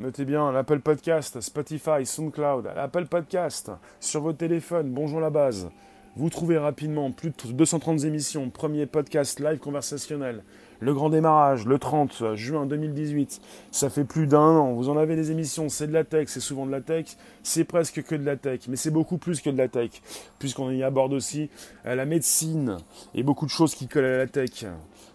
Notez 0.00 0.24
bien 0.24 0.50
l'Apple 0.50 0.80
Podcast, 0.80 1.42
Spotify, 1.42 2.06
SoundCloud, 2.06 2.70
l'Apple 2.74 3.04
Podcast 3.04 3.70
sur 4.00 4.22
vos 4.22 4.32
téléphones. 4.32 4.90
Bonjour 4.94 5.20
la 5.20 5.28
base. 5.28 5.68
Vous 6.16 6.30
trouvez 6.30 6.56
rapidement 6.56 7.10
plus 7.10 7.28
de 7.28 7.52
230 7.52 8.04
émissions, 8.04 8.48
premier 8.48 8.86
podcast 8.86 9.40
live 9.40 9.58
conversationnel. 9.58 10.42
Le 10.78 10.94
grand 10.94 11.10
démarrage, 11.10 11.66
le 11.66 11.78
30 11.78 12.34
juin 12.34 12.64
2018. 12.64 13.42
Ça 13.72 13.90
fait 13.90 14.04
plus 14.04 14.26
d'un 14.26 14.40
an. 14.40 14.72
Vous 14.72 14.88
en 14.88 14.96
avez 14.96 15.16
des 15.16 15.32
émissions, 15.32 15.68
c'est 15.68 15.86
de 15.86 15.92
la 15.92 16.04
tech, 16.04 16.28
c'est 16.28 16.40
souvent 16.40 16.64
de 16.64 16.72
la 16.72 16.80
tech. 16.80 17.04
C'est 17.42 17.64
presque 17.64 18.02
que 18.02 18.14
de 18.14 18.24
la 18.24 18.38
tech, 18.38 18.60
mais 18.68 18.76
c'est 18.76 18.90
beaucoup 18.90 19.18
plus 19.18 19.42
que 19.42 19.50
de 19.50 19.58
la 19.58 19.68
tech, 19.68 19.90
puisqu'on 20.38 20.70
y 20.70 20.82
aborde 20.82 21.12
aussi 21.12 21.50
euh, 21.84 21.94
la 21.94 22.06
médecine 22.06 22.78
et 23.14 23.22
beaucoup 23.22 23.44
de 23.44 23.50
choses 23.50 23.74
qui 23.74 23.86
collent 23.86 24.06
à 24.06 24.16
la 24.16 24.26
tech. 24.26 24.64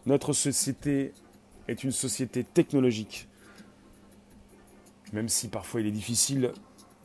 Notre 0.06 0.32
société 0.34 1.12
est 1.68 1.84
une 1.84 1.92
société 1.92 2.44
technologique 2.44 3.28
même 5.16 5.30
si 5.30 5.48
parfois 5.48 5.80
il 5.80 5.88
est 5.88 5.92
difficile 5.92 6.52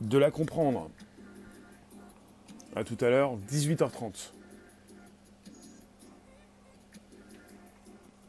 de 0.01 0.17
la 0.17 0.31
comprendre. 0.31 0.89
A 2.75 2.83
tout 2.83 2.97
à 2.99 3.09
l'heure, 3.09 3.37
18h30. 3.49 4.31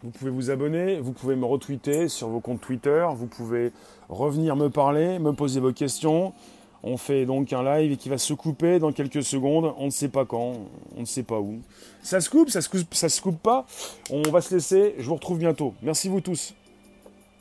Vous 0.04 0.10
pouvez 0.10 0.30
vous 0.30 0.50
abonner, 0.50 0.98
vous 1.00 1.12
pouvez 1.12 1.36
me 1.36 1.44
retweeter 1.44 2.08
sur 2.08 2.28
vos 2.28 2.40
comptes 2.40 2.60
Twitter, 2.60 3.06
vous 3.14 3.26
pouvez 3.26 3.72
revenir 4.08 4.56
me 4.56 4.68
parler, 4.68 5.18
me 5.18 5.32
poser 5.32 5.60
vos 5.60 5.72
questions. 5.72 6.32
On 6.84 6.96
fait 6.96 7.26
donc 7.26 7.52
un 7.52 7.62
live 7.62 7.96
qui 7.96 8.08
va 8.08 8.18
se 8.18 8.34
couper 8.34 8.78
dans 8.78 8.92
quelques 8.92 9.22
secondes. 9.22 9.74
On 9.78 9.86
ne 9.86 9.90
sait 9.90 10.08
pas 10.08 10.24
quand, 10.24 10.54
on 10.96 11.00
ne 11.00 11.04
sait 11.04 11.22
pas 11.22 11.40
où. 11.40 11.60
Ça 12.02 12.20
se 12.20 12.30
coupe, 12.30 12.50
ça 12.50 12.60
se 12.60 12.68
coupe, 12.68 12.94
ça 12.94 13.08
se 13.08 13.20
coupe 13.20 13.40
pas. 13.40 13.66
On 14.10 14.22
va 14.22 14.40
se 14.40 14.54
laisser. 14.54 14.94
Je 14.98 15.06
vous 15.06 15.14
retrouve 15.14 15.38
bientôt. 15.38 15.74
Merci 15.82 16.08
vous 16.08 16.20
tous. 16.20 16.54